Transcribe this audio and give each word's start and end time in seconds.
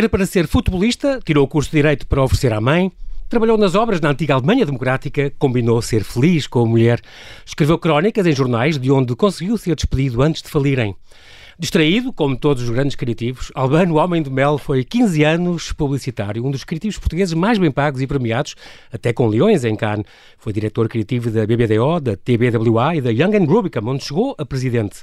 Era 0.00 0.08
para 0.08 0.24
ser 0.24 0.48
futebolista, 0.48 1.20
tirou 1.22 1.44
o 1.44 1.46
curso 1.46 1.70
de 1.70 1.76
Direito 1.76 2.06
para 2.06 2.22
oferecer 2.22 2.54
à 2.54 2.58
mãe, 2.58 2.90
trabalhou 3.28 3.58
nas 3.58 3.74
obras 3.74 4.00
na 4.00 4.08
antiga 4.08 4.32
Alemanha 4.32 4.64
Democrática, 4.64 5.30
combinou 5.38 5.82
ser 5.82 6.04
feliz 6.04 6.46
com 6.46 6.60
a 6.60 6.66
mulher, 6.66 7.02
escreveu 7.44 7.78
crónicas 7.78 8.26
em 8.26 8.32
jornais 8.32 8.78
de 8.78 8.90
onde 8.90 9.14
conseguiu 9.14 9.58
ser 9.58 9.74
despedido 9.74 10.22
antes 10.22 10.40
de 10.40 10.48
falirem. 10.48 10.96
Distraído, 11.58 12.14
como 12.14 12.34
todos 12.34 12.62
os 12.62 12.70
grandes 12.70 12.96
criativos, 12.96 13.52
Albano 13.54 13.96
Homem 13.96 14.22
de 14.22 14.30
Mel 14.30 14.56
foi 14.56 14.82
15 14.82 15.22
anos 15.22 15.70
publicitário, 15.70 16.46
um 16.46 16.50
dos 16.50 16.64
criativos 16.64 16.98
portugueses 16.98 17.34
mais 17.34 17.58
bem 17.58 17.70
pagos 17.70 18.00
e 18.00 18.06
premiados, 18.06 18.54
até 18.90 19.12
com 19.12 19.26
leões 19.26 19.66
em 19.66 19.76
Cannes. 19.76 20.06
Foi 20.38 20.50
diretor 20.50 20.88
criativo 20.88 21.30
da 21.30 21.46
BBDO, 21.46 22.00
da 22.00 22.16
TBWA 22.16 22.96
e 22.96 23.02
da 23.02 23.10
Young 23.10 23.36
and 23.36 23.44
Rubicam, 23.44 23.86
onde 23.86 24.02
chegou 24.02 24.34
a 24.38 24.46
presidente. 24.46 25.02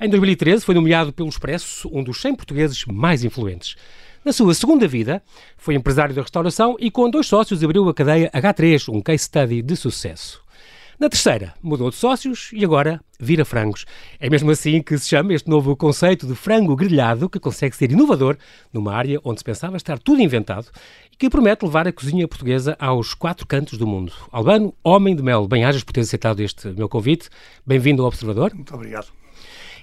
Em 0.00 0.08
2013 0.08 0.64
foi 0.64 0.74
nomeado 0.74 1.12
pelo 1.12 1.28
Expresso 1.28 1.90
um 1.92 2.02
dos 2.02 2.18
100 2.22 2.36
portugueses 2.36 2.86
mais 2.86 3.22
influentes. 3.22 3.76
Na 4.28 4.32
sua 4.34 4.52
segunda 4.52 4.86
vida, 4.86 5.22
foi 5.56 5.74
empresário 5.74 6.14
da 6.14 6.20
restauração 6.20 6.76
e 6.78 6.90
com 6.90 7.08
dois 7.08 7.26
sócios 7.26 7.64
abriu 7.64 7.88
a 7.88 7.94
cadeia 7.94 8.30
H3, 8.30 8.92
um 8.92 9.00
case 9.00 9.24
study 9.24 9.62
de 9.62 9.74
sucesso. 9.74 10.44
Na 11.00 11.08
terceira, 11.08 11.54
mudou 11.62 11.88
de 11.88 11.96
sócios 11.96 12.50
e 12.52 12.62
agora 12.62 13.00
vira 13.18 13.42
frangos. 13.42 13.86
É 14.20 14.28
mesmo 14.28 14.50
assim 14.50 14.82
que 14.82 14.98
se 14.98 15.08
chama 15.08 15.32
este 15.32 15.48
novo 15.48 15.74
conceito 15.74 16.26
de 16.26 16.34
frango 16.34 16.76
grelhado, 16.76 17.30
que 17.30 17.40
consegue 17.40 17.74
ser 17.74 17.90
inovador 17.90 18.36
numa 18.70 18.92
área 18.92 19.18
onde 19.24 19.40
se 19.40 19.44
pensava 19.44 19.78
estar 19.78 19.98
tudo 19.98 20.20
inventado 20.20 20.66
e 21.10 21.16
que 21.16 21.30
promete 21.30 21.64
levar 21.64 21.88
a 21.88 21.92
cozinha 21.92 22.28
portuguesa 22.28 22.76
aos 22.78 23.14
quatro 23.14 23.46
cantos 23.46 23.78
do 23.78 23.86
mundo. 23.86 24.12
Albano, 24.30 24.74
homem 24.84 25.16
de 25.16 25.22
mel, 25.22 25.48
bem-ajas 25.48 25.82
por 25.82 25.94
ter 25.94 26.02
aceitado 26.02 26.40
este 26.40 26.68
meu 26.68 26.86
convite. 26.86 27.30
Bem-vindo 27.66 28.02
ao 28.02 28.08
Observador. 28.08 28.52
Muito 28.54 28.74
obrigado. 28.74 29.06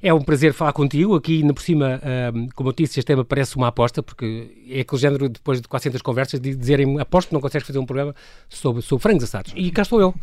É 0.02 0.14
um 0.14 0.22
prazer 0.22 0.54
falar 0.54 0.74
contigo. 0.74 1.16
Aqui, 1.16 1.44
na 1.44 1.54
por 1.54 1.62
cima, 1.62 2.02
um, 2.34 2.48
como 2.56 2.70
eu 2.70 2.74
disse, 2.74 3.00
este 3.00 3.08
tema 3.08 3.24
parece 3.24 3.56
uma 3.56 3.68
aposta, 3.68 4.02
porque 4.04 4.66
é 4.70 4.82
aquele 4.82 5.02
género, 5.02 5.30
depois 5.30 5.62
de 5.62 5.68
400 5.68 6.02
conversas, 6.02 6.40
de 6.40 6.56
dizerem 6.56 7.00
aposto 7.00 7.30
que 7.30 7.34
não 7.34 7.42
consegues 7.42 7.66
fazer 7.68 7.80
um 7.80 7.86
programa 7.86 8.16
sobre, 8.50 8.82
sobre 8.82 9.02
frangos 9.02 9.24
assados. 9.24 9.54
E 9.56 9.72
cá 9.72 9.82
estou 9.82 10.00
eu. 10.00 10.14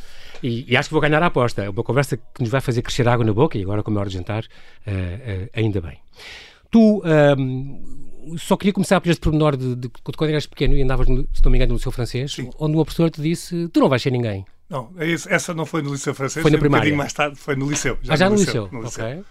E, 0.42 0.70
e, 0.70 0.76
acho 0.76 0.88
que 0.88 0.94
vou 0.94 1.00
ganhar 1.00 1.22
a 1.22 1.26
aposta. 1.26 1.62
É 1.62 1.70
uma 1.70 1.82
conversa 1.82 2.16
que 2.16 2.40
nos 2.40 2.50
vai 2.50 2.60
fazer 2.60 2.82
crescer 2.82 3.08
água 3.08 3.24
na 3.24 3.32
boca, 3.32 3.58
e 3.58 3.62
agora, 3.62 3.82
como 3.82 3.98
é 3.98 4.00
hora 4.00 4.08
de 4.08 4.16
jantar, 4.16 4.44
uh, 4.44 4.90
uh, 4.90 5.48
ainda 5.54 5.80
bem. 5.80 5.98
Tu. 6.70 7.02
Um, 7.38 8.02
só 8.38 8.56
queria 8.56 8.72
começar 8.72 9.00
por 9.00 9.10
este 9.10 9.20
pormenor 9.20 9.56
de, 9.56 9.74
de, 9.74 9.88
de, 9.88 9.90
quando 10.16 10.30
eras 10.30 10.46
pequeno 10.46 10.76
e 10.76 10.82
andavas, 10.82 11.08
no, 11.08 11.26
se 11.32 11.42
não 11.42 11.50
me 11.50 11.58
engano, 11.58 11.70
no 11.70 11.76
Liceu 11.76 11.90
Francês, 11.90 12.32
Sim. 12.32 12.50
onde 12.58 12.76
uma 12.76 12.84
professora 12.84 13.10
te 13.10 13.20
disse: 13.20 13.68
Tu 13.68 13.80
não 13.80 13.88
vais 13.88 14.00
ser 14.00 14.10
ninguém. 14.10 14.44
Não, 14.70 14.90
essa 15.28 15.52
não 15.52 15.66
foi 15.66 15.82
no 15.82 15.92
Liceu 15.92 16.14
Francês, 16.14 16.42
foi 16.42 16.50
na 16.50 16.58
primária. 16.58 16.92
Um 16.92 16.96
mais 16.96 17.12
tarde, 17.12 17.36
foi 17.36 17.56
no 17.56 17.68
Liceu. 17.68 17.98
Já 18.02 18.14
ah, 18.14 18.16
já 18.16 18.30
no, 18.30 18.36
no 18.36 18.40
liceu. 18.40 18.64
liceu. 18.64 18.78
No 18.78 18.84
liceu. 18.84 19.04
Ok. 19.04 19.24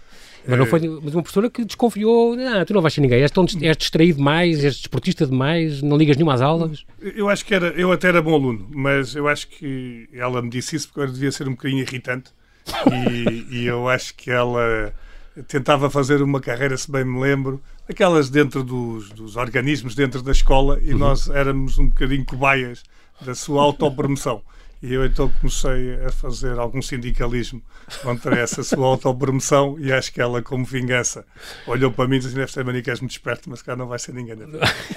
Mas 0.46 0.58
não 0.58 0.66
foi 0.66 0.80
mas 0.80 1.14
uma 1.14 1.22
professora 1.22 1.48
que 1.48 1.64
desconfiou, 1.64 2.36
ah, 2.38 2.64
tu 2.64 2.74
não 2.74 2.82
vais 2.82 2.92
ser 2.92 3.00
ninguém, 3.00 3.22
és, 3.22 3.30
tão, 3.30 3.44
és 3.60 3.76
distraído 3.76 4.18
demais, 4.18 4.64
és 4.64 4.76
desportista 4.76 5.26
demais, 5.26 5.82
não 5.82 5.96
ligas 5.96 6.16
nenhuma 6.16 6.34
às 6.34 6.40
aulas. 6.40 6.84
Eu 7.00 7.28
acho 7.28 7.44
que 7.44 7.54
era, 7.54 7.68
eu 7.68 7.92
até 7.92 8.08
era 8.08 8.20
bom 8.20 8.34
aluno, 8.34 8.68
mas 8.70 9.14
eu 9.14 9.28
acho 9.28 9.48
que 9.48 10.08
ela 10.12 10.42
me 10.42 10.50
disse 10.50 10.76
isso 10.76 10.88
porque 10.88 11.00
eu 11.00 11.12
devia 11.12 11.30
ser 11.30 11.46
um 11.48 11.52
bocadinho 11.52 11.82
irritante 11.82 12.32
e, 12.90 13.56
e 13.56 13.66
eu 13.66 13.88
acho 13.88 14.14
que 14.14 14.30
ela 14.30 14.92
tentava 15.48 15.88
fazer 15.88 16.22
uma 16.22 16.40
carreira, 16.40 16.76
se 16.76 16.90
bem 16.90 17.04
me 17.04 17.20
lembro, 17.20 17.62
aquelas 17.88 18.28
dentro 18.28 18.62
dos, 18.62 19.10
dos 19.10 19.36
organismos, 19.36 19.94
dentro 19.94 20.22
da 20.22 20.32
escola, 20.32 20.78
e 20.82 20.92
uhum. 20.92 20.98
nós 20.98 21.28
éramos 21.30 21.78
um 21.78 21.88
bocadinho 21.88 22.24
cobaias 22.24 22.82
da 23.20 23.34
sua 23.34 23.62
autopromoção. 23.62 24.42
E 24.82 24.92
eu 24.92 25.04
então 25.06 25.30
comecei 25.40 25.94
a 26.04 26.10
fazer 26.10 26.58
algum 26.58 26.82
sindicalismo 26.82 27.62
contra 28.02 28.36
essa 28.36 28.64
sua 28.64 28.84
autopromoção 28.84 29.76
e 29.78 29.92
acho 29.92 30.12
que 30.12 30.20
ela, 30.20 30.42
como 30.42 30.64
vingança, 30.64 31.24
olhou 31.68 31.92
para 31.92 32.08
mim 32.08 32.16
e 32.16 32.18
disse: 32.18 32.34
deve 32.34 32.50
ser 32.50 32.64
manicas 32.64 33.00
muito 33.00 33.12
esperto, 33.12 33.48
mas 33.48 33.62
cá 33.62 33.76
não 33.76 33.86
vai 33.86 34.00
ser 34.00 34.12
ninguém. 34.12 34.36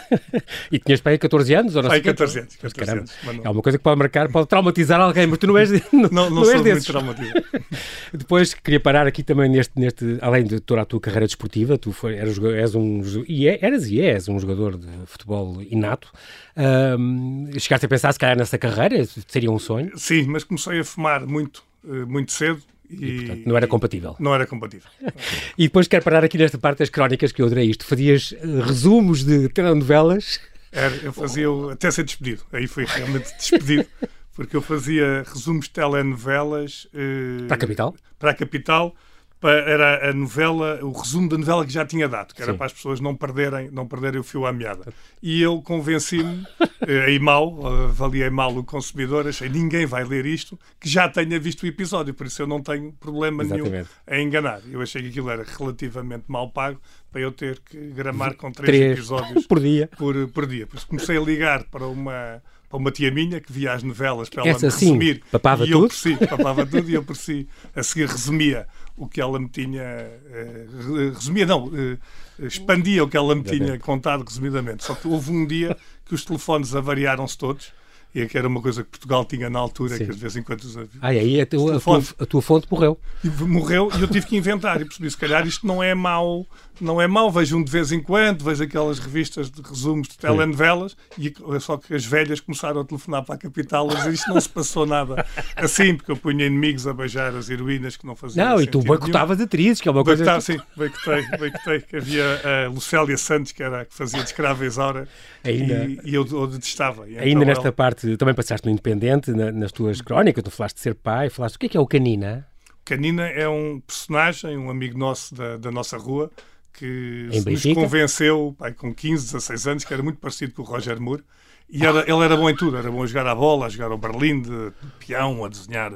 e 0.71 0.79
tinhas 0.79 1.01
para 1.01 1.11
aí 1.11 1.17
14 1.19 1.53
anos? 1.53 1.75
Ou 1.75 1.83
não 1.83 1.91
sei 1.91 2.01
14 2.01 2.39
anos. 2.39 2.55
14 2.55 2.91
anos 2.91 3.11
é 3.43 3.49
uma 3.49 3.61
coisa 3.61 3.77
que 3.77 3.83
pode 3.83 3.99
marcar, 3.99 4.27
pode 4.29 4.47
traumatizar 4.47 4.99
alguém, 4.99 5.27
mas 5.27 5.37
tu 5.37 5.45
não 5.45 5.57
és 5.57 5.69
Não, 5.93 6.09
não, 6.09 6.29
não 6.29 6.43
traumatizado. 6.81 7.43
Depois 8.11 8.53
queria 8.55 8.79
parar 8.79 9.05
aqui 9.05 9.21
também 9.21 9.49
neste, 9.49 9.79
neste 9.79 10.17
além 10.21 10.45
de 10.45 10.59
toda 10.59 10.81
a 10.81 10.85
tua 10.85 10.99
carreira 10.99 11.27
desportiva, 11.27 11.77
tu 11.77 11.91
foi, 11.91 12.15
eras, 12.15 12.39
és 12.39 12.73
um, 12.73 13.01
e 13.27 13.47
é, 13.47 13.59
eras 13.61 13.87
e 13.87 14.01
és 14.01 14.27
um 14.27 14.39
jogador 14.39 14.77
de 14.77 14.87
futebol 15.05 15.61
inato. 15.61 16.11
Um, 16.57 17.49
chegaste 17.59 17.85
a 17.85 17.89
pensar 17.89 18.13
se 18.13 18.19
calhar 18.19 18.37
nessa 18.37 18.57
carreira? 18.57 19.05
Seria 19.27 19.51
um 19.51 19.59
sonho? 19.59 19.74
Sim, 19.95 20.25
mas 20.27 20.43
comecei 20.43 20.79
a 20.79 20.83
fumar 20.83 21.25
muito, 21.25 21.63
eh, 21.87 22.05
muito 22.05 22.31
cedo. 22.31 22.61
E, 22.89 23.05
e 23.05 23.17
portanto, 23.17 23.47
não 23.47 23.57
era 23.57 23.67
compatível. 23.67 24.15
Não 24.19 24.35
era 24.35 24.45
compatível. 24.45 24.89
e 25.57 25.63
depois 25.63 25.87
quero 25.87 26.03
parar 26.03 26.23
aqui 26.23 26.37
nesta 26.37 26.57
parte 26.57 26.79
das 26.79 26.89
crónicas 26.89 27.31
que 27.31 27.41
eu 27.41 27.45
adorei 27.45 27.69
isto. 27.69 27.85
Fazias 27.85 28.33
eh, 28.37 28.45
resumos 28.61 29.23
de 29.23 29.49
telenovelas. 29.49 30.39
Era, 30.71 30.95
eu 30.97 31.13
fazia 31.13 31.47
até 31.71 31.89
ser 31.89 32.03
despedido. 32.03 32.43
Aí 32.51 32.67
foi 32.67 32.85
realmente 32.85 33.33
despedido. 33.37 33.87
porque 34.35 34.55
eu 34.55 34.61
fazia 34.61 35.23
resumos 35.25 35.65
de 35.65 35.71
telenovelas. 35.71 36.85
Uh, 36.93 37.47
para 37.47 37.55
a 37.55 37.59
capital? 37.59 37.95
Para 38.19 38.31
a 38.31 38.33
capital 38.33 38.95
era 39.41 40.09
a 40.09 40.13
novela, 40.13 40.79
o 40.81 40.91
resumo 40.91 41.29
da 41.29 41.37
novela 41.37 41.65
que 41.65 41.71
já 41.71 41.85
tinha 41.85 42.07
dado, 42.07 42.33
que 42.33 42.41
era 42.41 42.53
Sim. 42.53 42.57
para 42.57 42.65
as 42.67 42.73
pessoas 42.73 42.99
não 42.99 43.15
perderem, 43.15 43.69
não 43.69 43.87
perderem 43.87 44.19
o 44.19 44.23
fio 44.23 44.45
à 44.45 44.53
meada. 44.53 44.93
E 45.21 45.41
eu 45.41 45.61
convenci-me, 45.61 46.45
eh, 46.87 47.05
aí 47.05 47.19
mal, 47.19 47.65
avaliei 47.85 48.29
mal 48.29 48.55
o 48.55 48.63
consumidor, 48.63 49.27
achei 49.27 49.49
ninguém 49.49 49.85
vai 49.85 50.03
ler 50.03 50.25
isto 50.25 50.59
que 50.79 50.89
já 50.89 51.07
tenha 51.09 51.39
visto 51.39 51.63
o 51.63 51.67
episódio, 51.67 52.13
por 52.13 52.25
isso 52.27 52.41
eu 52.41 52.47
não 52.47 52.61
tenho 52.61 52.91
problema 52.93 53.43
Exatamente. 53.43 53.71
nenhum 54.07 54.21
em 54.21 54.27
enganar. 54.27 54.61
Eu 54.71 54.81
achei 54.81 55.01
que 55.01 55.09
aquilo 55.09 55.29
era 55.29 55.43
relativamente 55.43 56.25
mal 56.27 56.49
pago 56.49 56.79
para 57.11 57.21
eu 57.21 57.31
ter 57.31 57.59
que 57.59 57.77
gramar 57.91 58.35
com 58.35 58.51
três, 58.51 58.69
três. 58.69 58.97
episódios 58.97 59.45
por 59.47 59.59
dia. 59.59 59.89
Por, 59.97 60.27
por 60.29 60.45
dia. 60.45 60.65
Por 60.65 60.77
isso 60.77 60.87
comecei 60.87 61.17
a 61.17 61.21
ligar 61.21 61.63
para 61.65 61.87
uma 61.87 62.41
para 62.67 62.79
uma 62.79 62.91
tia 62.91 63.11
minha 63.11 63.39
que 63.39 63.51
via 63.51 63.73
as 63.73 63.83
novelas 63.83 64.27
para 64.27 64.41
ela 64.41 64.51
Essa, 64.51 64.65
me 64.65 64.71
resumir. 64.73 65.15
Sim, 65.15 65.21
papava 65.31 65.63
e 65.63 65.71
tudo? 65.71 65.85
Eu 65.85 65.87
por 65.87 65.95
si, 65.95 66.17
papava 66.17 66.65
tudo 66.65 66.89
e 66.89 66.93
eu 66.93 67.03
por 67.03 67.15
si 67.15 67.47
a 67.75 67.83
seguir 67.83 68.07
resumia 68.07 68.67
o 68.97 69.07
que 69.07 69.19
ela 69.19 69.39
me 69.39 69.49
tinha. 69.49 69.81
Eh, 69.81 70.67
resumia, 71.13 71.45
não, 71.45 71.71
eh, 71.75 71.97
expandia 72.39 73.03
o 73.03 73.09
que 73.09 73.17
ela 73.17 73.35
me 73.35 73.43
tinha 73.43 73.77
contado 73.79 74.23
resumidamente. 74.23 74.83
Só 74.83 74.95
que 74.95 75.07
houve 75.07 75.31
um 75.31 75.45
dia 75.45 75.77
que 76.05 76.15
os 76.15 76.23
telefones 76.23 76.75
avariaram-se 76.75 77.37
todos 77.37 77.73
e 78.15 78.25
que 78.27 78.37
era 78.37 78.47
uma 78.47 78.61
coisa 78.61 78.81
que 78.81 78.89
Portugal 78.91 79.25
tinha 79.25 79.49
na 79.49 79.59
altura, 79.59 79.97
Sim. 79.97 80.05
que 80.05 80.13
de 80.13 80.17
vez 80.17 80.37
em 80.37 80.41
quando 80.41 80.61
os 80.61 80.77
Ah, 81.01 81.13
e 81.13 81.19
aí 81.19 81.41
a 81.41 81.45
tua, 81.45 81.75
a, 81.75 81.79
tua, 81.81 82.03
a 82.19 82.25
tua, 82.25 82.41
fonte 82.41 82.65
morreu. 82.71 82.97
E 83.21 83.27
morreu 83.27 83.91
e 83.97 84.01
eu 84.01 84.07
tive 84.07 84.25
que 84.25 84.37
inventar 84.37 84.79
e 84.81 84.85
percebi, 84.85 85.11
se 85.11 85.17
calhar 85.17 85.45
isto 85.45 85.67
não 85.67 85.83
é 85.83 85.93
mau, 85.93 86.47
não 86.79 87.01
é 87.01 87.07
mau, 87.07 87.29
vejo 87.29 87.57
um 87.57 87.63
de 87.63 87.69
vez 87.69 87.91
em 87.91 88.01
quando, 88.01 88.45
vejo 88.45 88.63
aquelas 88.63 88.99
revistas 88.99 89.51
de 89.51 89.61
resumos 89.61 90.07
de 90.07 90.17
telenovelas 90.17 90.95
e 91.17 91.33
só 91.59 91.75
que 91.75 91.93
as 91.93 92.05
velhas 92.05 92.39
começaram 92.39 92.81
a 92.81 92.85
telefonar 92.85 93.23
para 93.25 93.35
a 93.35 93.37
capital 93.37 93.91
a 93.91 93.95
dizer 93.95 94.13
isto 94.13 94.29
não 94.29 94.39
se 94.39 94.49
passou 94.49 94.85
nada 94.85 95.25
assim, 95.57 95.95
porque 95.95 96.11
eu 96.11 96.17
punha 96.17 96.45
inimigos 96.45 96.87
a 96.87 96.93
beijar 96.93 97.35
as 97.35 97.49
heroínas 97.49 97.97
que 97.97 98.05
não 98.05 98.15
faziam 98.15 98.47
Não, 98.47 98.61
e 98.61 98.67
tu 98.67 98.79
boicotavas 98.79 99.41
atrizes, 99.41 99.81
que 99.81 99.89
é 99.89 99.91
uma 99.91 100.05
coisa... 100.05 100.39
Sim, 100.39 100.57
boicotei, 100.77 101.25
boicotei, 101.37 101.81
que 101.81 101.97
havia 101.97 102.41
a 102.65 102.69
Lucélia 102.69 103.17
Santos, 103.17 103.51
que 103.51 103.61
era 103.61 103.81
a 103.81 103.85
que 103.85 103.93
fazia 103.93 104.19
de 104.19 104.25
escrava 104.25 104.65
Isaura, 104.65 105.07
Ainda... 105.43 105.85
e, 105.85 105.99
e 106.05 106.15
eu, 106.15 106.25
eu 106.25 106.47
detestava. 106.47 107.03
Ainda 107.03 107.25
então 107.25 107.45
nesta 107.45 107.67
ela... 107.67 107.71
parte 107.71 108.04
também 108.17 108.33
passaste 108.35 108.65
no 108.65 108.71
Independente, 108.71 109.31
na, 109.31 109.51
nas 109.51 109.71
tuas 109.71 110.01
crónicas, 110.01 110.43
tu 110.43 110.51
falaste 110.51 110.75
de 110.75 110.81
ser 110.81 110.95
pai, 110.95 111.29
falaste 111.29 111.55
o 111.55 111.59
que 111.59 111.65
é 111.65 111.69
que 111.69 111.77
é 111.77 111.79
o 111.79 111.87
Canina? 111.87 112.47
Canina 112.83 113.27
é 113.27 113.49
um 113.49 113.79
personagem, 113.79 114.57
um 114.57 114.69
amigo 114.69 114.97
nosso 114.97 115.33
da, 115.33 115.57
da 115.57 115.71
nossa 115.71 115.97
rua, 115.97 116.31
que 116.71 117.29
nos 117.45 117.63
convenceu, 117.73 118.55
pai, 118.57 118.73
com 118.73 118.93
15, 118.93 119.25
16 119.25 119.67
anos, 119.67 119.83
que 119.83 119.93
era 119.93 120.03
muito 120.03 120.19
parecido 120.19 120.53
com 120.53 120.61
o 120.61 120.65
Roger 120.65 120.99
Moore. 120.99 121.23
E 121.69 121.83
era, 121.83 122.01
ele 122.01 122.23
era 122.23 122.37
bom 122.37 122.49
em 122.49 122.55
tudo, 122.55 122.77
era 122.77 122.91
bom 122.91 123.01
a 123.01 123.07
jogar 123.07 123.25
a 123.25 123.33
bola, 123.33 123.65
a 123.65 123.69
jogar 123.69 123.91
ao 123.91 123.97
Berlim, 123.97 124.41
de, 124.41 124.49
de 124.49 124.73
peão, 124.99 125.43
a 125.43 125.49
desenhar, 125.49 125.93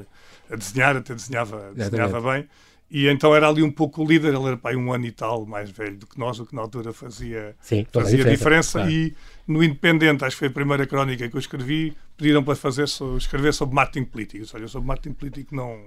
a 0.50 0.56
desenhar, 0.56 0.96
até 0.98 1.14
desenhava, 1.14 1.72
desenhava 1.76 2.20
bem. 2.22 2.50
E 2.92 3.08
então 3.08 3.36
era 3.36 3.48
ali 3.48 3.62
um 3.62 3.72
pouco 3.72 4.04
o 4.04 4.08
líder, 4.08 4.34
ele 4.34 4.44
era 4.46 4.58
pai, 4.58 4.76
um 4.76 4.92
ano 4.92 5.06
e 5.06 5.12
tal 5.12 5.46
mais 5.46 5.70
velho 5.70 5.98
do 5.98 6.08
que 6.08 6.18
nós, 6.18 6.40
o 6.40 6.46
que 6.46 6.56
na 6.56 6.62
altura 6.62 6.92
fazia, 6.92 7.56
Sim, 7.62 7.86
fazia 7.92 8.18
diferença. 8.18 8.38
diferença. 8.38 8.80
Claro. 8.80 8.92
E 8.92 9.16
no 9.48 9.64
Independente, 9.64 10.26
acho 10.26 10.36
que 10.36 10.40
foi 10.40 10.48
a 10.48 10.52
primeira 10.52 10.88
crónica 10.88 11.30
que 11.30 11.36
eu 11.36 11.40
escrevi, 11.40 11.96
pediram 12.18 12.44
para 12.44 12.56
fazer, 12.56 12.86
escrever 13.18 13.54
sobre 13.54 13.76
marketing 13.76 14.06
político. 14.06 14.46
Olha, 14.56 14.68
sobre 14.68 14.88
marketing 14.88 15.14
político 15.14 15.56
não, 15.56 15.80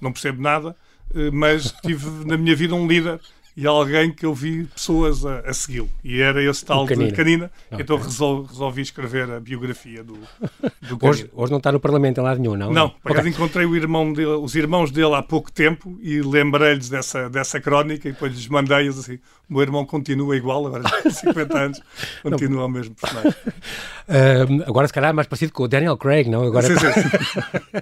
não 0.00 0.12
percebo 0.12 0.42
nada, 0.42 0.74
eh, 1.14 1.30
mas 1.30 1.72
tive 1.82 2.08
na 2.26 2.36
minha 2.36 2.56
vida 2.56 2.74
um 2.74 2.86
líder 2.86 3.20
e 3.56 3.66
alguém 3.66 4.12
que 4.12 4.24
eu 4.24 4.34
vi 4.34 4.64
pessoas 4.64 5.24
a, 5.26 5.40
a 5.40 5.52
segui-lo. 5.52 5.88
E 6.04 6.20
era 6.20 6.42
esse 6.42 6.64
tal 6.64 6.86
canina. 6.86 7.10
de 7.10 7.16
Canina. 7.16 7.50
Okay. 7.70 7.82
Então 7.82 7.96
resolvi, 7.96 8.48
resolvi, 8.48 8.82
escrever 8.82 9.30
a 9.30 9.40
biografia 9.40 10.02
do, 10.02 10.14
do 10.14 10.98
Canina. 10.98 11.10
Hoje, 11.10 11.30
hoje, 11.32 11.50
não 11.50 11.58
está 11.58 11.72
no 11.72 11.80
Parlamento 11.80 12.20
em 12.20 12.24
lado 12.24 12.40
nenhum, 12.40 12.56
não? 12.56 12.72
Não, 12.72 12.88
por 12.88 13.12
okay. 13.12 13.30
encontrei 13.30 13.66
o 13.66 13.74
irmão 13.74 14.12
dele, 14.12 14.28
os 14.28 14.54
irmãos 14.54 14.90
dele 14.90 15.14
há 15.14 15.22
pouco 15.22 15.50
tempo 15.50 15.98
e 16.00 16.20
lembrei-lhes 16.20 16.88
dessa, 16.88 17.28
dessa 17.28 17.60
crónica 17.60 18.08
e 18.08 18.12
depois 18.12 18.32
lhes 18.32 18.46
mandei-os 18.46 18.98
assim. 18.98 19.18
O 19.48 19.54
meu 19.54 19.62
irmão 19.62 19.84
continua 19.84 20.36
igual, 20.36 20.66
agora 20.66 20.84
já 20.84 21.02
tem 21.02 21.10
50 21.10 21.58
anos, 21.58 21.82
continua 22.22 22.66
o 22.66 22.68
mesmo 22.68 22.94
personagem. 22.94 23.34
Uh, 24.10 24.64
agora, 24.66 24.88
se 24.88 24.92
calhar, 24.92 25.10
é 25.10 25.12
mais 25.12 25.28
parecido 25.28 25.52
com 25.52 25.62
o 25.62 25.68
Daniel 25.68 25.96
Craig, 25.96 26.28
não? 26.28 26.42
Agora, 26.42 26.66
sim, 26.66 26.74
sim. 26.76 27.80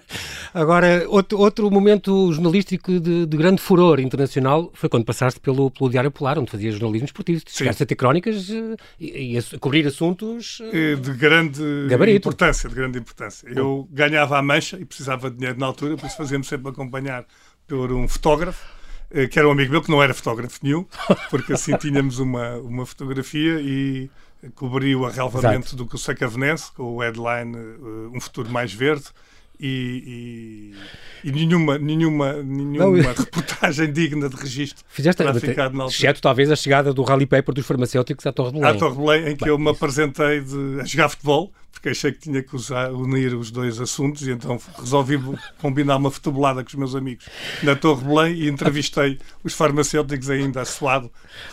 agora 0.53 1.07
outro, 1.09 1.39
outro 1.39 1.71
momento 1.71 2.31
jornalístico 2.35 3.01
de, 3.01 3.25
de 3.25 3.37
grande 3.39 3.63
furor 3.63 3.99
internacional 3.99 4.71
foi 4.75 4.91
quando 4.91 5.07
passaste 5.07 5.41
pelo 5.41 5.58
pelo, 5.59 5.71
pelo 5.71 5.91
Diário 5.91 6.11
Polar, 6.11 6.39
onde 6.39 6.51
fazia 6.51 6.71
jornalismo 6.71 7.07
esportivo. 7.07 7.43
Chegaste 7.47 7.83
a 7.83 7.87
ter 7.87 7.97
crónicas 7.97 8.49
uh, 8.51 8.77
e, 9.01 9.37
e, 9.37 9.59
cobrir 9.59 9.85
assuntos 9.87 10.61
uh, 10.61 10.97
de 10.97 11.13
grande 11.15 11.61
gabarito. 11.89 12.29
importância. 12.29 12.69
De 12.69 12.75
grande 12.75 12.99
importância. 12.99 13.49
Eu 13.49 13.89
ganhava 13.91 14.39
a 14.39 14.43
mancha 14.43 14.79
e 14.79 14.85
precisava 14.85 15.31
de 15.31 15.37
dinheiro 15.37 15.59
na 15.59 15.67
altura, 15.67 15.97
por 15.97 16.07
isso 16.07 16.17
fazia-me 16.17 16.45
sempre 16.45 16.71
acompanhar 16.71 17.25
por 17.67 17.93
um 17.93 18.07
fotógrafo 18.07 18.79
que 19.31 19.39
era 19.39 19.49
um 19.49 19.53
amigo 19.53 19.73
meu 19.73 19.81
que 19.81 19.91
não 19.91 20.03
era 20.03 20.13
fotógrafo 20.13 20.59
nenhum, 20.63 20.85
porque 21.31 21.55
assim 21.55 21.75
tínhamos 21.81 22.19
uma, 22.19 22.57
uma 22.57 22.85
fotografia 22.85 23.59
e 23.59 24.11
cobriu 24.55 25.07
a 25.07 25.11
relevamento 25.11 25.75
do 25.75 25.87
que 25.87 25.95
o 25.95 25.99
Sacavenense, 25.99 26.71
com 26.73 26.83
o 26.83 27.01
headline 27.01 27.57
Um 28.13 28.21
Futuro 28.21 28.51
Mais 28.51 28.71
Verde, 28.71 29.07
e, 29.61 30.73
e, 31.25 31.29
e, 31.29 31.33
nenhuma, 31.33 31.79
nenhuma, 31.79 32.43
nenhuma 32.43 33.03
não, 33.03 33.13
reportagem 33.15 33.91
digna 33.93 34.29
de 34.29 34.37
registro 34.37 34.85
Fizeste, 34.89 35.23
terá 35.23 35.35
ficado 35.35 35.77
na 35.77 35.85
altura. 35.85 35.99
Exceto 35.99 36.21
talvez 36.21 36.51
a 36.51 36.57
chegada 36.57 36.93
do 36.95 37.03
Rally 37.03 37.27
Paper 37.27 37.55
dos 37.55 37.67
farmacêuticos 37.67 38.25
à 38.27 38.33
Torre 38.33 38.53
de 38.53 38.61
Belém. 38.61 38.77
À 38.77 38.79
Torre 38.79 38.93
de 38.93 38.99
Belém, 38.99 39.33
em 39.33 39.37
que 39.37 39.45
Bem, 39.45 39.53
eu 39.53 39.59
me 39.59 39.71
apresentei 39.71 40.41
de, 40.41 40.81
a 40.81 40.85
jogar 40.85 41.09
futebol, 41.09 41.53
porque 41.79 41.91
achei 41.91 42.11
que 42.11 42.19
tinha 42.19 42.43
que 42.43 42.55
usar, 42.57 42.91
unir 42.91 43.35
os 43.35 43.53
dois 43.53 43.81
assuntos 43.81 44.27
e 44.27 44.33
então 44.33 44.61
resolvi 44.79 45.17
combinar 45.61 45.97
uma 45.97 46.11
futebolada 46.11 46.63
com 46.65 46.69
os 46.69 46.75
meus 46.75 46.95
amigos 46.97 47.27
na 47.63 47.77
Torre 47.77 48.05
Belém 48.05 48.35
e 48.35 48.49
entrevistei 48.49 49.19
os 49.45 49.55
farmacêuticos 49.55 50.29
ainda 50.29 50.65
suado. 50.65 51.09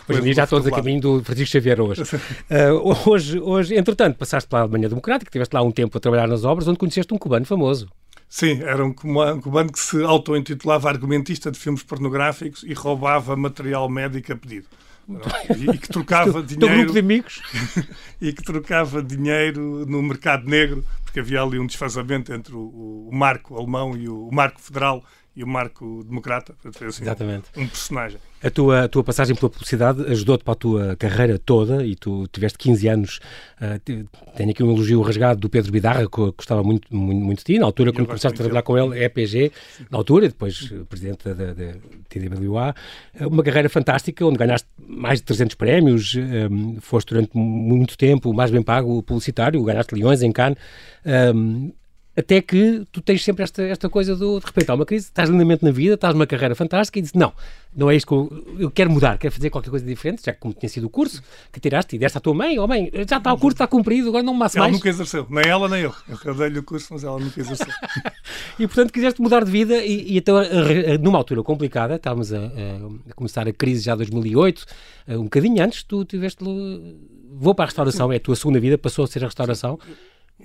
Hoje 0.08 0.28
em 0.28 0.34
já 0.34 0.44
todos 0.44 0.66
a 0.66 0.70
caminho 0.72 1.00
do 1.00 1.24
Francisco 1.24 1.52
Xavier 1.52 1.80
hoje. 1.80 2.02
uh, 2.50 3.08
hoje. 3.08 3.38
Hoje, 3.38 3.76
entretanto, 3.76 4.16
passaste 4.16 4.48
pela 4.48 4.62
Alemanha 4.62 4.88
Democrática, 4.88 5.28
estiveste 5.28 5.54
lá 5.54 5.62
um 5.62 5.70
tempo 5.70 5.96
a 5.96 6.00
trabalhar 6.00 6.26
nas 6.26 6.44
obras, 6.44 6.66
onde 6.66 6.78
conheceste 6.78 7.14
um 7.14 7.18
cubano 7.18 7.46
famoso. 7.46 7.88
Sim, 8.28 8.62
era 8.62 8.84
um 8.84 8.92
cubano 8.92 9.70
que 9.70 9.78
se 9.78 10.02
auto-intitulava 10.02 10.88
argumentista 10.88 11.52
de 11.52 11.58
filmes 11.58 11.84
pornográficos 11.84 12.64
e 12.64 12.74
roubava 12.74 13.36
material 13.36 13.88
médico 13.88 14.32
a 14.32 14.36
pedido. 14.36 14.66
E, 15.08 15.78
que 15.78 15.88
trocava 15.88 16.42
dinheiro. 16.42 16.78
grupo 16.78 16.92
de 16.92 16.98
amigos. 16.98 17.42
e 18.20 18.32
que 18.32 18.42
trocava 18.42 19.02
dinheiro 19.02 19.86
no 19.86 20.02
mercado 20.02 20.48
negro, 20.48 20.84
porque 21.04 21.20
havia 21.20 21.42
ali 21.42 21.58
um 21.58 21.66
desfazamento 21.66 22.32
entre 22.32 22.54
o, 22.54 23.08
o 23.08 23.10
marco 23.12 23.56
alemão 23.56 23.96
e 23.96 24.08
o, 24.08 24.28
o 24.28 24.34
marco 24.34 24.60
federal 24.60 25.04
e 25.36 25.44
o 25.44 25.46
Marco 25.46 26.02
Democrata. 26.04 26.54
Assim, 26.64 27.02
Exatamente. 27.02 27.44
Um 27.54 27.68
personagem. 27.68 28.18
A 28.42 28.50
tua, 28.50 28.84
a 28.84 28.88
tua 28.88 29.04
passagem 29.04 29.36
pela 29.36 29.50
publicidade 29.50 30.02
ajudou-te 30.10 30.42
para 30.42 30.52
a 30.52 30.56
tua 30.56 30.96
carreira 30.96 31.38
toda 31.38 31.84
e 31.84 31.94
tu 31.94 32.26
tiveste 32.28 32.56
15 32.56 32.88
anos. 32.88 33.20
Uh, 33.60 34.08
tenho 34.34 34.50
aqui 34.50 34.62
um 34.62 34.72
elogio 34.72 35.02
rasgado 35.02 35.38
do 35.38 35.50
Pedro 35.50 35.70
Bidarra, 35.70 36.08
que 36.08 36.32
gostava 36.36 36.62
muito, 36.62 36.94
muito, 36.94 37.20
muito 37.20 37.38
de 37.38 37.44
ti. 37.44 37.58
Na 37.58 37.66
altura, 37.66 37.92
quando 37.92 38.06
começaste 38.06 38.34
a 38.34 38.44
trabalhar 38.44 38.62
com 38.62 38.78
ele, 38.78 39.04
EPG, 39.04 39.52
na 39.90 39.98
altura, 39.98 40.24
e 40.24 40.28
depois 40.28 40.72
presidente 40.88 41.24
da, 41.24 41.52
da 41.52 41.72
TWA. 42.08 42.74
Uma 43.20 43.42
carreira 43.42 43.68
fantástica, 43.68 44.24
onde 44.24 44.38
ganhaste 44.38 44.68
mais 44.78 45.18
de 45.18 45.26
300 45.26 45.54
prémios, 45.54 46.14
um, 46.50 46.80
foste 46.80 47.08
durante 47.08 47.36
muito 47.36 47.98
tempo 47.98 48.30
o 48.30 48.34
mais 48.34 48.50
bem 48.50 48.62
pago 48.62 49.02
publicitário, 49.02 49.62
ganhaste 49.62 49.94
Leões 49.94 50.22
em 50.22 50.32
Cannes. 50.32 50.58
Um, 51.04 51.72
até 52.16 52.40
que 52.40 52.86
tu 52.90 53.02
tens 53.02 53.22
sempre 53.22 53.42
esta, 53.42 53.62
esta 53.62 53.90
coisa 53.90 54.16
do, 54.16 54.40
de 54.40 54.46
repente 54.46 54.70
há 54.70 54.74
uma 54.74 54.86
crise, 54.86 55.04
estás 55.04 55.28
lindamente 55.28 55.62
na 55.62 55.70
vida, 55.70 55.94
estás 55.94 56.14
numa 56.14 56.26
carreira 56.26 56.54
fantástica 56.54 56.98
e 56.98 57.02
dizes, 57.02 57.14
não, 57.14 57.32
não 57.76 57.90
é 57.90 57.94
isto 57.94 58.08
que 58.08 58.14
eu, 58.14 58.56
eu 58.58 58.70
quero 58.70 58.90
mudar, 58.90 59.18
quero 59.18 59.34
fazer 59.34 59.50
qualquer 59.50 59.68
coisa 59.68 59.84
diferente, 59.84 60.22
já 60.24 60.32
que 60.32 60.40
como 60.40 60.54
tinha 60.54 60.68
sido 60.68 60.86
o 60.86 60.90
curso, 60.90 61.22
que 61.52 61.60
tiraste 61.60 61.94
e 61.94 61.98
deste 61.98 62.16
à 62.16 62.20
tua 62.20 62.32
mãe, 62.32 62.58
oh 62.58 62.66
mãe, 62.66 62.90
já 63.06 63.18
está 63.18 63.32
o 63.32 63.38
curso, 63.38 63.56
está 63.56 63.66
cumprido, 63.66 64.08
agora 64.08 64.22
não 64.22 64.32
me 64.32 64.38
mais. 64.38 64.56
Ela 64.56 64.68
nunca 64.68 64.88
exerceu, 64.88 65.26
nem 65.28 65.46
ela 65.46 65.68
nem 65.68 65.82
eu. 65.82 65.94
Eu 66.24 66.34
dei-lhe 66.34 66.58
o 66.58 66.62
curso, 66.62 66.88
mas 66.92 67.04
ela 67.04 67.20
nunca 67.20 67.38
exerceu. 67.38 67.66
e 68.58 68.66
portanto 68.66 68.92
quiseste 68.92 69.20
mudar 69.20 69.44
de 69.44 69.50
vida 69.50 69.76
e, 69.84 70.14
e 70.14 70.16
então, 70.16 70.36
numa 71.02 71.18
altura 71.18 71.42
complicada, 71.42 71.96
estávamos 71.96 72.32
a, 72.32 72.38
a, 72.38 73.14
começar 73.14 73.46
a 73.46 73.52
crise 73.52 73.82
já 73.82 73.92
em 73.92 73.98
2008, 73.98 74.64
um 75.08 75.24
bocadinho 75.24 75.62
antes, 75.62 75.82
tu 75.82 76.02
tiveste, 76.06 76.42
vou 77.30 77.54
para 77.54 77.64
a 77.64 77.66
restauração, 77.66 78.10
é 78.10 78.16
a 78.16 78.20
tua 78.20 78.36
segunda 78.36 78.58
vida, 78.58 78.78
passou 78.78 79.04
a 79.04 79.06
ser 79.06 79.22
a 79.22 79.26
restauração. 79.26 79.78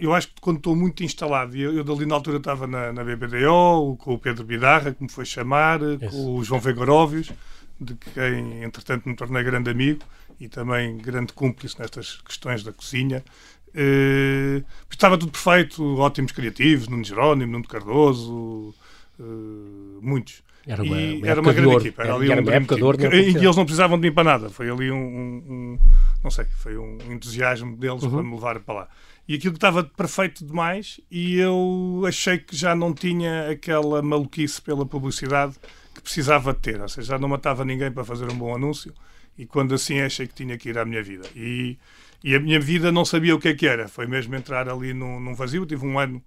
Eu 0.02 0.16
acho 0.16 0.30
que 0.30 0.42
quando 0.42 0.58
estou 0.58 0.76
muito 0.76 1.04
instalado, 1.04 1.56
eu, 1.56 1.76
eu 1.76 1.84
dali 1.84 2.08
na 2.08 2.16
altura 2.16 2.38
estava 2.38 2.66
na, 2.66 2.92
na 2.92 3.04
BBDO, 3.04 3.96
com 4.00 4.16
o 4.16 4.18
Pedro 4.18 4.44
Bidarra, 4.44 4.96
que 4.96 5.04
me 5.04 5.10
foi 5.10 5.26
chamar, 5.26 5.80
com 6.10 6.38
o 6.38 6.44
João 6.44 6.60
Vegoróvios, 6.60 7.32
de 7.80 7.94
quem, 7.94 8.64
entretanto, 8.64 9.08
me 9.08 9.16
tornei 9.16 9.44
grande 9.44 9.70
amigo 9.70 10.02
e 10.40 10.50
também 10.50 10.98
grande 10.98 11.34
cúmplice 11.34 11.80
nestas 11.80 12.20
questões 12.22 12.64
da 12.64 12.74
cozinha. 12.74 13.24
Uh, 13.70 14.66
estava 14.90 15.20
tudo 15.20 15.32
perfeito, 15.32 15.84
ótimos 16.00 16.32
criativos, 16.32 16.88
Nuno 16.88 17.04
Jerónimo, 17.04 17.52
Nuno 17.52 17.68
Cardoso, 17.68 18.74
uh, 19.20 20.00
muitos. 20.02 20.42
Era 20.68 20.84
uma, 20.84 20.96
uma 20.96 21.28
era 21.28 21.42
uma 21.42 21.54
grande 21.54 21.76
equipa. 21.78 22.04
Era, 22.04 22.14
era 22.26 22.42
um 22.42 22.44
uma 22.44 22.54
época 22.54 22.76
de 22.76 22.84
ouro. 22.84 22.98
E 23.02 23.06
eles 23.06 23.56
não 23.56 23.66
precisavam 23.66 24.00
de 24.00 24.08
mim 24.08 24.14
para 24.14 24.24
nada. 24.24 24.50
Foi 24.50 24.70
ali 24.70 24.92
um, 24.92 24.98
um, 24.98 25.80
não 26.24 26.30
sei, 26.30 26.46
foi 26.58 26.78
um 26.78 26.98
entusiasmo 27.10 27.76
deles 27.76 28.04
uhum. 28.04 28.12
para 28.12 28.24
me 28.24 28.36
levar 28.36 28.60
para 28.60 28.74
lá 28.76 28.88
e 29.28 29.36
aquilo 29.36 29.56
estava 29.56 29.84
perfeito 29.84 30.46
demais 30.46 31.00
e 31.10 31.38
eu 31.38 32.04
achei 32.06 32.38
que 32.38 32.56
já 32.56 32.76
não 32.76 32.94
tinha 32.94 33.50
aquela 33.50 34.02
maluquice 34.02 34.62
pela 34.62 34.86
publicidade 34.86 35.56
que 35.94 36.02
precisava 36.02 36.54
ter, 36.54 36.82
ou 36.82 36.90
seja, 36.90 37.14
já 37.14 37.18
não 37.18 37.30
matava 37.30 37.64
ninguém 37.64 37.92
para 37.92 38.04
fazer 38.04 38.30
um 38.30 38.36
bom 38.36 38.54
anúncio 38.54 38.94
e 39.38 39.46
quando 39.46 39.74
assim 39.74 40.02
achei 40.02 40.28
que 40.28 40.34
tinha 40.34 40.58
que 40.58 40.70
ir 40.70 40.78
à 40.78 40.84
minha 40.84 41.02
vida 41.02 41.28
e, 41.36 41.78
e 42.22 42.36
a 42.36 42.40
minha 42.42 42.60
vida 42.60 42.92
não 42.92 43.06
sabia 43.06 43.36
o 43.36 43.40
que 43.40 43.48
é 43.48 43.54
que 43.54 43.68
era, 43.68 43.88
foi 43.88 44.08
mesmo 44.08 44.36
entrar 44.36 44.68
ali 44.68 44.94
num, 44.94 45.20
num 45.20 45.34
vazio, 45.34 45.66
tive 45.66 45.86
um 45.86 45.98
ano 45.98 46.22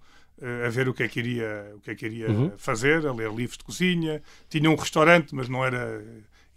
a 0.66 0.68
ver 0.68 0.88
o 0.88 0.94
que 0.94 1.02
é 1.02 1.08
que 1.08 1.18
iria, 1.20 1.72
o 1.76 1.80
que 1.80 1.90
é 1.90 1.94
que 1.94 2.06
iria 2.06 2.28
uhum. 2.28 2.52
fazer, 2.56 3.06
a 3.06 3.12
ler 3.12 3.32
livros 3.32 3.56
de 3.56 3.64
cozinha, 3.64 4.22
tinha 4.48 4.70
um 4.70 4.74
restaurante, 4.74 5.34
mas 5.34 5.48
não 5.48 5.64
era 5.64 6.02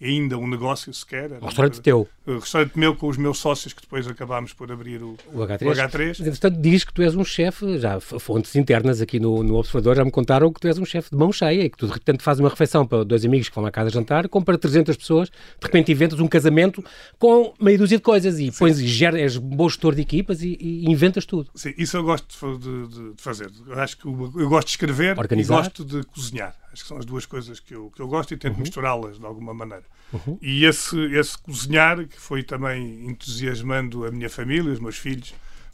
ainda 0.02 0.38
um 0.38 0.48
negócio 0.48 0.94
sequer. 0.94 1.32
Um 1.42 1.46
restaurante 1.46 1.82
teu. 1.82 2.08
Um 2.26 2.40
restaurante 2.40 2.78
meu 2.78 2.96
com 2.96 3.08
os 3.08 3.18
meus 3.18 3.40
sócios 3.40 3.74
que 3.74 3.82
depois 3.82 4.08
acabámos 4.08 4.54
por 4.54 4.72
abrir 4.72 5.02
o, 5.02 5.18
o 5.34 5.40
H3. 5.40 5.62
O 5.62 5.72
H3. 5.72 6.20
Entretanto, 6.20 6.60
diz 6.60 6.84
que 6.84 6.94
tu 6.94 7.02
és 7.02 7.16
um 7.16 7.24
chefe, 7.24 7.78
já 7.80 8.00
fontes 8.00 8.56
internas 8.56 9.02
aqui 9.02 9.20
no, 9.20 9.44
no 9.44 9.56
Observador 9.56 9.96
já 9.96 10.06
me 10.06 10.12
contaram 10.12 10.52
que 10.52 10.60
tu 10.60 10.68
és 10.68 10.78
um 10.78 10.86
chefe 10.86 11.10
de 11.10 11.18
mão 11.18 11.32
cheia 11.32 11.64
e 11.64 11.70
que 11.70 11.78
tu 11.78 11.88
de 11.88 11.94
repente 11.94 12.24
fazes 12.24 12.40
uma 12.40 12.50
refeição 12.50 12.86
para 12.86 13.04
dois 13.04 13.26
amigos 13.26 13.50
que 13.50 13.56
vão 13.56 13.66
à 13.66 13.72
casa 13.72 13.90
jantar, 13.90 14.28
com 14.28 14.42
para 14.42 14.58
300 14.58 14.96
pessoas, 14.96 15.30
de 15.30 15.66
repente 15.66 15.92
inventas 15.92 16.20
um 16.20 16.28
casamento 16.28 16.84
com 17.18 17.54
meia 17.60 17.78
dúzia 17.78 17.98
de 17.98 18.04
coisas 18.04 18.40
e 18.40 18.52
Sim. 18.52 18.60
pões 18.60 18.80
e 18.80 18.88
geras, 18.88 19.20
és 19.20 19.38
bom 19.38 19.68
gestor 19.68 19.96
de 19.96 20.02
equipas 20.02 20.42
e, 20.42 20.58
e, 20.60 20.90
inventas 20.90 21.26
tudo. 21.26 21.50
Sim, 21.56 21.74
isso 21.78 21.98
eu 21.98 22.04
gosto 22.04 22.58
de, 22.58 22.88
de, 22.88 23.14
de 23.14 23.22
fazer. 23.22 23.50
Eu 23.66 23.80
acho 23.80 23.98
que 23.98 24.06
eu, 24.06 24.34
eu 24.36 24.50
gosto 24.50 24.68
de 24.68 24.72
escrever 24.72 25.18
Organizar. 25.18 25.56
e 25.56 25.58
gosto 25.58 25.86
de 25.86 26.04
cozinhar. 26.04 26.56
Acho 26.77 26.83
que 26.83 26.88
são 26.89 26.98
as 26.98 27.05
duas 27.05 27.25
coisas 27.25 27.60
que 27.60 27.74
eu, 27.74 27.89
que 27.89 28.00
eu 28.00 28.07
gosto 28.07 28.36
e 28.36 28.38
tento 28.38 28.53
uhum. 28.53 28.62
misturá-las 28.62 29.17
de 29.17 29.25
alguma 29.25 29.51
maneira. 29.51 29.84
Uhum. 30.13 30.38
E 30.39 30.63
esse, 30.63 30.96
esse 31.15 31.36
cozinhar, 31.36 32.05
que 32.07 32.19
foi 32.19 32.43
também 32.43 33.07
entusiasmando 33.07 34.05
a 34.05 34.12
minha 34.12 34.29
família, 34.29 34.72
os 34.72 34.79
meus 34.79 34.96
filhos, 34.96 35.34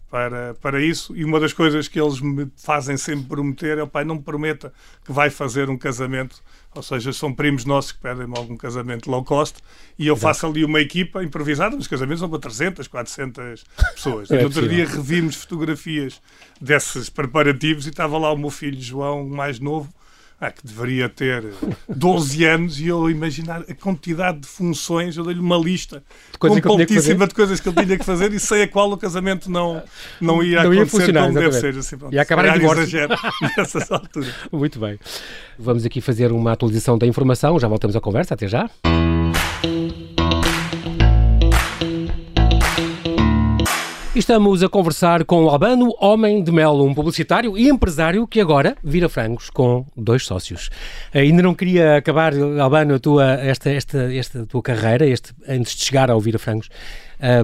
para, 0.10 0.53
para 0.62 0.81
isso. 0.81 1.13
E 1.13 1.25
uma 1.25 1.41
das 1.41 1.51
coisas 1.51 1.89
que 1.89 2.00
eles 2.00 2.22
me 2.22 2.50
fazem 2.55 2.95
sempre 2.95 3.25
prometer 3.25 3.79
é: 3.79 3.83
o 3.83 3.88
pai, 3.88 4.05
não 4.05 4.15
me 4.15 4.22
prometa 4.22 4.72
que 5.03 5.12
vai 5.12 5.29
fazer 5.29 5.69
um 5.69 5.77
casamento. 5.77 6.41
Ou 6.74 6.81
seja, 6.81 7.12
são 7.12 7.33
primos 7.33 7.65
nossos 7.65 7.91
que 7.91 8.00
pedem-me 8.00 8.38
algum 8.38 8.55
casamento 8.55 9.12
low 9.12 9.24
cost 9.24 9.57
e 10.00 10.07
eu 10.07 10.13
Exato. 10.13 10.22
faço 10.22 10.48
ali 10.48 10.63
uma 10.63 10.79
equipa 10.79 11.22
improvisada. 11.22 11.75
Os 11.75 11.88
casamentos 11.88 12.19
são 12.22 12.29
para 12.29 12.39
300, 12.39 12.88
400 12.88 13.65
pessoas. 13.93 14.29
É, 14.33 14.43
outro 14.43 14.67
dia 14.69 14.88
revimos 14.88 15.36
fotografias 15.36 16.22
desses 16.62 17.10
preparativos 17.10 17.86
e 17.88 17.89
estava 17.89 18.17
lá 18.17 18.31
o 18.31 18.38
meu 18.38 18.50
filho 18.50 18.81
João, 18.81 19.27
mais 19.27 19.60
novo, 19.60 19.93
ah, 20.40 20.52
que 20.52 20.66
deveria 20.66 21.08
ter 21.08 21.46
12 21.88 22.44
anos 22.46 22.80
e 22.80 22.88
eu 22.88 23.10
imaginar 23.10 23.62
a 23.62 23.74
quantidade 23.74 24.40
de 24.40 24.48
funções, 24.48 25.16
eu 25.16 25.24
dei-lhe 25.24 25.40
uma 25.40 25.58
lista 25.58 26.04
completíssima 26.38 27.28
de 27.28 27.34
coisas 27.34 27.60
que 27.60 27.70
ele 27.70 27.86
tinha 27.86 27.98
que 27.98 28.06
fazer 28.06 28.34
e 28.34 28.40
sei 28.40 28.63
a 28.63 28.68
qual 28.68 28.92
o 28.92 28.98
casamento 28.98 29.50
não, 29.50 29.82
não 30.20 30.44
ia 30.44 30.63
não 30.63 30.72
acontecer 30.72 31.13
ia 31.13 31.22
como 31.22 31.34
deve 31.34 31.54
ser. 31.54 31.78
Assim, 31.78 31.96
e 32.12 32.20
acabar 32.20 32.48
em 32.48 32.60
divórcio. 32.60 33.08
nessas 33.58 33.92
alturas. 33.92 34.34
Muito 34.52 34.80
bem. 34.80 35.00
Vamos 35.58 35.86
aqui 35.86 36.02
fazer 36.02 36.32
uma 36.32 36.52
atualização 36.52 36.98
da 36.98 37.08
informação, 37.08 37.60
já 37.60 37.68
voltamos 37.68 37.96
à 37.96 38.02
conversa, 38.02 38.34
até 38.34 38.48
já. 38.48 38.70
Estamos 44.15 44.62
a 44.62 44.70
conversar 44.70 45.25
com 45.25 45.46
o 45.46 45.50
Albano 45.50 45.91
Homem 46.00 46.43
de 46.43 46.51
Melo, 46.51 46.86
um 46.86 46.93
publicitário 46.93 47.58
e 47.58 47.67
empresário 47.67 48.27
que 48.27 48.39
agora 48.39 48.77
vira 48.84 49.10
frangos 49.10 49.50
com 49.50 49.88
dois 49.98 50.24
sócios. 50.24 50.70
Ainda 51.12 51.41
não 51.41 51.55
queria 51.55 51.98
acabar, 51.98 52.32
Albano, 52.60 52.93
a 52.93 53.00
tua, 53.00 53.34
esta, 53.41 53.72
esta, 53.72 54.13
esta 54.13 54.46
tua 54.46 54.62
carreira, 54.62 55.03
este, 55.08 55.34
antes 55.50 55.75
de 55.75 55.84
chegar 55.84 56.12
ao 56.12 56.22
Vira 56.22 56.38
Frangos, 56.38 56.70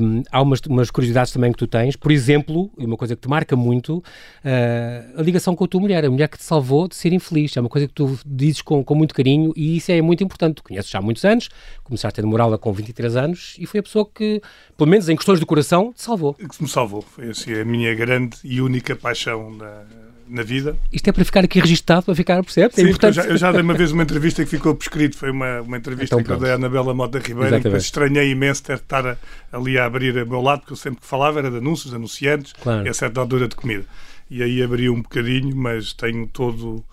um, 0.02 0.24
há 0.32 0.42
umas, 0.42 0.60
umas, 0.62 0.92
curiosidades 0.92 1.32
também 1.32 1.52
que 1.52 1.58
tu 1.58 1.68
tens, 1.68 1.96
por 1.96 2.12
exemplo, 2.12 2.72
e 2.78 2.86
uma 2.86 2.98
coisa 2.98 3.16
que 3.16 3.22
te 3.22 3.30
marca 3.30 3.56
muito, 3.56 3.98
uh, 3.98 5.20
a 5.20 5.22
ligação 5.22 5.56
com 5.56 5.64
a 5.64 5.68
tua 5.68 5.82
mulher, 5.82 6.04
a 6.06 6.10
mulher 6.10 6.28
que 6.28 6.38
te 6.38 6.44
salvou 6.44 6.88
de 6.88 6.96
ser 6.96 7.14
infeliz. 7.14 7.56
É 7.56 7.60
uma 7.60 7.70
coisa 7.70 7.88
que 7.88 7.94
tu 7.94 8.20
dizes 8.26 8.62
com, 8.62 8.84
com 8.84 8.96
muito 8.96 9.14
carinho 9.14 9.54
e 9.56 9.78
isso 9.78 9.92
é 9.92 10.02
muito 10.02 10.24
importante. 10.24 10.56
Tu 10.56 10.64
conheces 10.64 10.90
já 10.90 11.00
há 11.00 11.02
muitos 11.02 11.24
anos, 11.26 11.50
começaste 11.84 12.20
a 12.20 12.24
namorá-la 12.24 12.58
com 12.58 12.72
23 12.72 13.16
anos 13.16 13.56
e 13.60 13.66
foi 13.66 13.80
a 13.80 13.84
pessoa 13.84 14.08
que, 14.14 14.42
pelo 14.78 14.90
menos 14.90 15.10
em 15.10 15.16
questões 15.16 15.40
do 15.40 15.46
coração, 15.46 15.94
te 15.94 16.02
salvou. 16.02 16.34
Que 16.34 16.62
me 16.62 16.70
salvou. 16.70 17.02
Foi 17.02 17.30
assim 17.30 17.54
a 17.54 17.66
minha 17.66 17.94
grande 17.94 18.38
e 18.44 18.62
única 18.62 18.96
paixão 18.96 19.52
na, 19.52 19.84
na 20.30 20.44
vida. 20.44 20.78
Isto 20.92 21.10
é 21.10 21.12
para 21.12 21.26
ficar 21.26 21.44
aqui 21.44 21.60
registado, 21.60 22.06
para 22.06 22.16
ficar, 22.16 22.44
percebe? 22.44 22.74
É 22.74 22.76
Sim, 22.76 22.84
importante. 22.84 23.18
Eu 23.18 23.24
já, 23.24 23.30
eu 23.32 23.38
já, 23.38 23.52
dei 23.52 23.62
uma 23.62 23.74
vez 23.74 23.92
uma 23.92 24.04
entrevista 24.04 24.44
que 24.44 24.50
ficou 24.50 24.76
prescrito, 24.76 25.18
foi 25.18 25.32
uma, 25.32 25.62
uma 25.62 25.78
entrevista 25.78 26.16
então, 26.16 26.24
que 26.24 26.32
eu 26.32 26.38
dei 26.38 26.52
à 26.52 26.56
Anabela 26.56 26.94
Mota 26.94 27.20
Ribeiro, 27.20 27.56
em 27.56 27.62
que 27.62 27.68
estranhei 27.70 28.30
imenso 28.30 28.64
ter 28.64 28.76
de 28.76 28.84
estar 28.84 29.18
ali 29.52 29.78
a 29.78 29.86
abrir 29.86 30.18
a 30.18 30.26
meu 30.26 30.42
lado, 30.42 30.60
porque 30.60 30.74
eu 30.74 30.78
sempre 30.78 31.02
que 31.02 31.08
falava 31.08 31.40
era 31.40 31.50
de 31.50 31.58
anúncios, 31.58 31.94
anunciantes, 31.94 32.54
claro. 32.54 32.86
e 32.86 32.90
a 32.90 32.94
certa 32.94 33.20
altura 33.20 33.48
de 33.48 33.56
comida. 33.56 33.86
E 34.30 34.44
aí 34.44 34.62
abri 34.62 34.90
um 34.90 35.02
bocadinho, 35.02 35.56
mas 35.56 35.94
tenho 35.94 36.28
todo 36.28 36.86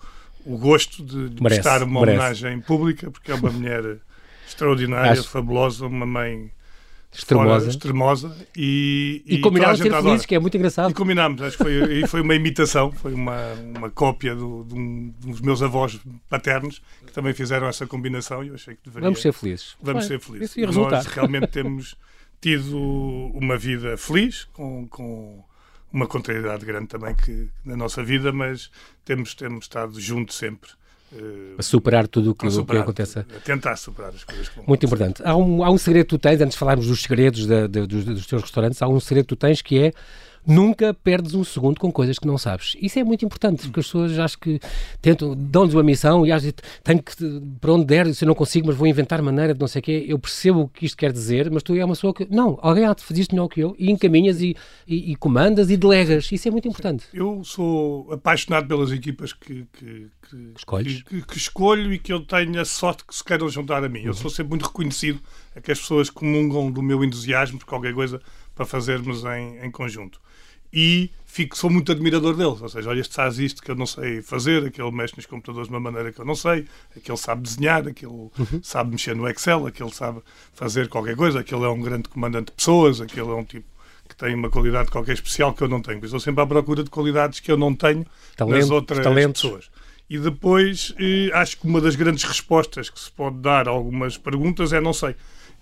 o 0.43 0.57
gosto 0.57 1.03
de, 1.03 1.29
de 1.29 1.43
merece, 1.43 1.61
prestar 1.61 1.83
uma 1.83 1.99
merece. 2.01 2.19
homenagem 2.19 2.59
pública, 2.61 3.11
porque 3.11 3.31
é 3.31 3.35
uma 3.35 3.51
mulher 3.51 3.97
extraordinária, 4.47 5.11
Acho... 5.11 5.29
fabulosa, 5.29 5.85
uma 5.85 6.05
mãe 6.05 6.49
extremosa, 7.11 7.69
extremosa 7.69 8.47
e, 8.55 9.23
e, 9.25 9.35
e 9.35 9.41
combinámos 9.41 9.79
ser 9.79 9.91
felizes, 9.91 10.25
que 10.25 10.35
é 10.35 10.39
muito 10.39 10.55
engraçado. 10.57 10.91
E 10.91 10.93
combinámos, 10.93 11.41
acho 11.41 11.57
que 11.57 11.63
foi, 11.63 11.99
e 11.99 12.07
foi 12.07 12.21
uma 12.21 12.35
imitação, 12.35 12.91
foi 12.91 13.13
uma, 13.13 13.53
uma 13.75 13.89
cópia 13.89 14.35
do, 14.35 14.63
de 14.63 14.75
um, 14.75 15.13
dos 15.19 15.41
meus 15.41 15.61
avós 15.61 15.99
paternos 16.29 16.81
que 17.05 17.11
também 17.13 17.33
fizeram 17.33 17.67
essa 17.67 17.87
combinação 17.87 18.43
e 18.43 18.49
eu 18.49 18.55
achei 18.55 18.75
que 18.75 18.81
deveria. 18.83 19.07
Vamos 19.07 19.21
ser 19.21 19.33
felizes. 19.33 19.75
Vamos 19.81 20.05
ser 20.05 20.19
felizes. 20.19 20.55
Nós 20.75 21.05
realmente 21.07 21.47
temos 21.51 21.95
tido 22.39 22.77
uma 23.33 23.57
vida 23.57 23.97
feliz, 23.97 24.45
com, 24.53 24.87
com 24.87 25.43
uma 25.91 26.05
contrariedade 26.05 26.65
grande 26.65 26.87
também 26.87 27.15
que 27.15 27.49
na 27.65 27.75
nossa 27.75 28.03
vida, 28.03 28.31
mas 28.31 28.69
temos, 29.03 29.33
temos 29.33 29.65
estado 29.65 29.99
juntos 29.99 30.35
sempre. 30.35 30.69
Uh, 31.09 31.55
a 31.57 31.63
superar 31.63 32.05
tudo 32.05 32.31
o 32.31 32.35
que, 32.35 32.47
o 32.47 32.65
que 32.65 32.77
acontece. 32.77 33.19
A 33.19 33.23
tentar 33.43 33.77
superar 33.77 34.11
as 34.13 34.25
coisas. 34.25 34.51
Muito 34.67 34.85
importante. 34.85 35.21
Há 35.23 35.35
um, 35.37 35.63
há 35.63 35.71
um 35.71 35.77
segredo 35.77 36.03
que 36.03 36.09
tu 36.09 36.19
tens, 36.19 36.41
antes 36.41 36.53
de 36.53 36.59
falarmos 36.59 36.87
dos 36.87 37.01
segredos 37.01 37.45
dos, 37.45 38.05
dos 38.05 38.27
teus 38.27 38.41
restaurantes, 38.41 38.81
há 38.81 38.87
um 38.87 38.99
segredo 38.99 39.23
que 39.23 39.35
tu 39.35 39.37
tens 39.37 39.61
que 39.61 39.79
é 39.79 39.93
nunca 40.47 40.93
perdes 40.93 41.33
um 41.33 41.43
segundo 41.43 41.79
com 41.79 41.91
coisas 41.91 42.17
que 42.17 42.25
não 42.25 42.37
sabes. 42.37 42.77
Isso 42.81 42.97
é 42.97 43.03
muito 43.03 43.25
importante, 43.25 43.63
porque 43.63 43.81
as 43.81 43.85
pessoas 43.85 44.17
acho 44.17 44.39
que 44.39 44.59
tentam, 45.01 45.35
dão-nos 45.35 45.73
uma 45.73 45.83
missão 45.83 46.25
e 46.25 46.31
acham 46.31 46.51
tenho 46.83 47.03
que, 47.03 47.13
para 47.59 47.73
onde 47.73 47.85
der, 47.85 48.13
se 48.13 48.23
eu 48.23 48.27
não 48.27 48.35
consigo, 48.35 48.67
mas 48.67 48.77
vou 48.77 48.87
inventar 48.87 49.21
maneira 49.21 49.53
de 49.53 49.59
não 49.59 49.67
sei 49.67 49.79
o 49.79 49.83
quê. 49.83 50.05
Eu 50.07 50.17
percebo 50.17 50.61
o 50.61 50.67
que 50.69 50.85
isto 50.85 50.95
quer 50.95 51.11
dizer, 51.11 51.51
mas 51.51 51.61
tu 51.63 51.75
é 51.75 51.83
uma 51.83 51.93
pessoa 51.93 52.13
que, 52.13 52.25
não, 52.29 52.57
alguém 52.61 52.85
há 52.85 52.93
de 52.93 53.03
fazer 53.03 53.21
isto 53.21 53.35
melhor 53.35 53.49
que 53.49 53.59
eu, 53.59 53.75
e 53.77 53.91
encaminhas 53.91 54.41
e, 54.41 54.55
e, 54.87 55.11
e, 55.11 55.15
comandas 55.17 55.69
e 55.69 55.75
delegas. 55.75 56.31
Isso 56.31 56.47
é 56.47 56.51
muito 56.51 56.67
importante. 56.67 57.05
Eu 57.13 57.43
sou 57.43 58.11
apaixonado 58.11 58.67
pelas 58.67 58.91
equipas 58.91 59.33
que, 59.33 59.65
que, 59.73 60.07
que, 60.29 60.53
Escolhes? 60.57 61.03
que, 61.03 61.21
que 61.21 61.37
escolho 61.37 61.93
e 61.93 61.99
que 61.99 62.13
eu 62.13 62.21
tenho 62.21 62.59
a 62.61 62.65
sorte 62.65 63.03
que 63.05 63.13
se 63.13 63.23
queiram 63.23 63.49
juntar 63.49 63.83
a 63.83 63.89
mim. 63.89 64.03
Eu 64.03 64.13
sou 64.13 64.29
sempre 64.29 64.51
muito 64.51 64.65
reconhecido 64.65 65.19
a 65.55 65.59
que 65.59 65.71
as 65.71 65.79
pessoas 65.79 66.09
comungam 66.09 66.71
do 66.71 66.81
meu 66.81 67.03
entusiasmo 67.03 67.59
por 67.59 67.65
qualquer 67.65 67.93
coisa 67.93 68.21
para 68.55 68.65
fazermos 68.65 69.23
em, 69.25 69.59
em 69.59 69.69
conjunto 69.71 70.19
e 70.79 71.09
fico, 71.25 71.57
sou 71.57 71.71
muito 71.71 71.91
admirador 71.91 72.35
deles. 72.35 72.61
Ou 72.61 72.69
seja, 72.69 72.87
olha, 72.87 72.99
este 72.99 73.15
faz 73.15 73.39
isto 73.39 73.63
que 73.63 73.71
eu 73.71 73.75
não 73.75 73.87
sei 73.87 74.21
fazer, 74.21 74.63
aquele 74.63 74.91
mexe 74.91 75.15
nos 75.17 75.25
computadores 75.25 75.67
de 75.67 75.73
uma 75.73 75.79
maneira 75.79 76.13
que 76.13 76.21
eu 76.21 76.25
não 76.25 76.35
sei, 76.35 76.67
aquele 76.95 77.17
sabe 77.17 77.41
desenhar, 77.41 77.87
aquele 77.87 78.11
uhum. 78.11 78.31
sabe 78.61 78.91
mexer 78.91 79.15
no 79.15 79.27
Excel, 79.27 79.65
aquele 79.65 79.89
sabe 79.91 80.21
fazer 80.53 80.87
qualquer 80.87 81.15
coisa, 81.15 81.39
aquele 81.39 81.63
é 81.63 81.67
um 81.67 81.81
grande 81.81 82.07
comandante 82.07 82.45
de 82.45 82.51
pessoas, 82.51 83.01
aquele 83.01 83.27
é 83.27 83.33
um 83.33 83.43
tipo 83.43 83.65
que 84.07 84.15
tem 84.15 84.35
uma 84.35 84.51
qualidade 84.51 84.91
qualquer 84.91 85.13
especial 85.13 85.51
que 85.51 85.63
eu 85.63 85.67
não 85.67 85.81
tenho. 85.81 85.97
Pois 85.99 86.09
estou 86.09 86.19
sempre 86.19 86.43
à 86.43 86.45
procura 86.45 86.83
de 86.83 86.91
qualidades 86.91 87.39
que 87.39 87.51
eu 87.51 87.57
não 87.57 87.73
tenho 87.73 88.05
Talento, 88.35 88.55
nas 88.55 88.69
outras 88.69 89.03
talentos. 89.03 89.41
pessoas. 89.41 89.71
E 90.07 90.19
depois, 90.19 90.93
eh, 90.99 91.31
acho 91.33 91.57
que 91.57 91.67
uma 91.67 91.81
das 91.81 91.95
grandes 91.95 92.23
respostas 92.23 92.89
que 92.89 92.99
se 92.99 93.11
pode 93.11 93.37
dar 93.39 93.67
a 93.67 93.71
algumas 93.71 94.15
perguntas 94.15 94.71
é 94.71 94.79
não 94.79 94.93
sei. 94.93 95.15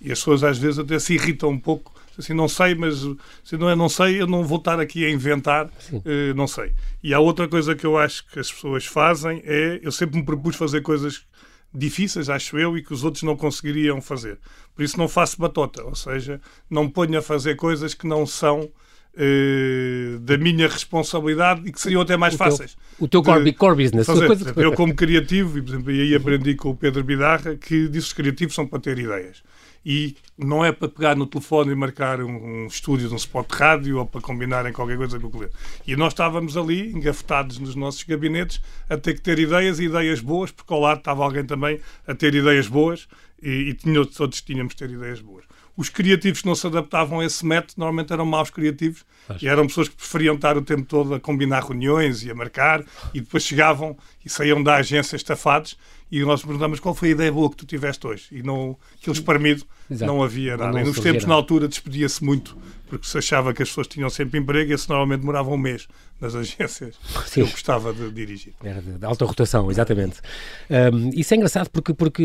E 0.06 0.12
as 0.12 0.20
pessoas 0.20 0.44
às 0.44 0.58
vezes 0.58 0.78
até 0.78 1.00
se 1.00 1.16
irritam 1.16 1.50
um 1.50 1.60
pouco 1.60 1.92
assim, 2.18 2.34
não 2.34 2.48
sei, 2.48 2.76
mas 2.76 3.06
se 3.44 3.58
não 3.58 3.70
é 3.70 3.76
não 3.76 3.90
sei, 3.90 4.22
eu 4.22 4.28
não 4.28 4.44
vou 4.44 4.58
estar 4.58 4.80
aqui 4.80 5.06
a 5.06 5.10
inventar, 5.10 5.66
uh, 5.66 6.34
não 6.36 6.48
sei. 6.48 6.74
E 7.04 7.14
há 7.14 7.20
outra 7.20 7.48
coisa 7.48 7.76
que 7.76 7.86
eu 7.86 7.98
acho 7.98 8.26
que 8.28 8.40
as 8.40 8.52
pessoas 8.52 8.86
fazem 8.86 9.42
é, 9.46 9.80
eu 9.82 9.92
sempre 9.92 10.18
me 10.18 10.24
propus 10.24 10.56
fazer 10.56 10.82
coisas 10.82 11.26
difíceis, 11.74 12.30
acho 12.30 12.58
eu, 12.58 12.78
e 12.78 12.84
que 12.84 12.94
os 12.94 13.04
outros 13.04 13.24
não 13.24 13.36
conseguiriam 13.36 14.02
fazer. 14.02 14.40
Por 14.74 14.84
isso 14.84 14.98
não 14.98 15.08
faço 15.08 15.40
batota, 15.40 15.84
ou 15.84 15.96
seja, 15.96 16.40
não 16.70 16.90
ponho 16.90 17.20
a 17.20 17.22
fazer 17.22 17.56
coisas 17.56 17.94
que 17.94 18.08
não 18.08 18.26
são 18.26 18.70
Uh, 19.18 20.20
da 20.20 20.38
minha 20.38 20.68
responsabilidade 20.68 21.62
e 21.66 21.72
que 21.72 21.80
seriam 21.80 22.02
até 22.02 22.18
mais 22.18 22.34
o 22.34 22.38
fáceis. 22.38 22.76
Teu, 22.98 23.06
o 23.06 23.08
teu 23.08 23.24
core, 23.24 23.54
core 23.54 23.82
business. 23.86 24.06
Fazer. 24.06 24.28
Eu, 24.62 24.74
como 24.74 24.94
criativo, 24.94 25.58
e, 25.58 25.62
por 25.62 25.70
exemplo, 25.70 25.92
e 25.94 26.02
aí 26.02 26.16
aprendi 26.16 26.54
com 26.54 26.72
o 26.72 26.76
Pedro 26.76 27.02
Bidarra 27.02 27.56
que 27.56 27.88
disse 27.88 27.92
que 27.92 27.98
os 27.98 28.12
criativos 28.12 28.54
são 28.54 28.68
para 28.68 28.78
ter 28.78 29.00
ideias 29.00 29.42
e 29.86 30.16
não 30.38 30.66
é 30.66 30.72
para 30.72 30.88
pegar 30.88 31.16
no 31.16 31.28
telefone 31.28 31.72
e 31.72 31.76
marcar 31.76 32.20
um, 32.22 32.64
um 32.64 32.68
estúdio 32.68 33.08
de 33.08 33.14
um 33.14 33.18
spot 33.18 33.48
de 33.48 33.56
rádio 33.56 34.00
ou 34.00 34.06
para 34.06 34.20
combinarem 34.20 34.74
qualquer 34.74 34.98
coisa 34.98 35.20
com 35.20 35.28
o 35.28 35.32
cliente. 35.32 35.54
E 35.86 35.96
nós 35.96 36.14
estávamos 36.14 36.58
ali, 36.58 36.92
engafetados 36.92 37.60
nos 37.60 37.76
nossos 37.76 38.04
gabinetes, 38.04 38.60
a 38.90 38.98
ter 38.98 39.14
que 39.14 39.22
ter 39.22 39.38
ideias 39.38 39.80
e 39.80 39.84
ideias 39.84 40.20
boas, 40.20 40.52
porque 40.52 40.74
ao 40.74 40.80
lado 40.80 40.98
estava 40.98 41.24
alguém 41.24 41.46
também 41.46 41.80
a 42.08 42.16
ter 42.16 42.34
ideias 42.34 42.68
boas 42.68 43.08
e, 43.42 43.50
e 43.70 43.74
tinha, 43.76 44.04
todos 44.06 44.42
tínhamos 44.42 44.74
de 44.74 44.78
ter 44.78 44.90
ideias 44.90 45.22
boas. 45.22 45.46
Os 45.78 45.90
criativos 45.90 46.42
que 46.42 46.48
não 46.48 46.56
se 46.56 46.66
adaptavam 46.66 47.20
a 47.20 47.26
esse 47.26 47.46
método 47.46 47.74
normalmente 47.78 48.12
eram 48.12 48.26
maus 48.26 48.50
criativos 48.50 49.06
Acho. 49.28 49.44
e 49.44 49.48
eram 49.48 49.68
pessoas 49.68 49.90
que 49.90 49.96
preferiam 49.96 50.36
estar 50.36 50.58
o 50.58 50.62
tempo 50.62 50.84
todo 50.84 51.14
a 51.14 51.20
combinar 51.20 51.64
reuniões 51.64 52.24
e 52.24 52.32
a 52.32 52.36
marcar 52.36 52.84
e 53.14 53.20
depois 53.20 53.44
chegavam 53.44 53.98
e 54.26 54.30
saíam 54.30 54.62
da 54.64 54.76
agência 54.76 55.16
estafados 55.16 55.78
e 56.12 56.22
nós 56.22 56.42
perguntamos 56.42 56.80
qual 56.80 56.96
foi 56.96 57.10
a 57.10 57.12
ideia 57.12 57.32
boa 57.32 57.50
que 57.50 57.58
tu 57.58 57.66
tiveste 57.66 58.06
hoje 58.06 58.28
e 58.32 58.44
não 58.44 58.78
aquilo 58.98 59.14
esparmido 59.14 59.66
Exato. 59.90 60.12
não 60.12 60.24
havia 60.24 60.58
nada. 60.58 60.66
Não, 60.66 60.74
não 60.74 60.82
e 60.82 60.84
nos 60.86 61.00
tempos 61.00 61.24
nada. 61.24 61.28
na 61.28 61.36
altura 61.36 61.68
despedia-se 61.68 62.24
muito 62.24 62.58
porque 62.88 63.08
se 63.08 63.18
achava 63.18 63.54
que 63.54 63.64
as 63.64 63.70
pessoas 63.70 63.88
tinham 63.88 64.10
sempre 64.10 64.40
emprego 64.40 64.72
e 64.72 64.74
esse 64.74 64.88
normalmente 64.88 65.22
demorava 65.22 65.50
um 65.50 65.58
mês 65.58 65.88
nas 66.22 66.36
agências 66.36 66.96
Sim. 67.26 67.32
que 67.34 67.42
eu 67.42 67.48
gostava 67.48 67.94
de 67.94 68.10
dirigir. 68.12 68.54
Era 68.64 68.82
de 68.82 69.06
alta 69.06 69.26
rotação, 69.26 69.70
exatamente. 69.70 70.22
Um, 70.70 71.10
isso 71.10 71.34
é 71.34 71.38
engraçado 71.38 71.70
porque, 71.70 71.94
porque 71.94 72.24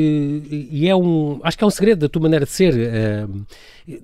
e 0.51 0.89
é 0.89 0.95
um, 0.95 1.41
acho 1.43 1.57
que 1.57 1.65
é 1.65 1.67
um 1.67 1.71
segredo 1.71 2.01
da 2.01 2.09
tua 2.09 2.23
maneira 2.23 2.45
de 2.45 2.53
ser. 2.53 2.75
Um, 2.75 3.45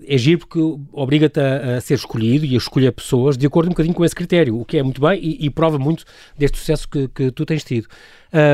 é 0.07 0.19
giro 0.19 0.41
porque 0.41 0.59
obriga-te 0.93 1.41
a, 1.41 1.77
a, 1.77 1.81
ser 1.81 1.95
escolhido 1.95 2.45
e 2.45 2.55
a 2.55 2.59
escolher 2.59 2.93
pessoas 2.93 3.37
de 3.37 3.47
acordo 3.47 3.67
um 3.67 3.71
bocadinho 3.71 3.95
com 3.95 4.05
esse 4.05 4.15
critério, 4.15 4.61
o 4.61 4.65
que 4.65 4.79
é 4.79 4.83
muito 4.83 5.01
bem 5.01 5.19
e, 5.23 5.47
e 5.47 5.51
prova 5.51 5.79
muito 5.79 6.05
deste 6.37 6.59
sucesso 6.59 6.89
que, 6.89 7.09
que 7.09 7.31
tu 7.31 7.45
tens 7.45 7.65
tido. 7.65 7.87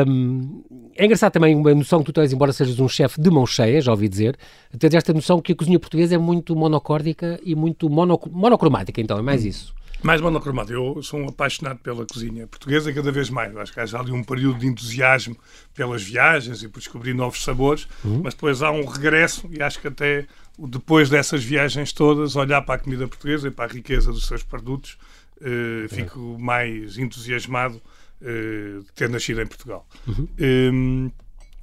Um, 0.07 0.63
é 0.97 1.05
engraçado 1.05 1.33
também 1.33 1.55
uma 1.55 1.75
noção 1.75 2.01
que 2.01 2.07
tu 2.07 2.13
tens, 2.13 2.33
embora 2.33 2.53
sejas 2.53 2.79
um 2.79 2.89
chefe 2.89 3.21
de 3.21 3.31
mão 3.31 3.47
cheia, 3.47 3.81
já 3.81 3.91
ouvi 3.91 4.09
dizer, 4.09 4.37
tens 4.79 4.95
esta 4.95 5.13
noção 5.13 5.41
que 5.41 5.53
a 5.53 5.57
cozinha 5.57 5.79
portuguesa 5.79 6.15
é 6.15 6.19
muito 6.19 6.55
monocórdica 6.55 7.41
e 7.45 7.55
muito 7.55 7.89
mono, 7.89 8.19
monocromática, 8.31 9.01
então, 9.01 9.19
é 9.19 9.23
mais 9.23 9.45
hum. 9.45 9.49
isso. 9.49 9.75
Mais 10.03 10.21
monocromática. 10.21 10.75
Eu 10.75 11.03
sou 11.03 11.21
um 11.21 11.29
apaixonado 11.29 11.79
pela 11.79 12.07
cozinha 12.07 12.47
portuguesa 12.47 12.93
cada 12.93 13.11
vez 13.11 13.31
mais. 13.31 13.57
Acho 13.57 13.73
que 13.73 13.81
há 13.81 13.85
ali 13.99 14.13
um 14.13 14.23
período 14.23 14.59
de 14.59 14.67
entusiasmo 14.67 15.37
pelas 15.75 16.03
viagens 16.03 16.63
e 16.63 16.69
por 16.69 16.79
descobrir 16.79 17.15
novos 17.15 17.43
sabores, 17.43 17.89
uhum. 18.05 18.23
mas 18.25 18.35
depois 18.35 18.63
há 18.63 18.71
um 18.71 18.85
regresso 18.85 19.49
e 19.51 19.63
acho 19.63 19.81
que 19.81 19.89
até 19.89 20.27
depois 20.59 21.09
dessas 21.09 21.43
viagens 21.43 21.93
todas, 21.93 22.37
olhar 22.37 22.63
para 22.63 22.77
a 22.77 22.79
comida 22.79 23.07
portuguesa 23.09 23.49
e 23.49 23.51
para 23.51 23.71
a 23.71 23.75
riqueza 23.75 24.13
dos 24.13 24.27
seus 24.27 24.43
produtos, 24.43 24.99
uh, 25.41 25.89
fico 25.89 26.37
mais 26.39 26.99
entusiasmado 26.99 27.81
uh, 28.21 28.83
de 28.83 28.93
ter 28.95 29.09
nascido 29.09 29.41
em 29.41 29.47
Portugal. 29.47 29.87
Uhum. 30.07 30.29
Um, 30.39 31.11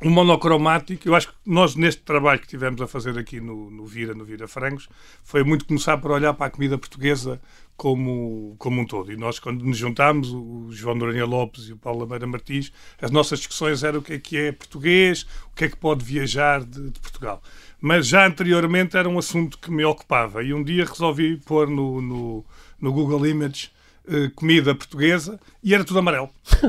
o 0.01 0.09
monocromático, 0.09 1.09
eu 1.09 1.13
acho 1.13 1.27
que 1.27 1.33
nós, 1.45 1.75
neste 1.75 2.01
trabalho 2.03 2.39
que 2.39 2.48
tivemos 2.48 2.81
a 2.81 2.88
fazer 2.88 3.17
aqui 3.17 3.41
no, 3.41 3.69
no 3.69 3.86
Vira, 3.86 4.13
no 4.13 4.24
Vira 4.24 4.48
Frangos, 4.48 4.88
foi 5.24 5.43
muito 5.43 5.65
começar 5.65 5.98
por 5.98 6.12
olhar 6.12 6.33
para 6.33 6.45
a 6.45 6.50
comida 6.50 6.77
portuguesa 6.77 7.39
como, 7.79 8.57
como 8.57 8.81
um 8.81 8.86
todo. 8.86 9.09
E 9.09 9.15
nós, 9.15 9.39
quando 9.39 9.63
nos 9.63 9.77
juntámos, 9.77 10.33
o 10.33 10.67
João 10.69 10.95
Noronha 10.95 11.25
Lopes 11.25 11.69
e 11.69 11.71
o 11.71 11.77
Paulo 11.77 12.01
Lameira 12.01 12.27
Martins, 12.27 12.74
as 13.01 13.09
nossas 13.09 13.39
discussões 13.39 13.86
eram 13.86 14.00
o 14.00 14.01
que 14.01 14.13
é 14.13 14.19
que 14.19 14.38
é 14.38 14.51
português, 14.51 15.25
o 15.50 15.55
que 15.55 15.63
é 15.63 15.69
que 15.69 15.77
pode 15.77 16.03
viajar 16.03 16.62
de, 16.62 16.89
de 16.89 17.00
Portugal. 17.00 17.41
Mas 17.79 18.05
já 18.05 18.27
anteriormente 18.27 18.98
era 18.98 19.07
um 19.07 19.17
assunto 19.17 19.57
que 19.57 19.71
me 19.71 19.86
ocupava. 19.86 20.43
E 20.43 20.53
um 20.53 20.62
dia 20.62 20.83
resolvi 20.83 21.38
pôr 21.38 21.69
no, 21.69 22.01
no, 22.01 22.45
no 22.81 22.91
Google 22.91 23.25
Images 23.25 23.71
uh, 24.09 24.31
comida 24.35 24.73
portuguesa 24.75 25.39
e 25.63 25.73
era 25.73 25.83
tudo 25.83 25.99
amarelo. 25.99 26.29
uh, 26.63 26.67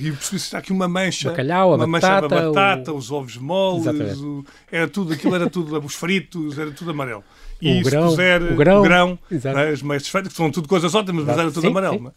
e 0.00 0.12
percebi 0.12 0.36
está 0.36 0.58
aqui 0.58 0.72
uma 0.72 0.88
mancha, 0.88 1.30
Bacalhau, 1.30 1.74
uma 1.74 1.86
mancha 1.86 2.08
batata, 2.08 2.28
da 2.28 2.46
batata, 2.50 2.92
o... 2.92 2.96
os 2.96 3.10
ovos 3.10 3.36
moles, 3.36 3.86
o, 4.18 4.44
era 4.70 4.88
tudo, 4.88 5.12
aquilo 5.12 5.34
era 5.34 5.48
tudo, 5.48 5.78
os 5.78 5.94
fritos, 5.94 6.58
era 6.58 6.70
tudo 6.70 6.90
amarelo. 6.90 7.22
E 7.60 7.80
o 7.80 7.84
se 7.84 7.90
grão, 7.90 8.08
puser 8.08 8.40
o 8.40 8.54
grão, 8.54 8.82
grão 8.82 9.18
né, 9.28 9.70
as 9.70 9.82
meias 9.82 10.06
feitas, 10.06 10.30
que 10.30 10.36
são 10.36 10.48
tudo 10.48 10.68
coisas 10.68 10.94
ótimas, 10.94 11.24
mas 11.24 11.36
era 11.36 11.50
tudo 11.50 11.62
sim, 11.62 11.66
amarelo. 11.66 11.98
Sim. 11.98 12.04
Né? 12.04 12.10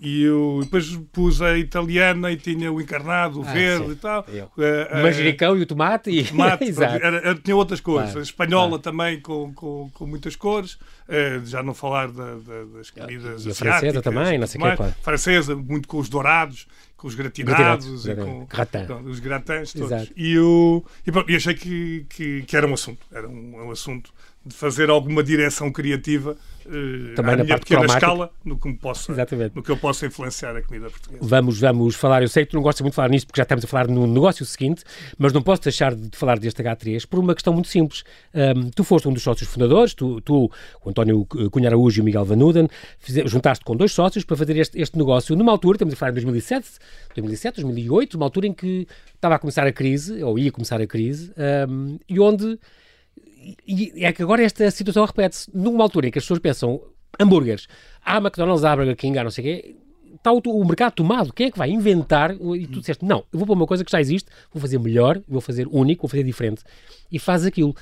E 0.00 0.22
eu 0.22 0.60
depois 0.62 0.96
pus 1.12 1.42
a 1.42 1.58
italiana 1.58 2.30
e 2.30 2.36
tinha 2.36 2.72
o 2.72 2.80
encarnado, 2.80 3.40
o 3.40 3.42
ah, 3.42 3.52
verde 3.52 3.86
sim. 3.86 3.92
e 3.92 3.96
tal. 3.96 4.20
Uh, 4.22 4.98
o 4.98 5.02
manjericão 5.02 5.56
e 5.56 5.62
o 5.62 5.66
tomate. 5.66 6.10
E... 6.10 6.24
tomate 6.24 6.72
era, 6.80 7.16
era, 7.16 7.34
tinha 7.34 7.56
outras 7.56 7.80
cores. 7.80 8.10
Claro, 8.10 8.20
a 8.20 8.22
espanhola 8.22 8.68
claro. 8.68 8.82
também 8.82 9.20
com, 9.20 9.52
com, 9.52 9.90
com, 9.92 10.06
muitas 10.06 10.36
cores. 10.36 10.78
Uh, 11.08 11.46
já 11.46 11.62
não 11.62 11.72
falar 11.72 12.12
da, 12.12 12.34
da, 12.34 12.64
das 12.76 12.90
comidas 12.90 13.46
e 13.46 13.50
a 13.50 13.54
francesa 13.54 14.02
também, 14.02 14.36
não 14.36 14.46
sei 14.46 14.60
o 14.60 14.64
que. 14.70 14.76
Claro. 14.76 14.94
Francesa, 15.00 15.56
muito 15.56 15.88
com 15.88 15.96
os 15.96 16.06
dourados, 16.06 16.68
com 16.98 17.08
os 17.08 17.14
gratinados 17.14 18.06
e 18.06 18.14
com, 18.14 18.46
com, 18.46 19.08
os 19.08 19.18
gratins 19.18 19.72
todos. 19.72 19.90
Exato. 19.90 20.12
E 20.14 20.34
eu, 20.34 20.84
e, 21.06 21.10
pronto, 21.10 21.34
achei 21.34 21.54
que, 21.54 22.04
que, 22.10 22.42
que, 22.42 22.54
era 22.54 22.66
um 22.66 22.74
assunto, 22.74 23.06
era 23.10 23.26
um, 23.26 23.68
um 23.68 23.70
assunto 23.70 24.12
de 24.48 24.54
fazer 24.54 24.88
alguma 24.88 25.22
direção 25.22 25.70
criativa 25.70 26.36
uh, 26.66 27.14
Também 27.14 27.36
na 27.36 27.44
minha 27.44 27.58
pequena 27.58 27.80
cromática. 27.80 28.06
escala 28.06 28.30
no 28.44 28.58
que, 28.58 28.78
Exatamente. 29.10 29.54
no 29.54 29.62
que 29.62 29.70
eu 29.70 29.76
possa 29.76 30.06
influenciar 30.06 30.56
a 30.56 30.62
comida 30.62 30.88
portuguesa. 30.88 31.24
Vamos, 31.24 31.60
vamos 31.60 31.94
falar, 31.94 32.22
eu 32.22 32.28
sei 32.28 32.44
que 32.44 32.52
tu 32.52 32.56
não 32.56 32.62
gostas 32.62 32.80
muito 32.80 32.92
de 32.92 32.96
falar 32.96 33.10
nisto 33.10 33.26
porque 33.26 33.38
já 33.38 33.42
estamos 33.42 33.64
a 33.64 33.68
falar 33.68 33.88
no 33.88 34.06
negócio 34.06 34.44
seguinte, 34.46 34.82
mas 35.18 35.32
não 35.32 35.42
posso 35.42 35.62
deixar 35.62 35.94
de 35.94 36.16
falar 36.16 36.38
deste 36.38 36.62
H3 36.62 37.06
por 37.06 37.18
uma 37.18 37.34
questão 37.34 37.52
muito 37.52 37.68
simples. 37.68 38.04
Um, 38.34 38.70
tu 38.70 38.82
foste 38.82 39.06
um 39.06 39.12
dos 39.12 39.22
sócios 39.22 39.48
fundadores, 39.50 39.92
tu, 39.92 40.20
tu 40.22 40.50
o 40.82 40.90
António 40.90 41.26
Cunha 41.26 41.68
Araújo 41.68 42.00
e 42.00 42.02
o 42.02 42.04
Miguel 42.04 42.24
Vanuden, 42.24 42.68
juntaste 43.26 43.64
com 43.64 43.76
dois 43.76 43.92
sócios 43.92 44.24
para 44.24 44.36
fazer 44.36 44.56
este, 44.56 44.80
este 44.80 44.96
negócio 44.96 45.36
numa 45.36 45.52
altura, 45.52 45.76
estamos 45.76 45.94
a 45.94 45.96
falar 45.96 46.12
em 46.12 46.14
2007, 46.14 46.68
2007, 47.14 47.56
2008, 47.56 48.14
uma 48.14 48.26
altura 48.26 48.46
em 48.46 48.52
que 48.52 48.86
estava 49.14 49.34
a 49.34 49.38
começar 49.38 49.66
a 49.66 49.72
crise, 49.72 50.22
ou 50.22 50.38
ia 50.38 50.50
começar 50.50 50.80
a 50.80 50.86
crise, 50.86 51.32
um, 51.68 51.98
e 52.08 52.18
onde 52.18 52.58
e 53.66 54.04
é 54.04 54.12
que 54.12 54.22
agora 54.22 54.42
esta 54.42 54.70
situação 54.70 55.04
repete-se. 55.04 55.50
Numa 55.54 55.82
altura 55.82 56.08
em 56.08 56.10
que 56.10 56.18
as 56.18 56.24
pessoas 56.24 56.40
pensam 56.40 56.80
hambúrgueres, 57.18 57.66
há 58.04 58.18
McDonald's, 58.18 58.64
há 58.64 58.76
Burger 58.76 58.96
King, 58.96 59.18
há 59.18 59.24
não 59.24 59.30
sei 59.30 59.42
o 59.42 59.46
quê, 59.46 59.76
está 60.14 60.32
o, 60.32 60.38
o, 60.38 60.64
mercado 60.64 60.92
tomado. 60.92 61.32
Quem 61.32 61.46
é 61.46 61.50
que 61.50 61.58
vai 61.58 61.70
inventar? 61.70 62.34
E 62.34 62.66
tu 62.66 62.80
disseste, 62.80 63.04
não, 63.04 63.24
eu 63.32 63.38
vou 63.38 63.46
para 63.46 63.54
uma 63.54 63.66
coisa 63.66 63.84
que 63.84 63.90
já 63.90 64.00
existe, 64.00 64.28
vou 64.52 64.60
fazer 64.60 64.78
melhor, 64.78 65.20
vou 65.28 65.40
fazer 65.40 65.66
único, 65.70 66.02
vou 66.02 66.08
fazer 66.08 66.22
diferente. 66.22 66.62
E 67.10 67.18
faz 67.18 67.44
aquilo. 67.44 67.74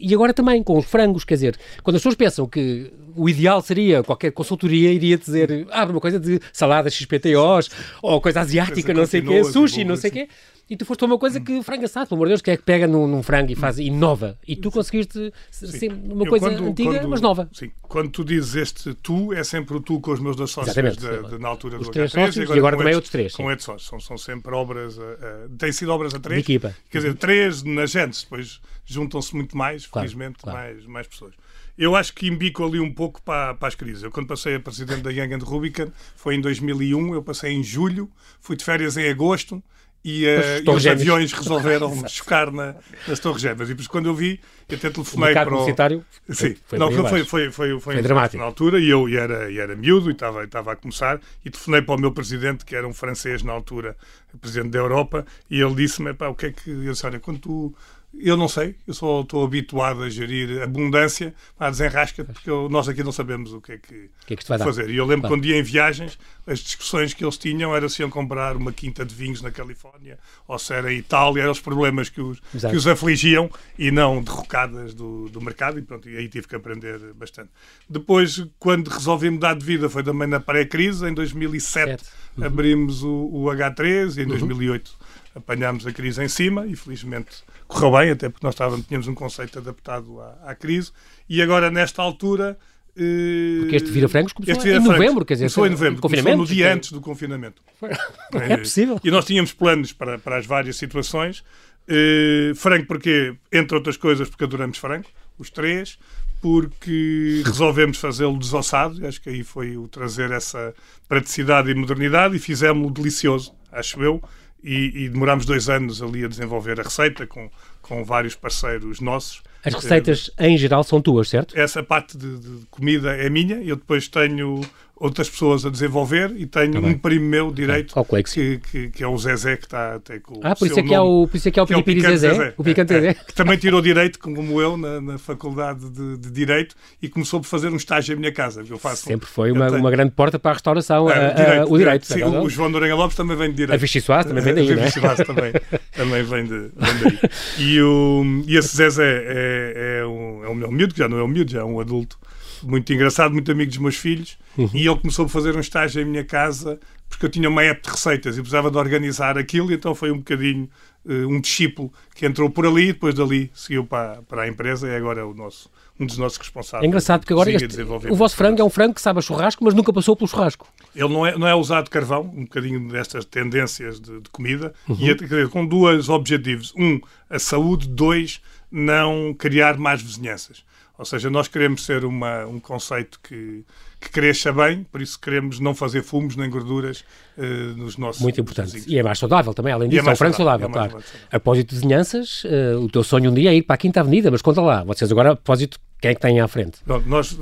E 0.00 0.14
agora 0.14 0.32
também, 0.32 0.62
com 0.62 0.78
os 0.78 0.86
frangos, 0.86 1.24
quer 1.24 1.34
dizer, 1.34 1.58
quando 1.82 1.96
as 1.96 2.02
pessoas 2.02 2.14
pensam 2.14 2.46
que 2.46 2.92
o 3.14 3.28
ideal 3.28 3.60
seria, 3.60 4.02
qualquer 4.02 4.32
consultoria 4.32 4.92
iria 4.92 5.18
dizer, 5.18 5.66
abre 5.70 5.94
uma 5.94 6.00
coisa 6.00 6.18
de 6.18 6.40
saladas 6.52 6.94
XPTOs, 6.94 7.70
ou 8.02 8.20
coisa 8.20 8.40
asiática, 8.40 8.94
não 8.94 9.06
sei 9.06 9.20
o 9.20 9.26
quê, 9.26 9.44
sushi, 9.44 9.84
não 9.84 9.96
sei 9.96 10.10
o 10.10 10.12
quê 10.12 10.28
e 10.70 10.76
tu 10.76 10.86
foste 10.86 11.04
uma 11.04 11.18
coisa 11.18 11.40
que, 11.40 11.60
frango 11.64 11.84
assado, 11.84 12.06
pelo 12.06 12.18
amor 12.18 12.26
de 12.26 12.30
Deus, 12.30 12.42
que 12.42 12.50
é 12.52 12.56
que 12.56 12.62
pega 12.62 12.86
num, 12.86 13.04
num 13.08 13.24
frango 13.24 13.50
e 13.50 13.56
faz, 13.56 13.80
inova. 13.80 14.38
E 14.46 14.54
tu 14.54 14.70
conseguiste 14.70 15.32
ser 15.50 15.92
uma 15.92 16.24
coisa 16.24 16.48
quando, 16.48 16.64
antiga, 16.68 16.90
quando, 16.90 17.08
mas 17.08 17.20
nova. 17.20 17.50
Sim. 17.52 17.72
Quando 17.82 18.08
tu 18.10 18.24
dizes 18.24 18.54
este 18.54 18.94
tu, 18.94 19.32
é 19.32 19.42
sempre 19.42 19.76
o 19.76 19.80
tu 19.80 20.00
com 20.00 20.12
os 20.12 20.20
meus 20.20 20.36
dois 20.36 20.52
sócios 20.52 20.72
de, 20.72 21.28
de, 21.28 21.38
na 21.40 21.48
altura 21.48 21.76
os 21.76 21.88
do 21.88 21.92
três 21.92 22.12
H3, 22.12 22.26
sócios, 22.26 22.36
e 22.36 22.42
agora, 22.42 22.56
e 22.56 22.58
agora 22.60 22.76
também 22.76 22.94
outros 22.94 23.10
três. 23.10 23.34
Com 23.34 23.46
outros 23.46 23.64
sócios. 23.64 23.88
São, 23.88 23.98
são 23.98 24.16
sempre 24.16 24.54
obras, 24.54 24.96
uh, 24.96 25.00
uh, 25.00 25.56
têm 25.58 25.72
sido 25.72 25.90
obras 25.90 26.14
a 26.14 26.20
três. 26.20 26.44
De 26.44 26.52
equipa. 26.52 26.72
Quer 26.88 26.98
dizer, 26.98 27.14
três 27.14 27.64
na 27.64 27.86
gente, 27.86 28.22
depois 28.22 28.60
juntam-se 28.86 29.34
muito 29.34 29.56
mais, 29.56 29.88
claro, 29.88 30.06
felizmente, 30.06 30.38
claro. 30.38 30.56
Mais, 30.56 30.86
mais 30.86 31.06
pessoas. 31.08 31.34
Eu 31.76 31.96
acho 31.96 32.14
que 32.14 32.28
imbico 32.28 32.64
ali 32.64 32.78
um 32.78 32.94
pouco 32.94 33.20
para, 33.22 33.54
para 33.54 33.66
as 33.66 33.74
crises. 33.74 34.04
Eu, 34.04 34.12
quando 34.12 34.28
passei 34.28 34.54
a 34.54 34.60
presidente 34.60 35.00
da 35.00 35.10
Young 35.10 35.34
and 35.34 35.44
Rubicon, 35.44 35.90
foi 36.14 36.36
em 36.36 36.40
2001, 36.40 37.14
eu 37.14 37.22
passei 37.24 37.50
em 37.50 37.62
julho, 37.64 38.08
fui 38.40 38.54
de 38.54 38.64
férias 38.64 38.96
em 38.96 39.08
agosto, 39.08 39.60
e, 40.04 40.24
uh, 40.24 40.62
e 40.64 40.70
os 40.70 40.86
aviões 40.86 41.32
resolveram 41.32 41.94
chocar 42.08 42.50
na, 42.50 42.74
nas 43.06 43.18
Torres 43.18 43.42
Gêmeas. 43.42 43.68
E 43.68 43.72
depois, 43.72 43.86
quando 43.86 44.06
eu 44.06 44.14
vi, 44.14 44.40
eu 44.68 44.76
até 44.76 44.88
telefonei 44.88 45.30
o 45.30 45.34
para 45.34 45.48
o. 45.48 45.50
publicitário 45.50 46.04
Sim, 46.28 46.56
foi, 46.66 46.78
não, 46.78 46.90
foi, 46.90 47.04
foi, 47.04 47.24
foi, 47.24 47.50
foi, 47.50 47.80
foi, 47.80 48.02
dramático 48.02 48.38
na 48.38 48.44
altura. 48.44 48.80
E 48.80 48.88
eu 48.88 49.08
e 49.08 49.16
era, 49.16 49.50
e 49.50 49.58
era 49.58 49.76
miúdo 49.76 50.08
e 50.08 50.12
estava, 50.12 50.44
estava 50.44 50.72
a 50.72 50.76
começar. 50.76 51.20
E 51.44 51.50
telefonei 51.50 51.82
para 51.82 51.94
o 51.94 52.00
meu 52.00 52.12
presidente, 52.12 52.64
que 52.64 52.74
era 52.74 52.88
um 52.88 52.94
francês 52.94 53.42
na 53.42 53.52
altura, 53.52 53.94
presidente 54.40 54.70
da 54.70 54.78
Europa. 54.78 55.26
E 55.50 55.60
ele 55.60 55.74
disse-me: 55.74 56.10
o 56.10 56.34
que 56.34 56.46
é 56.46 56.52
que. 56.52 56.70
Eu 56.70 56.92
disse: 56.92 57.04
olha, 57.04 57.20
quando 57.20 57.38
tu 57.38 57.74
eu 58.18 58.36
não 58.36 58.48
sei, 58.48 58.74
eu 58.86 58.92
só 58.92 59.20
estou 59.20 59.44
habituado 59.44 60.02
a 60.02 60.10
gerir 60.10 60.62
abundância, 60.62 61.32
a 61.58 61.70
desenrasca, 61.70 62.24
porque 62.24 62.50
eu, 62.50 62.68
nós 62.68 62.88
aqui 62.88 63.04
não 63.04 63.12
sabemos 63.12 63.52
o 63.52 63.60
que 63.60 63.72
é 63.72 63.78
que, 63.78 64.10
que, 64.26 64.34
é 64.34 64.36
que 64.36 64.44
fazer. 64.44 64.90
E 64.90 64.96
eu 64.96 65.04
lembro 65.04 65.22
claro. 65.22 65.36
quando 65.36 65.46
ia 65.46 65.56
em 65.56 65.62
viagens, 65.62 66.18
as 66.46 66.58
discussões 66.58 67.14
que 67.14 67.24
eles 67.24 67.38
tinham 67.38 67.74
era 67.74 67.88
se 67.88 68.02
iam 68.02 68.10
comprar 68.10 68.56
uma 68.56 68.72
quinta 68.72 69.04
de 69.04 69.14
vinhos 69.14 69.40
na 69.40 69.50
Califórnia 69.50 70.18
ou 70.48 70.58
se 70.58 70.74
era 70.74 70.92
Itália, 70.92 71.42
eram 71.42 71.52
os 71.52 71.60
problemas 71.60 72.08
que 72.08 72.20
os, 72.20 72.40
que 72.40 72.76
os 72.76 72.86
afligiam 72.86 73.48
e 73.78 73.90
não 73.90 74.22
derrocadas 74.22 74.92
do, 74.92 75.28
do 75.28 75.40
mercado. 75.40 75.78
E, 75.78 75.82
pronto, 75.82 76.08
e 76.08 76.16
aí 76.16 76.28
tive 76.28 76.48
que 76.48 76.56
aprender 76.56 76.98
bastante. 77.14 77.50
Depois, 77.88 78.44
quando 78.58 78.88
resolvi 78.88 79.30
mudar 79.30 79.54
de 79.54 79.64
vida, 79.64 79.88
foi 79.88 80.02
também 80.02 80.26
na 80.26 80.40
pré-crise, 80.40 81.06
em 81.06 81.14
2007 81.14 82.02
uhum. 82.36 82.44
abrimos 82.44 83.02
o, 83.02 83.30
o, 83.32 83.44
H3 83.46 84.18
e 84.18 84.22
em 84.22 84.26
2008 84.26 84.88
uhum. 84.88 84.99
Apanhámos 85.34 85.86
a 85.86 85.92
crise 85.92 86.22
em 86.22 86.28
cima 86.28 86.66
e 86.66 86.74
felizmente 86.74 87.42
correu 87.66 87.92
bem, 87.92 88.10
até 88.10 88.28
porque 88.28 88.46
nós 88.46 88.54
estávamos, 88.54 88.86
tínhamos 88.86 89.08
um 89.08 89.14
conceito 89.14 89.58
adaptado 89.58 90.20
à, 90.20 90.50
à 90.50 90.54
crise, 90.54 90.90
e 91.28 91.40
agora, 91.40 91.70
nesta 91.70 92.02
altura. 92.02 92.58
Eh, 92.96 93.60
porque 93.60 93.76
este 93.76 93.90
Vira 93.90 94.08
Francos 94.08 94.32
começou 94.32 94.66
em 94.66 94.80
novembro, 94.80 95.24
quer 95.24 95.34
dizer, 95.34 95.44
começou 95.44 95.66
em 95.66 95.70
novembro, 95.70 96.02
começou 96.02 96.36
no 96.36 96.46
dia 96.46 96.74
antes 96.74 96.92
do 96.92 97.00
confinamento. 97.00 97.62
É 98.32 98.56
possível. 98.56 99.00
E 99.02 99.10
nós 99.10 99.24
tínhamos 99.24 99.52
planos 99.52 99.92
para, 99.92 100.18
para 100.18 100.36
as 100.36 100.46
várias 100.46 100.76
situações. 100.76 101.42
Uh, 101.88 102.54
frango 102.54 102.86
porque, 102.86 103.34
entre 103.50 103.76
outras 103.76 103.96
coisas, 103.96 104.28
porque 104.28 104.44
adoramos 104.44 104.78
frango, 104.78 105.06
os 105.38 105.50
três, 105.50 105.98
porque 106.40 107.42
resolvemos 107.46 107.98
fazê-lo 107.98 108.38
desossado, 108.38 109.04
acho 109.06 109.20
que 109.20 109.28
aí 109.28 109.42
foi 109.42 109.76
o 109.76 109.88
trazer 109.88 110.30
essa 110.30 110.72
praticidade 111.08 111.70
e 111.70 111.74
modernidade 111.74 112.36
e 112.36 112.38
fizemos-lo 112.38 112.92
delicioso, 112.92 113.52
acho 113.72 114.00
eu, 114.02 114.22
e, 114.62 115.04
e 115.04 115.08
demorámos 115.08 115.46
dois 115.46 115.68
anos 115.68 116.02
ali 116.02 116.24
a 116.24 116.28
desenvolver 116.28 116.80
a 116.80 116.82
receita 116.82 117.26
com, 117.26 117.50
com 117.82 118.04
vários 118.04 118.34
parceiros 118.34 119.00
nossos. 119.00 119.42
As 119.64 119.74
receitas, 119.74 120.30
em 120.38 120.56
geral, 120.56 120.82
são 120.82 121.02
tuas, 121.02 121.28
certo? 121.28 121.58
Essa 121.58 121.82
parte 121.82 122.16
de, 122.16 122.38
de 122.38 122.66
comida 122.70 123.14
é 123.14 123.28
minha. 123.28 123.56
Eu 123.56 123.76
depois 123.76 124.08
tenho 124.08 124.62
outras 125.00 125.30
pessoas 125.30 125.64
a 125.64 125.70
desenvolver 125.70 126.30
e 126.36 126.44
tenho 126.44 126.74
tá 126.74 126.86
um 126.86 126.98
primo 126.98 127.24
meu 127.24 127.50
direito 127.50 127.94
que, 128.34 128.58
que, 128.58 128.90
que, 128.90 129.02
é 129.02 129.08
o 129.08 129.16
Zezé 129.16 129.56
que 129.56 129.64
está 129.64 129.94
até 129.94 130.18
com 130.18 130.38
ah, 130.42 130.54
por 130.54 130.66
isso 130.66 130.78
é 130.78 130.82
que 130.82 130.94
é 130.94 131.00
o 131.00 131.26
por 131.26 131.36
isso 131.38 131.48
é 131.48 131.50
que 131.50 131.58
é 131.58 131.62
o, 131.62 131.66
que 131.66 131.72
é 131.72 131.78
o 131.78 131.82
Zezé, 131.82 132.16
Zezé, 132.16 132.54
o 132.54 132.62
picante 132.62 132.92
é, 132.92 132.96
Zezé. 132.96 133.08
É, 133.08 133.14
que 133.14 133.32
também 133.32 133.56
tirou 133.56 133.80
direito 133.80 134.18
como 134.18 134.60
eu 134.60 134.76
na, 134.76 135.00
na 135.00 135.18
faculdade 135.18 135.88
de, 135.88 136.18
de, 136.18 136.30
direito 136.30 136.76
e 137.00 137.08
começou 137.08 137.40
por 137.40 137.46
fazer 137.46 137.72
um 137.72 137.76
estágio 137.76 138.12
em 138.12 138.18
minha 138.18 138.30
casa 138.30 138.62
eu 138.68 138.76
faço 138.76 139.04
sempre 139.06 139.26
foi 139.26 139.50
uma, 139.50 139.68
tenho... 139.68 139.80
uma 139.80 139.90
grande 139.90 140.10
porta 140.10 140.38
para 140.38 140.50
a 140.50 140.54
restauração 140.54 141.10
é, 141.10 141.14
a, 141.14 141.32
direito, 141.32 141.62
a, 141.62 141.64
o 141.64 141.78
direito, 141.78 142.06
sim, 142.06 142.22
o, 142.22 142.42
o 142.42 142.50
João 142.50 142.68
Noronha 142.68 142.94
Lopes 142.94 143.16
também 143.16 143.36
vem 143.38 143.48
de 143.48 143.56
direito. 143.56 143.74
A 143.74 143.80
Vichy 143.80 144.02
Soares 144.02 144.26
também 144.26 144.44
vem 144.44 144.54
daí 144.54 144.70
a 144.70 144.84
Vichy 144.84 145.00
Soares 145.00 145.26
também, 145.26 145.52
também 145.92 146.22
vem, 146.22 146.44
de, 146.44 146.58
vem 146.58 146.70
daí. 146.76 147.18
E, 147.58 147.80
o, 147.80 148.44
e 148.46 148.56
esse 148.56 148.76
Zezé 148.76 149.24
é, 149.26 150.00
é, 150.00 150.06
um, 150.06 150.44
é 150.44 150.48
um 150.50 150.54
meu 150.54 150.70
miúdo 150.70 150.92
que 150.92 151.00
já 151.00 151.08
não 151.08 151.18
é 151.18 151.24
um 151.24 151.28
miúdo 151.28 151.50
já 151.50 151.60
é 151.60 151.64
um 151.64 151.80
adulto 151.80 152.18
muito 152.62 152.92
engraçado, 152.92 153.32
muito 153.32 153.50
amigo 153.50 153.70
dos 153.70 153.78
meus 153.78 153.96
filhos, 153.96 154.38
uhum. 154.56 154.70
e 154.72 154.86
ele 154.86 154.96
começou 154.96 155.26
a 155.26 155.28
fazer 155.28 155.56
um 155.56 155.60
estágio 155.60 156.02
em 156.02 156.04
minha 156.04 156.24
casa 156.24 156.78
porque 157.10 157.26
eu 157.26 157.28
tinha 157.28 157.48
uma 157.48 157.62
app 157.64 157.82
de 157.82 157.90
receitas 157.90 158.38
e 158.38 158.40
precisava 158.40 158.70
de 158.70 158.78
organizar 158.78 159.36
aquilo, 159.36 159.72
e 159.72 159.74
então 159.74 159.94
foi 159.94 160.12
um 160.12 160.18
bocadinho 160.18 160.70
uh, 161.04 161.28
um 161.28 161.40
discípulo 161.40 161.92
que 162.14 162.24
entrou 162.24 162.48
por 162.48 162.64
ali 162.64 162.84
e 162.84 162.92
depois 162.92 163.14
dali 163.14 163.50
seguiu 163.52 163.84
para, 163.84 164.22
para 164.22 164.42
a 164.42 164.48
empresa 164.48 164.88
e 164.88 164.94
agora 164.94 165.20
é 165.20 165.24
o 165.24 165.34
nosso, 165.34 165.68
um 165.98 166.06
dos 166.06 166.16
nossos 166.16 166.38
responsáveis. 166.38 166.84
É 166.84 166.86
engraçado 166.86 167.20
porque 167.20 167.32
agora 167.32 167.50
este, 167.50 167.82
o 168.08 168.14
vosso 168.14 168.36
frango 168.36 168.62
é 168.62 168.64
um 168.64 168.70
frango 168.70 168.94
que 168.94 169.02
sabe 169.02 169.18
a 169.18 169.22
churrasco, 169.22 169.62
mas 169.64 169.74
nunca 169.74 169.92
passou 169.92 170.14
pelo 170.14 170.28
churrasco. 170.28 170.68
Ele 170.94 171.08
não 171.08 171.26
é, 171.26 171.36
não 171.36 171.46
é 171.48 171.54
usado 171.54 171.90
carvão, 171.90 172.32
um 172.34 172.44
bocadinho 172.44 172.88
destas 172.88 173.24
tendências 173.24 174.00
de, 174.00 174.20
de 174.20 174.30
comida, 174.30 174.72
uhum. 174.88 174.96
e 175.00 175.10
é, 175.10 175.48
com 175.48 175.66
dois 175.66 176.08
objetivos. 176.08 176.72
Um, 176.76 177.00
a 177.28 177.38
saúde. 177.38 177.88
Dois, 177.88 178.40
não 178.70 179.34
criar 179.34 179.76
mais 179.76 180.00
vizinhanças. 180.00 180.64
Ou 181.00 181.06
seja, 181.06 181.30
nós 181.30 181.48
queremos 181.48 181.86
ser 181.86 182.04
uma, 182.04 182.44
um 182.44 182.60
conceito 182.60 183.18
que, 183.22 183.64
que 183.98 184.10
cresça 184.10 184.52
bem, 184.52 184.84
por 184.84 185.00
isso 185.00 185.18
queremos 185.18 185.58
não 185.58 185.74
fazer 185.74 186.02
fumos 186.02 186.36
nem 186.36 186.50
gorduras 186.50 187.02
uh, 187.38 187.42
nos 187.74 187.96
nossos. 187.96 188.20
Muito 188.20 188.38
importante. 188.38 188.84
E 188.86 188.98
é 188.98 189.02
mais 189.02 189.18
saudável 189.18 189.54
também, 189.54 189.72
além 189.72 189.88
disso, 189.88 190.06
é, 190.06 190.10
é 190.10 190.12
um 190.12 190.16
frango 190.16 190.36
saudável, 190.36 190.68
é 190.68 190.70
claro. 190.70 190.90
Saudável. 190.90 191.20
A 191.28 191.40
propósito 191.40 191.70
de 191.70 191.76
vizinhanças, 191.76 192.44
uh, 192.44 192.80
o 192.80 192.88
teu 192.90 193.02
sonho 193.02 193.30
um 193.30 193.34
dia 193.34 193.50
é 193.50 193.54
ir 193.54 193.62
para 193.62 193.76
a 193.76 193.78
Quinta 193.78 194.00
Avenida, 194.00 194.30
mas 194.30 194.42
conta 194.42 194.60
lá, 194.60 194.84
vocês 194.84 195.10
agora, 195.10 195.32
a 195.32 195.36
propósito, 195.36 195.78
quem 196.02 196.10
é 196.10 196.14
que 196.14 196.20
tem 196.20 196.38
à 196.38 196.46
frente? 196.46 196.80
Nós, 197.06 197.32
uh, 197.32 197.38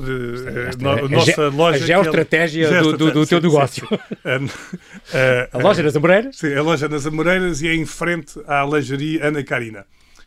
no, 0.79 0.90
a, 0.90 1.09
nossa 1.09 1.49
loja. 1.49 1.83
A 1.83 1.87
geoestratégia 1.88 2.68
é, 2.68 2.81
do, 2.81 2.97
do, 2.97 3.11
do, 3.11 3.27
teu 3.27 3.40
sim, 3.40 3.44
negócio. 3.49 3.88
Sim. 3.90 5.18
a 5.53 5.59
loja 5.59 5.83
das 5.83 5.97
Amoreiras? 5.97 6.37
Sim, 6.37 6.55
a 6.55 6.62
loja 6.62 6.88
das 6.88 7.05
Amoreiras 7.07 7.61
e 7.61 7.66
é 7.66 7.75
em 7.75 7.87
frente 7.87 8.40
à 8.47 8.64
lingerie 8.64 9.21
Ana 9.21 9.42
Carina, 9.42 9.85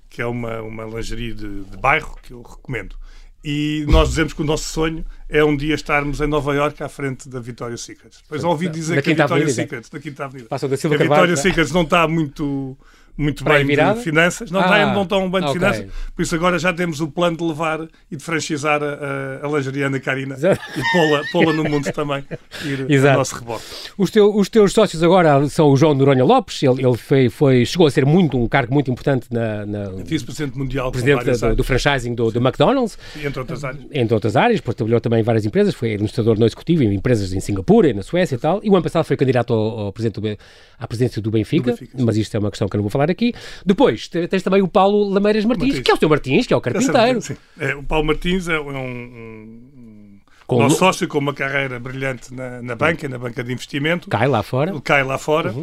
que 0.10 0.22
é 0.22 0.26
uma, 0.26 0.62
uma 0.62 0.84
lingerie 0.84 1.34
de, 1.34 1.62
de 1.64 1.78
bairro 1.78 2.18
que 2.22 2.34
eu 2.34 2.42
recomendo. 2.42 3.00
E 3.44 3.86
nós 3.88 4.10
dizemos 4.10 4.34
que 4.34 4.42
o 4.42 4.46
nosso 4.46 4.70
sonho 4.70 5.04
é 5.28 5.44
um 5.44 5.58
dia 5.58 5.74
estarmos 5.74 6.22
em 6.22 6.28
Nova 6.28 6.54
Iorque 6.54 6.84
à 6.84 6.90
frente 6.90 7.28
da 7.28 7.40
Victoria's 7.40 7.82
Secret. 7.82 8.12
Pois 8.30 8.44
ouvi 8.44 8.70
dizer 8.70 9.02
que 9.02 9.12
a 9.12 9.16
Victoria's 9.16 9.54
Secret, 9.54 9.90
da 9.92 10.00
Quinta 10.00 10.26
Avenida, 10.26 10.50
Passa 10.50 10.68
da 10.68 10.78
Silva 10.78 10.96
a 10.96 11.00
Victoria's 11.00 11.40
Secret 11.40 11.74
não 11.74 11.82
está 11.82 12.08
muito, 12.08 12.78
muito 13.22 13.44
bem 13.44 13.66
virada? 13.66 13.98
de 13.98 14.04
finanças. 14.04 14.50
Não, 14.52 14.60
Ah, 14.62 14.94
não 14.94 15.04
estão 15.04 15.30
bem 15.30 15.42
de 15.42 15.48
ok. 15.48 15.60
finanças. 15.60 15.86
Por 16.16 16.22
isso 16.22 16.36
agora 16.36 16.58
já 16.60 16.74
temos 16.74 17.00
o 17.02 17.08
plano 17.08 17.38
de 17.38 17.44
levar 17.44 17.88
e 18.12 18.16
de 18.16 18.24
franchizar 18.24 18.82
a, 18.84 19.42
a, 19.44 19.46
a 19.48 19.50
lingerie 19.58 19.84
Ana 19.84 20.00
Karina 20.00 20.36
Exato. 20.36 20.62
e 20.78 20.82
pô-la 20.92 21.22
pô 21.32 21.54
no 21.54 21.64
mundo 21.64 21.92
também. 21.92 22.24
Ir 22.66 22.90
Exato. 22.90 23.12
ao 23.14 23.18
nosso 23.20 23.36
rebote. 23.36 23.64
Os, 23.98 24.10
teu- 24.12 24.36
os 24.36 24.50
teus 24.50 24.74
sócios 24.74 25.02
agora 25.04 25.48
são 25.50 25.70
o 25.70 25.78
João 25.78 25.94
Noronha 25.94 26.24
Lopes, 26.24 26.62
ele, 26.64 26.86
ele 26.86 26.98
foi, 26.98 27.30
foi- 27.30 27.66
chegou 27.66 27.88
a 27.88 27.92
ser 27.92 28.06
muito 28.06 28.38
um 28.38 28.48
cargo 28.48 28.74
muito 28.74 28.90
importante 28.92 29.28
na, 29.32 29.66
na 29.66 29.84
Vice-presidente 30.04 30.58
mundial 30.58 30.92
presidente 30.92 31.26
da- 31.40 31.54
do, 31.54 31.64
franchising 31.64 32.16
do, 32.16 32.32
do 32.32 32.40
McDonald's, 32.40 32.98
entre 33.24 33.40
outras 33.40 33.64
áreas. 33.64 33.84
entre 33.92 34.14
outras 34.14 34.36
áreas, 34.36 34.60
depois 34.60 34.76
trabalhou 34.76 35.00
também 35.02 35.20
em 35.20 35.24
várias 35.24 35.46
empresas, 35.46 35.74
foi 35.76 35.94
administrador 35.94 36.38
não 36.40 36.46
executivo 36.46 36.84
em 36.84 36.94
empresas 36.94 37.34
em 37.34 37.40
Singapura 37.40 37.90
e 37.90 37.94
na 37.94 38.02
Suécia 38.04 38.36
e 38.36 38.40
tal, 38.40 38.60
e 38.64 38.70
o 38.70 38.74
ano 38.76 38.84
passado 38.84 39.04
foi 39.06 39.16
candidato 39.18 39.54
ao, 39.54 39.80
ao 39.80 39.94
presidente 39.94 40.20
do, 40.22 40.38
à 40.80 40.88
presidência 40.88 41.22
do 41.22 41.30
Benfica, 41.32 41.72
Do 41.72 41.78
Benfica, 41.78 41.98
mas 42.04 42.18
isto 42.18 42.36
é 42.36 42.40
uma 42.40 42.50
questão 42.50 42.68
que 42.68 42.76
eu 42.76 42.80
não 42.80 42.84
vou 42.84 42.90
falar 42.90 43.11
aqui. 43.12 43.34
Depois 43.66 44.08
te- 44.08 44.28
tens 44.28 44.42
também 44.44 44.62
o 44.62 44.68
Paulo 44.68 45.10
Lameiras 45.10 45.46
Martins, 45.46 45.68
Martins. 45.68 45.84
que 45.84 45.92
é 45.92 45.94
o 45.94 45.98
seu 45.98 46.10
Martins, 46.10 46.48
que 46.48 46.54
é 46.54 46.58
o 46.58 46.62
carpinteiro. 46.62 47.22
Sim. 47.22 47.36
É, 47.60 47.76
o 47.76 47.84
Paulo 47.84 48.06
Martins 48.08 48.48
é 48.48 48.60
um, 48.60 48.70
um, 48.78 50.20
Com 50.48 50.60
nosso 50.64 50.78
sócio 50.78 51.08
com 51.08 51.18
uma 51.20 51.34
carreira 51.34 51.80
brilhante 51.80 52.34
na, 52.34 52.62
na 52.62 52.76
banca, 52.76 53.08
na 53.08 53.18
banca 53.18 53.44
de 53.44 53.52
investimento. 53.54 54.10
Cai 54.10 54.28
lá 54.28 54.42
fora. 54.44 54.80
Cai 54.82 55.04
lá 55.04 55.18
fora, 55.18 55.54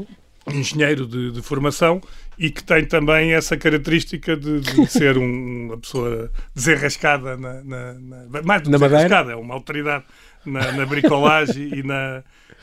engenheiro 0.47 1.07
de, 1.07 1.31
de 1.33 1.43
formação 1.43 2.01
e 2.39 2.51
que 2.51 2.63
tem 2.65 2.85
também 2.87 3.35
essa 3.35 3.57
característica 3.57 4.35
de, 4.37 4.61
de 4.61 4.87
ser 4.89 5.19
um- 5.19 5.67
uma 5.67 5.77
pessoa 5.79 6.31
desenrascada, 6.55 7.37
na, 7.37 7.63
na- 7.65 7.95
na- 7.95 8.43
mais 8.43 8.63
do 8.63 8.67
que 8.67 8.71
Na 8.71 8.79
desenrascada, 8.79 9.33
é 9.33 9.37
uma 9.37 9.55
autoridade 9.55 10.05
na, 10.49 10.73
na 10.73 10.87
bricolagem 10.87 11.79
e 11.79 11.83
na, 11.83 12.23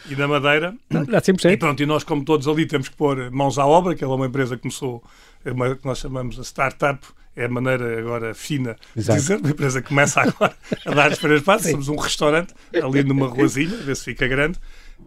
e 0.09 0.15
na 0.15 0.27
madeira. 0.27 0.75
Dá 0.89 1.21
sempre 1.21 1.51
E 1.51 1.57
pronto, 1.57 1.81
e 1.81 1.85
nós, 1.85 2.03
como 2.03 2.23
todos 2.23 2.47
ali, 2.47 2.65
temos 2.65 2.89
que 2.89 2.95
pôr 2.95 3.31
mãos 3.31 3.57
à 3.57 3.65
obra, 3.65 3.95
que 3.95 4.03
ela 4.03 4.13
é 4.13 4.15
uma 4.17 4.27
empresa 4.27 4.55
que 4.55 4.63
começou, 4.63 5.03
é 5.43 5.51
uma, 5.51 5.75
que 5.75 5.85
nós 5.85 5.99
chamamos 5.99 6.39
a 6.39 6.43
startup, 6.43 7.05
é 7.35 7.45
a 7.45 7.49
maneira 7.49 7.99
agora 7.99 8.33
fina 8.33 8.75
Exato. 8.95 9.19
de 9.19 9.21
dizer, 9.21 9.39
uma 9.39 9.49
empresa 9.49 9.81
que 9.81 9.89
começa 9.89 10.21
agora 10.21 10.55
a 10.85 10.91
dar 10.91 11.11
os 11.11 11.17
primeiros 11.17 11.45
passos. 11.45 11.69
Somos 11.69 11.89
um 11.89 11.97
restaurante 11.97 12.53
ali 12.73 13.03
numa 13.03 13.27
ruazinha, 13.27 13.77
a 13.77 13.83
ver 13.83 13.95
se 13.95 14.05
fica 14.05 14.27
grande. 14.27 14.57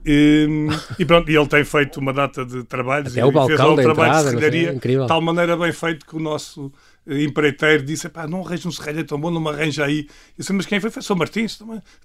E, 0.05 0.47
e 0.99 1.05
pronto, 1.05 1.31
e 1.31 1.37
ele 1.37 1.47
tem 1.47 1.64
feito 1.64 1.99
uma 1.99 2.12
data 2.12 2.45
de 2.45 2.62
trabalhos 2.64 3.12
Até 3.12 3.21
e 3.21 3.25
o 3.25 3.47
fez 3.47 3.61
um 3.61 3.75
trabalho 3.75 3.91
entrada, 3.91 4.23
de 4.25 4.31
serralharia, 4.31 4.73
incrível. 4.75 5.03
de 5.03 5.09
tal 5.09 5.21
maneira 5.23 5.57
bem 5.57 5.73
feito 5.73 6.07
que 6.07 6.14
o 6.14 6.21
nosso 6.21 6.71
empreiteiro 7.16 7.83
disse, 7.83 8.09
pá, 8.09 8.27
não 8.27 8.44
arranja 8.44 8.68
um 8.68 8.73
serralheiro 8.73 9.07
tão 9.07 9.18
bom, 9.21 9.31
não 9.31 9.40
me 9.40 9.49
arranja 9.49 9.85
aí. 9.85 10.01
Eu 10.01 10.07
disse, 10.38 10.53
mas 10.53 10.66
quem 10.66 10.79
foi? 10.81 10.90
Foi 10.90 11.03
São 11.03 11.16
Martins. 11.16 11.59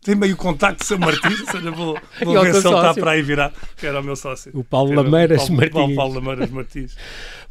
Tem 0.03 0.15
meio 0.15 0.35
contacto 0.37 0.79
de 0.81 0.85
São 0.85 0.97
Martins, 0.97 1.39
ou 1.41 1.47
seja, 1.47 1.71
vou, 1.71 1.97
vou 2.23 2.41
ver 2.41 2.53
se 2.55 2.67
ele 2.67 2.75
está 2.75 2.93
para 2.93 3.11
aí 3.11 3.21
virar, 3.21 3.51
que 3.77 3.85
era 3.85 3.99
o 3.99 4.03
meu 4.03 4.15
sócio. 4.15 4.51
O 4.53 4.63
Paulo 4.63 4.91
Era 4.93 5.01
Lameiras 5.01 5.37
Paulo- 5.39 5.53
Martins. 5.55 5.73
Paulo, 5.73 5.95
Paulo 5.95 6.13
Lameiras 6.15 6.49
Martins. 6.51 6.95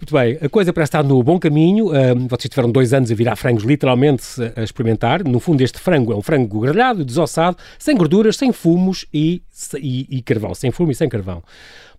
Muito 0.00 0.14
bem, 0.14 0.38
a 0.40 0.48
coisa 0.48 0.72
parece 0.72 0.88
estar 0.88 1.04
no 1.04 1.22
bom 1.22 1.38
caminho. 1.38 1.90
Ahm, 1.94 2.26
vocês 2.28 2.48
tiveram 2.50 2.70
dois 2.70 2.92
anos 2.92 3.10
a 3.10 3.14
virar 3.14 3.36
frangos, 3.36 3.62
literalmente 3.64 4.24
a, 4.56 4.60
a 4.60 4.64
experimentar. 4.64 5.22
No 5.24 5.38
fundo, 5.38 5.60
este 5.62 5.78
frango 5.78 6.12
é 6.12 6.16
um 6.16 6.22
frango 6.22 6.60
grelhado, 6.60 7.04
desossado, 7.04 7.56
sem 7.78 7.96
gorduras, 7.96 8.36
sem 8.36 8.52
fumos 8.52 9.06
e, 9.14 9.42
e, 9.78 10.18
e 10.18 10.22
carvão. 10.22 10.54
Sem 10.54 10.70
fumo 10.72 10.90
e 10.90 10.94
sem 10.94 11.08
carvão. 11.08 11.42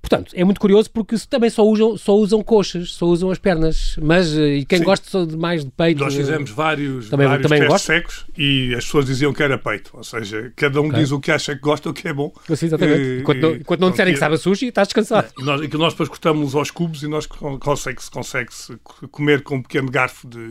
Portanto, 0.04 0.34
é 0.36 0.44
muito 0.44 0.60
curioso 0.60 0.92
porque 0.92 1.16
também 1.30 1.50
só 1.50 1.66
usam, 1.66 1.96
só 1.98 2.13
usam 2.18 2.44
coxas, 2.44 2.92
só 2.92 3.06
usam 3.06 3.32
as 3.32 3.39
pernas. 3.39 3.96
Mas 4.02 4.38
eh, 4.38 4.58
e 4.58 4.66
quem 4.66 4.80
Sim. 4.80 4.84
gosta 4.84 5.26
de 5.26 5.38
mais 5.38 5.63
de 5.63 5.72
peito. 5.72 6.04
Nós 6.04 6.13
eh, 6.13 6.18
fizemos 6.18 6.52
vários, 6.52 7.10
Também- 7.10 7.26
vários 7.26 7.48
também 7.50 7.62
testes 7.66 7.82
secos 7.84 8.26
e 8.38 8.76
as 8.78 8.84
pessoas 8.84 9.06
diziam 9.06 9.32
que 9.34 9.42
era 9.42 9.58
peito. 9.58 9.92
Ou 9.94 10.04
seja, 10.04 10.52
cada 10.58 10.82
um 10.82 10.88
Ok. 10.89 11.00
diz 11.00 11.12
o 11.13 11.22
que 11.22 11.32
acha 11.32 11.56
que 11.56 11.62
gosta, 11.62 11.89
o 11.89 11.94
que 11.94 12.06
é 12.10 12.13
bom. 12.13 12.34
Sim, 12.54 12.66
exatamente. 12.66 13.00
Eh, 13.02 13.20
enquanto, 13.22 13.39
não, 13.42 13.50
eh, 13.52 13.58
enquanto 13.62 13.80
não 13.80 13.92
disserem 13.92 14.13
que 14.13 14.20
pronto, 14.20 14.26
sabe 14.32 14.36
a 14.36 14.38
sushi, 14.56 14.66
estás 14.68 14.88
descansado. 14.89 15.30
E 15.39 15.44
nós, 15.44 15.62
aquilo 15.62 15.82
nós 15.82 15.94
depois 15.94 16.10
cortamos 16.10 16.54
aos 16.54 16.70
cubos 16.70 17.02
e 17.02 17.08
nós 17.08 17.26
con- 17.26 17.58
consegue-se 17.58 18.12
consegue-se 18.12 18.76
co- 18.84 19.08
comer 19.08 19.42
com 19.42 19.56
um 19.56 19.62
pequeno 19.62 19.89
garfo 19.89 20.28
de, 20.28 20.50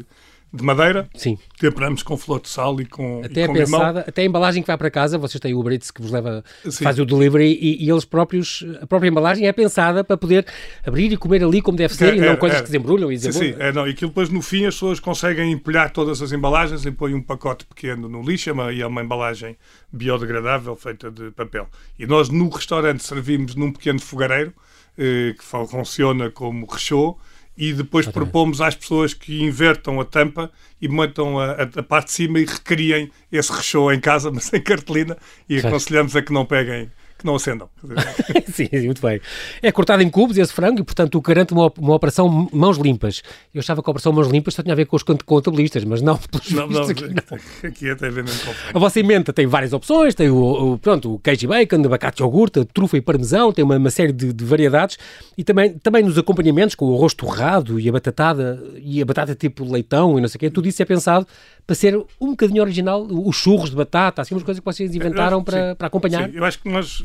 de 0.52 0.62
madeira. 0.62 1.08
Sim. 1.14 1.38
Temperamos 1.58 2.02
com 2.02 2.16
flor 2.16 2.40
de 2.40 2.48
sal 2.48 2.78
e 2.80 2.84
com, 2.84 3.22
Até 3.24 3.44
e 3.44 3.46
com 3.46 3.52
limão. 3.54 3.80
pensada, 3.80 4.00
até 4.06 4.22
a 4.22 4.24
embalagem 4.24 4.62
que 4.62 4.66
vai 4.66 4.76
para 4.76 4.90
casa, 4.90 5.16
vocês 5.16 5.40
têm 5.40 5.54
o 5.54 5.60
Uber 5.60 5.72
Eats 5.72 5.90
que 5.90 6.02
vos 6.02 6.10
leva, 6.10 6.44
Sim. 6.68 6.84
faz 6.84 6.98
o 6.98 7.06
delivery 7.06 7.58
e, 7.60 7.84
e 7.84 7.90
eles 7.90 8.04
próprios, 8.04 8.64
a 8.80 8.86
própria 8.86 9.08
embalagem 9.08 9.46
é 9.46 9.52
pensada 9.52 10.04
para 10.04 10.16
poder 10.16 10.46
abrir 10.86 11.10
e 11.12 11.16
comer 11.16 11.42
ali 11.42 11.62
como 11.62 11.78
deve 11.78 11.94
ser 11.94 12.12
É, 12.12 12.16
e 12.16 12.20
não 12.20 12.28
é, 12.28 12.36
coisas 12.36 12.58
é. 12.58 12.60
que 12.62 12.66
desembrulham 12.66 13.10
e 13.10 13.18
Sim, 13.18 13.28
desembrulham. 13.28 13.56
sim. 13.56 13.62
É, 13.62 13.72
não, 13.72 13.86
e 13.86 13.90
aquilo 13.90 14.10
depois 14.10 14.28
no 14.28 14.42
fim 14.42 14.66
as 14.66 14.74
pessoas 14.74 15.00
conseguem 15.00 15.52
empilhar 15.52 15.90
todas 15.90 16.20
as 16.20 16.32
embalagens 16.32 16.84
e 16.84 16.90
põem 16.90 17.14
um 17.14 17.22
pacote 17.22 17.64
pequeno 17.64 18.08
no 18.08 18.22
lixo 18.22 18.50
é 18.50 18.74
e 18.74 18.82
é 18.82 18.86
uma 18.86 19.02
embalagem 19.02 19.56
biodegradável 19.90 20.76
feita 20.76 21.10
de 21.10 21.30
papel. 21.30 21.68
E 21.98 22.06
nós 22.06 22.28
no 22.28 22.48
restaurante 22.48 23.02
servimos 23.02 23.54
num 23.54 23.72
pequeno 23.72 24.00
fogareiro 24.00 24.52
eh, 24.98 25.34
que 25.38 25.44
funciona 25.44 26.30
como 26.30 26.66
rechô 26.66 27.16
e 27.56 27.72
depois 27.72 28.06
propomos 28.06 28.60
às 28.60 28.74
pessoas 28.74 29.12
que 29.14 29.42
invertam 29.42 30.00
a 30.00 30.04
tampa 30.04 30.50
e 30.80 30.88
metam 30.88 31.38
a, 31.38 31.52
a- 31.52 31.68
a 31.76 31.82
parte 31.82 32.06
de 32.06 32.12
cima 32.12 32.40
e 32.40 32.44
recriem 32.46 33.10
esse 33.30 33.52
rechô 33.52 33.92
em 33.92 34.00
casa, 34.00 34.30
mas 34.32 34.44
sem 34.44 34.60
cartolina 34.60 35.16
e 35.48 35.54
Certo. 35.54 35.66
aconselhamos 35.68 36.16
a 36.16 36.22
que 36.22 36.32
não 36.32 36.46
peguem, 36.46 36.90
que 37.22 37.26
não 37.26 37.36
acendam. 37.36 37.68
sim, 38.52 38.68
sim, 38.70 38.86
muito 38.86 39.00
bem. 39.00 39.20
É 39.62 39.72
cortado 39.72 40.02
em 40.02 40.10
cubos 40.10 40.36
esse 40.36 40.52
frango 40.52 40.80
e, 40.80 40.84
portanto, 40.84 41.16
o 41.16 41.20
garante 41.20 41.52
uma, 41.52 41.72
uma 41.78 41.94
operação 41.94 42.48
mãos 42.52 42.76
limpas. 42.76 43.22
Eu 43.54 43.60
achava 43.60 43.82
que 43.82 43.88
a 43.88 43.92
operação 43.92 44.12
mãos 44.12 44.28
limpas 44.28 44.54
só 44.54 44.62
tinha 44.62 44.72
a 44.72 44.76
ver 44.76 44.86
com 44.86 44.96
os 44.96 45.02
cont- 45.02 45.22
contabilistas, 45.24 45.84
mas 45.84 46.02
não, 46.02 46.16
pelos 46.18 46.50
não, 46.50 46.66
não, 46.68 46.82
aqui 46.88 47.04
não. 47.08 47.68
aqui 47.68 47.90
até 47.90 48.10
vê 48.10 48.22
mesmo 48.22 48.40
com 48.44 48.76
A 48.76 48.80
vossa 48.80 49.00
emenda 49.00 49.32
tem 49.32 49.46
várias 49.46 49.72
opções, 49.72 50.14
tem 50.14 50.28
o, 50.28 50.72
o- 50.74 50.78
pronto, 50.78 51.14
o 51.14 51.18
queijo 51.18 51.44
e 51.44 51.48
bacon, 51.48 51.82
abacate 51.84 52.20
e 52.20 52.24
iogurte, 52.24 52.64
trufa 52.66 52.96
e 52.96 53.00
parmesão, 53.00 53.52
tem 53.52 53.64
uma, 53.64 53.76
uma 53.76 53.90
série 53.90 54.12
de, 54.12 54.32
de 54.32 54.44
variedades 54.44 54.98
e 55.38 55.44
também, 55.44 55.74
também 55.78 56.02
nos 56.02 56.18
acompanhamentos 56.18 56.74
com 56.74 56.86
o 56.86 56.96
arroz 56.96 57.14
torrado 57.14 57.78
e 57.80 57.88
a 57.88 57.92
batatada 57.92 58.62
e 58.76 59.00
a 59.00 59.04
batata 59.04 59.34
tipo 59.34 59.64
leitão 59.64 60.18
e 60.18 60.20
não 60.20 60.28
sei 60.28 60.36
o 60.36 60.40
quê, 60.40 60.50
tudo 60.50 60.68
isso 60.68 60.82
é 60.82 60.84
pensado 60.84 61.26
para 61.66 61.76
ser 61.76 61.96
um 62.20 62.30
bocadinho 62.30 62.60
original, 62.62 63.06
os 63.08 63.36
churros 63.36 63.70
de 63.70 63.76
batata, 63.76 64.20
assim 64.22 64.34
umas 64.34 64.42
coisas 64.42 64.58
que 64.58 64.64
vocês 64.64 64.92
inventaram 64.96 65.44
para, 65.44 65.76
para 65.76 65.86
acompanhar. 65.86 66.28
Sim, 66.28 66.36
eu 66.36 66.44
acho 66.44 66.58
que 66.60 66.68
nós, 66.68 67.04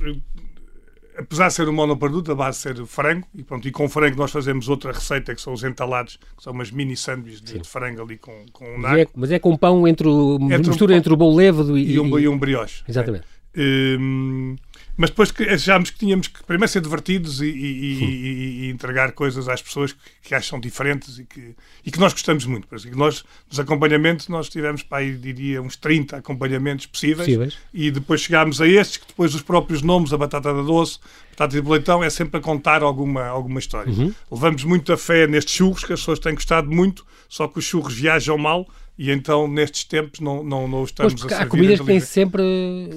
apesar 1.17 1.47
de 1.47 1.53
ser 1.55 1.67
um 1.67 1.73
monoproduto, 1.73 2.31
a 2.31 2.35
base 2.35 2.59
ser 2.59 2.85
frango, 2.85 3.27
e, 3.33 3.41
pronto, 3.43 3.67
e 3.67 3.71
com 3.71 3.89
frango 3.89 4.15
nós 4.17 4.31
fazemos 4.31 4.69
outra 4.69 4.91
receita 4.91 5.33
que 5.33 5.41
são 5.41 5.53
os 5.53 5.63
entalados, 5.63 6.17
que 6.37 6.43
são 6.43 6.53
umas 6.53 6.69
mini 6.69 6.95
sanduíches 6.95 7.41
de, 7.41 7.59
de 7.59 7.67
frango 7.67 8.01
ali 8.03 8.17
com, 8.17 8.45
com 8.53 8.65
um 8.65 8.77
Mas 8.77 8.93
é, 8.93 8.97
naco 8.99 9.11
mas 9.15 9.31
é 9.31 9.39
com 9.39 9.57
pão 9.57 9.87
entre 9.87 10.07
o, 10.07 10.35
Entre 10.41 10.55
um 10.55 10.57
mistura 10.69 10.91
pão- 10.91 10.97
entre 10.97 11.13
o 11.13 11.17
bolo 11.17 11.35
levedo 11.35 11.77
e, 11.77 11.93
e 11.93 11.99
um, 11.99 12.19
e 12.19 12.27
um 12.27 12.37
brioche. 12.37 12.83
Exatamente. 12.87 13.25
Hum, 13.59 14.55
mas 14.97 15.09
depois 15.11 15.31
que 15.31 15.43
achámos 15.43 15.91
que 15.91 15.99
tínhamos 15.99 16.27
que 16.27 16.43
primeiro 16.43 16.67
ser 16.71 16.81
divertidos 16.81 17.39
e, 17.41 17.45
e- 17.45 17.49
e- 17.51 18.03
e- 18.03 18.65
e 18.65 18.69
entregar 18.71 19.11
coisas 19.13 19.47
às 19.47 19.61
pessoas 19.61 19.93
que, 19.93 19.99
que 20.23 20.35
acham 20.35 20.59
diferentes 20.59 21.19
e 21.19 21.23
que, 21.25 21.55
e 21.85 21.91
que 21.91 21.99
nós 21.99 22.11
gostamos 22.13 22.45
muito. 22.45 22.67
Por 22.67 22.79
que 22.79 22.89
nós, 22.95 23.23
nos 23.49 23.59
acompanhamentos, 23.59 24.27
nós 24.27 24.49
tivemos 24.49 24.81
para 24.83 24.97
aí, 24.99 25.15
diria, 25.15 25.61
uns 25.61 25.75
30 25.75 26.17
acompanhamentos 26.17 26.85
possíveis, 26.87 27.27
Possíveis. 27.27 27.57
e 27.73 27.91
depois 27.91 28.21
chegámos 28.21 28.59
a 28.59 28.67
estes, 28.67 28.97
que 28.97 29.07
depois 29.07 29.33
os 29.35 29.41
próprios 29.41 29.81
nomes, 29.81 30.11
a 30.11 30.17
batata 30.17 30.53
da 30.53 30.61
doce, 30.61 30.99
batata 31.31 31.61
de 31.61 31.69
leitão, 31.69 32.03
é 32.03 32.09
sempre 32.09 32.39
a 32.39 32.41
contar 32.41 32.81
alguma, 32.81 33.25
alguma 33.27 33.59
história. 33.59 33.93
Uhum. 33.93 34.13
Levamos 34.31 34.63
muita 34.63 34.97
fé 34.97 35.27
nestes 35.27 35.53
churros, 35.55 35.83
que 35.83 35.93
as 35.93 35.99
pessoas 35.99 36.17
têm 36.19 36.33
gostado 36.33 36.69
muito, 36.71 37.05
só 37.29 37.47
que 37.47 37.59
os 37.59 37.65
churros 37.65 37.93
viajam 37.93 38.37
mal, 38.37 38.67
e 38.97 39.11
então 39.11 39.47
nestes 39.47 39.83
tempos 39.83 40.19
não, 40.19 40.43
não, 40.43 40.67
não 40.67 40.81
os 40.81 40.91
Pois, 40.91 41.13
estamos 41.13 41.21
porque 41.21 41.33
a 41.33 41.37
há 41.37 41.39
servir. 41.41 41.51
comidas 41.51 41.75
em 41.79 41.83
que 41.83 41.85
têm 41.85 41.99
sempre... 41.99 42.43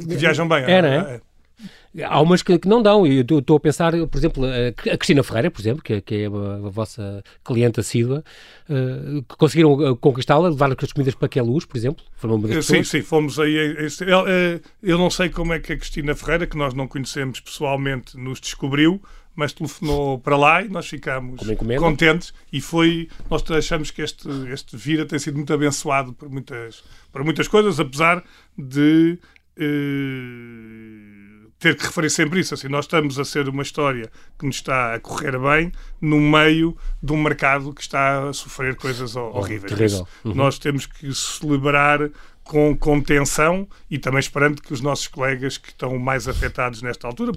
que 0.09 0.17
viajam 0.17 0.49
bem. 0.49 0.65
É, 0.65 0.81
não 0.81 0.89
é? 0.89 1.21
Há 2.05 2.21
umas 2.21 2.41
que, 2.41 2.57
que 2.57 2.69
não 2.69 2.81
dão, 2.81 3.05
e 3.05 3.17
eu 3.29 3.39
estou 3.41 3.57
a 3.57 3.61
pensar, 3.61 3.93
por 4.07 4.17
exemplo, 4.17 4.45
a 4.47 4.97
Cristina 4.97 5.25
Ferreira, 5.25 5.51
por 5.51 5.61
exemplo, 5.61 5.83
que, 5.83 5.95
é- 5.95 6.01
que 6.01 6.15
é 6.15 6.27
a, 6.27 6.67
a 6.67 6.71
vossa 6.71 7.23
cliente 7.45 7.81
assídua, 7.81 8.23
eh, 8.69 9.23
que 9.29 9.37
conseguiram 9.37 9.73
eh, 9.89 9.97
conquistá-la, 10.01 10.49
levar 10.51 10.71
as 10.81 10.93
comidas 10.93 11.17
para 11.17 11.29
Queluz, 11.29 11.65
por 11.65 11.77
exemplo, 11.77 12.05
foram 12.15 12.37
uma 12.37 12.47
das 12.47 12.59
Eh, 12.59 12.63
Sim, 12.63 12.67
pessoas. 12.75 12.89
sim, 12.89 13.03
fomos 13.03 13.41
aí. 13.41 13.57
eh, 13.57 14.61
Eu 14.81 14.99
não 14.99 15.11
sei 15.11 15.31
como 15.31 15.53
é 15.53 15.59
que 15.59 15.73
a 15.73 15.77
Cristina 15.77 16.15
Ferreira, 16.15 16.47
que 16.47 16.57
nós 16.57 16.75
não 16.75 16.87
conhecemos 16.87 17.41
pessoalmente, 17.41 18.17
nos 18.17 18.41
descobriu, 18.41 19.03
mas 19.35 19.53
telefonou 19.53 20.19
para 20.21 20.37
lá 20.37 20.63
e 20.63 20.69
nós 20.69 20.87
ficámos 20.87 21.41
contentes. 21.79 22.33
E 22.53 22.61
foi. 22.61 23.09
Nós 23.29 23.43
achamos 23.51 23.91
que 23.91 24.01
este, 24.03 24.29
este 24.53 24.77
Vira 24.77 25.05
tem 25.07 25.19
sido 25.19 25.37
muito 25.37 25.53
abençoado 25.53 26.13
por 26.13 26.29
muitas, 26.31 26.85
por 27.11 27.25
muitas 27.25 27.49
coisas, 27.49 27.81
apesar 27.81 28.23
de. 28.57 29.19
eh, 29.57 31.10
ter 31.61 31.77
que 31.77 31.85
referir 31.87 32.11
sempre 32.11 32.41
isso, 32.41 32.55
assim, 32.55 32.69
nós 32.69 32.87
estamos 32.87 33.19
a 33.19 33.25
ser 33.25 33.49
uma 33.49 33.63
história 33.63 34.11
que 34.39 34.47
nos 34.47 34.57
está 34.57 34.95
a 34.95 34.99
correr 34.99 35.39
bem 35.39 35.71
no 36.01 36.19
meio 36.19 36.77
de 37.03 37.13
um 37.13 37.23
mercado 37.23 37.73
que 37.75 37.83
está 37.83 38.29
a 38.29 38.33
sofrer 38.33 38.75
coisas 38.75 39.15
ho- 39.15 39.31
horríveis. 39.35 39.93
Oh. 40.25 40.29
Uhum. 40.29 40.35
Nós 40.35 40.59
temos 40.59 40.87
que 40.87 41.15
celebrar 41.15 42.11
com 42.43 42.75
contenção 42.77 43.69
e 43.89 43.97
também 43.99 44.19
esperando 44.19 44.61
que 44.61 44.73
os 44.73 44.81
nossos 44.81 45.07
colegas 45.07 45.57
que 45.57 45.69
estão 45.69 45.97
mais 45.99 46.27
afetados 46.27 46.83
nesta 46.83 47.07
altura, 47.07 47.31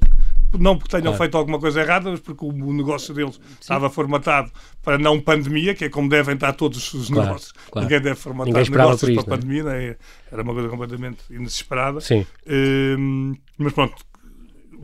não 0.57 0.75
porque 0.77 0.89
tenham 0.89 1.03
Claro. 1.11 1.17
feito 1.17 1.37
alguma 1.37 1.59
coisa 1.59 1.81
errada, 1.81 2.09
mas 2.09 2.19
porque 2.19 2.43
o, 2.45 2.73
negócio 2.73 3.13
deles 3.13 3.39
estava 3.61 3.89
formatado 3.91 4.49
para 4.81 4.97
não 4.97 5.19
pandemia, 5.19 5.75
que 5.75 5.85
é 5.85 5.89
como 5.89 6.09
devem 6.09 6.33
estar 6.33 6.53
todos 6.53 6.93
os 6.93 7.09
Claro, 7.09 7.27
negócios. 7.27 7.53
claro. 7.69 7.85
Ninguém 7.87 8.01
deve 8.01 8.15
formatar 8.15 8.53
Ninguém 8.53 8.71
negócios 8.71 9.09
isso, 9.11 9.25
para 9.25 9.29
não 9.29 9.33
é? 9.35 9.37
pandemia, 9.41 9.63
né? 9.89 9.95
era 10.31 10.41
uma 10.41 10.53
coisa 10.53 10.69
completamente 10.69 11.19
inesperada. 11.29 11.99
Sim. 12.01 12.25
Hum, 12.47 13.35
mas 13.57 13.73
pronto, 13.73 13.93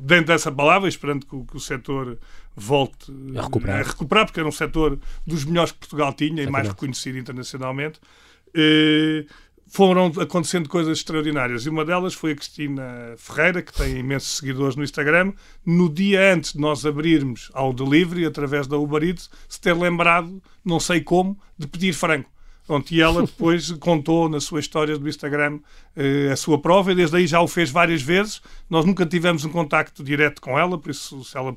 dentro 0.01 0.27
dessa 0.27 0.51
palavra, 0.51 0.87
esperando 0.89 1.25
que, 1.25 1.35
o- 1.35 1.45
que 1.45 1.57
o 1.57 1.59
setor 1.59 2.17
volte 2.55 3.11
a 3.37 3.41
recuperar. 3.43 3.79
a 3.79 3.83
recuperar, 3.83 4.25
porque 4.25 4.39
era 4.39 4.49
um 4.49 4.51
setor 4.51 4.99
dos 5.25 5.45
melhores 5.45 5.71
que 5.71 5.79
Portugal 5.79 6.13
tinha 6.13 6.41
e 6.43 6.47
mais 6.49 6.67
reconhecido 6.67 7.17
internacionalmente. 7.17 7.99
Uh, 8.49 9.25
foram 9.71 10.07
acontecendo 10.19 10.67
coisas 10.67 10.97
extraordinárias. 10.97 11.65
E 11.65 11.69
uma 11.69 11.85
delas 11.85 12.15
foi 12.15 12.31
a 12.31 12.35
Cristina 12.35 13.13
Ferreira, 13.17 13.61
que 13.61 13.71
tem 13.71 13.97
imensos 13.99 14.37
seguidores 14.37 14.75
no 14.75 14.83
Instagram, 14.83 15.31
no 15.63 15.87
dia 15.87 16.33
antes 16.33 16.53
de 16.53 16.59
nós 16.59 16.83
abrirmos 16.87 17.51
ao 17.53 17.71
delivery, 17.71 18.25
através 18.25 18.65
da 18.65 18.77
Uber 18.77 19.03
Eats, 19.03 19.29
se 19.47 19.61
ter 19.61 19.73
lembrado, 19.75 20.41
não 20.65 20.79
sei 20.79 21.01
como, 21.01 21.39
de 21.55 21.67
pedir 21.67 21.93
frango. 21.93 22.25
Pronto, 22.69 22.91
e 22.91 23.01
ela 23.01 23.25
depois 23.25 23.71
contou 23.71 24.29
na 24.29 24.39
sua 24.39 24.59
história 24.59 24.95
do 24.95 25.09
Instagram 25.09 25.59
eh, 25.95 26.29
a 26.31 26.35
sua 26.35 26.61
prova 26.61 26.91
e 26.91 26.95
desde 26.95 27.17
aí 27.17 27.25
já 27.25 27.41
o 27.41 27.47
fez 27.47 27.71
várias 27.71 27.99
vezes. 27.99 28.43
Nós 28.69 28.85
nunca 28.85 29.07
tivemos 29.07 29.43
um 29.43 29.49
contacto 29.49 30.03
direto 30.03 30.39
com 30.39 30.57
ela, 30.57 30.77
por 30.77 30.91
isso 30.91 31.23
se 31.23 31.35
ela 31.35 31.51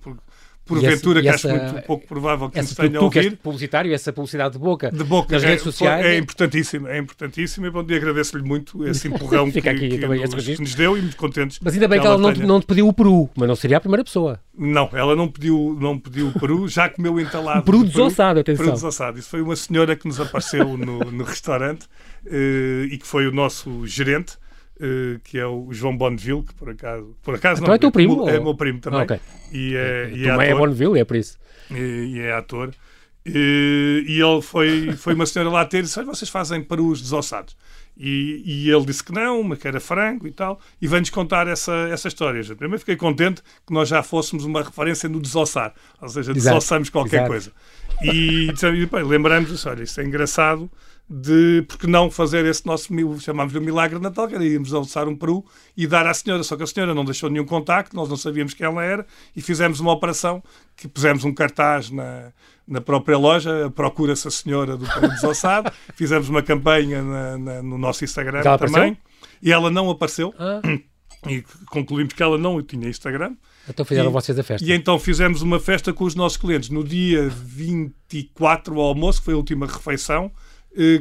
porventura, 0.64 1.20
que 1.20 1.29
acho 1.29 1.48
muito 1.48 1.83
pouco 1.83 2.07
provável 2.07 2.51
que 2.51 2.61
nos 2.61 2.75
tenha 2.75 2.98
tu, 2.98 3.05
ouvir. 3.05 3.31
Que 3.31 3.37
publicitário, 3.37 3.92
essa 3.92 4.12
publicidade 4.12 4.53
de 4.55 4.59
boca, 4.59 4.90
de 4.90 5.05
boca 5.05 5.35
nas 5.35 5.42
é, 5.44 5.46
redes 5.48 5.64
sociais. 5.64 6.05
É 6.05 6.16
importantíssimo, 6.16 6.88
é 6.88 6.98
importantíssimo 6.98 7.66
e 7.66 7.70
bom 7.70 7.83
dia, 7.83 7.96
agradeço-lhe 7.96 8.42
muito 8.42 8.87
esse 8.87 9.09
empurrão 9.09 9.51
que, 9.53 9.59
aqui, 9.59 9.88
que, 9.88 10.07
nos, 10.07 10.44
que, 10.44 10.61
nos, 10.61 10.75
deu 10.75 10.96
e 10.96 11.03
muito 11.03 11.16
contentes. 11.16 11.59
Mas 11.62 11.75
ainda 11.75 11.88
bem 11.88 12.01
que 12.01 12.07
ela, 12.07 12.16
ela 12.16 12.35
não, 12.35 12.46
não 12.46 12.61
te 12.61 12.66
pediu 12.66 12.88
o 12.88 12.92
Peru, 12.92 13.29
mas 13.37 13.48
não 13.48 13.57
seria 13.57 13.77
a 13.77 13.81
primeira 13.81 14.05
pessoa. 14.05 14.40
Não, 14.57 14.88
ela 14.92 15.16
não 15.16 15.29
pediu, 15.29 15.77
não 15.81 15.98
pediu 15.98 16.29
o 16.29 16.33
Peru, 16.38 16.68
já 16.68 16.88
comeu 16.88 17.18
entalado. 17.18 17.64
Peru 17.64 17.85
desossado, 17.85 18.40
atenção. 18.40 18.64
Peru 18.64 18.77
desossado. 18.77 19.18
Isso 19.18 19.29
foi 19.29 19.42
uma 19.42 19.57
senhora 19.57 19.96
que 19.96 20.07
nos 20.07 20.20
apareceu 20.20 20.77
no, 20.77 20.98
no 20.98 21.25
restaurante 21.25 21.87
uh, 22.27 22.85
e 22.85 22.98
que 22.98 23.07
foi 23.07 23.27
o 23.27 23.33
nosso 23.33 23.87
gerente. 23.87 24.37
Uh, 24.82 25.20
que 25.20 25.38
é 25.38 25.46
o 25.46 25.68
João 25.70 25.96
Bonneville, 25.96 26.42
que 26.42 26.52
por 26.54 26.68
acaso. 26.68 27.14
Por 27.22 27.36
acaso 27.36 27.60
então 27.60 27.68
não, 27.68 27.74
é 27.76 27.78
teu 27.78 27.92
primo? 27.92 28.28
É, 28.28 28.36
ou... 28.38 28.44
meu 28.44 28.56
primo 28.56 28.80
também. 28.80 29.02
Okay. 29.02 29.20
E 29.52 29.76
é, 29.76 30.10
e 30.12 30.28
é, 30.28 30.50
é 30.50 30.54
Bonneville, 30.56 30.98
é 30.98 31.04
por 31.04 31.16
isso. 31.16 31.38
E, 31.70 32.14
e 32.14 32.20
é 32.20 32.32
ator. 32.32 32.74
E, 33.24 34.04
e, 34.08 34.20
ele 34.20 34.42
foi, 34.42 34.92
foi 34.96 35.14
uma 35.14 35.24
senhora 35.24 35.50
lá 35.50 35.64
ter 35.64 35.78
e 35.78 35.82
disse: 35.82 36.02
vocês 36.02 36.28
fazem 36.28 36.62
perus 36.62 37.00
desossados. 37.00 37.56
E, 37.96 38.42
e, 38.44 38.70
ele 38.70 38.86
disse 38.86 39.04
que 39.04 39.12
não, 39.12 39.42
mas 39.42 39.58
que 39.58 39.68
era 39.68 39.78
frango 39.78 40.26
e 40.26 40.32
tal, 40.32 40.58
e 40.80 40.88
vem-nos 40.88 41.10
contar 41.10 41.46
essa, 41.46 41.72
essa 41.90 42.08
história. 42.08 42.42
Primeiro 42.56 42.78
fiquei 42.78 42.96
contente 42.96 43.42
que 43.66 43.72
nós 43.72 43.88
já 43.88 44.02
fôssemos 44.02 44.44
uma 44.44 44.62
referência 44.62 45.08
no 45.08 45.20
desossar, 45.20 45.74
ou 46.00 46.08
seja, 46.08 46.32
desossamos 46.32 46.88
qualquer 46.90 47.18
Exato. 47.18 47.30
coisa. 47.30 47.52
E, 48.02 48.48
e 48.50 49.04
lembramos-nos: 49.04 49.64
olha, 49.66 49.82
isso 49.82 50.00
é 50.00 50.04
engraçado, 50.04 50.70
de 51.08 51.62
porque 51.68 51.86
não 51.86 52.10
fazer 52.10 52.44
esse 52.46 52.64
nosso, 52.64 52.88
chamámos-lhe 53.20 53.58
o 53.58 53.62
milagre 53.62 53.98
de 53.98 54.02
Natal, 54.02 54.26
que 54.26 54.34
era 54.34 54.44
irmos 54.44 54.72
alçar 54.72 55.06
um 55.08 55.16
peru 55.16 55.44
e 55.76 55.86
dar 55.86 56.06
à 56.06 56.14
senhora, 56.14 56.42
só 56.42 56.56
que 56.56 56.62
a 56.62 56.66
senhora 56.66 56.94
não 56.94 57.04
deixou 57.04 57.28
nenhum 57.28 57.44
contacto, 57.44 57.94
nós 57.94 58.08
não 58.08 58.16
sabíamos 58.16 58.54
quem 58.54 58.64
ela 58.66 58.82
era 58.82 59.06
e 59.36 59.42
fizemos 59.42 59.78
uma 59.80 59.92
operação 59.92 60.42
que 60.76 60.88
pusemos 60.88 61.24
um 61.24 61.34
cartaz 61.34 61.90
na, 61.90 62.32
na 62.66 62.80
própria 62.80 63.18
loja, 63.18 63.70
procura-se 63.74 64.26
a 64.26 64.30
senhora 64.30 64.76
do 64.76 64.86
peru 64.86 65.08
desossado, 65.08 65.70
fizemos 65.94 66.28
uma 66.28 66.42
campanha 66.42 67.02
na, 67.02 67.38
na, 67.38 67.62
no 67.62 67.76
nosso 67.76 68.04
Instagram 68.04 68.42
também 68.42 68.54
apareceu? 68.54 68.96
e 69.42 69.52
ela 69.52 69.70
não 69.70 69.90
apareceu. 69.90 70.34
Ah. 70.38 70.60
E 71.28 71.44
concluímos 71.66 72.14
que 72.14 72.20
ela 72.20 72.36
não 72.36 72.60
tinha 72.62 72.88
Instagram. 72.88 73.36
Então 73.68 73.84
fizeram 73.84 74.10
e, 74.10 74.12
vocês 74.12 74.36
a 74.36 74.42
festa. 74.42 74.66
E 74.66 74.72
então 74.72 74.98
fizemos 74.98 75.40
uma 75.40 75.60
festa 75.60 75.92
com 75.92 76.02
os 76.02 76.16
nossos 76.16 76.36
clientes 76.36 76.68
no 76.68 76.82
dia 76.82 77.28
24 77.28 78.74
ao 78.74 78.86
almoço, 78.88 79.20
que 79.20 79.26
foi 79.26 79.34
a 79.34 79.36
última 79.36 79.66
refeição 79.66 80.32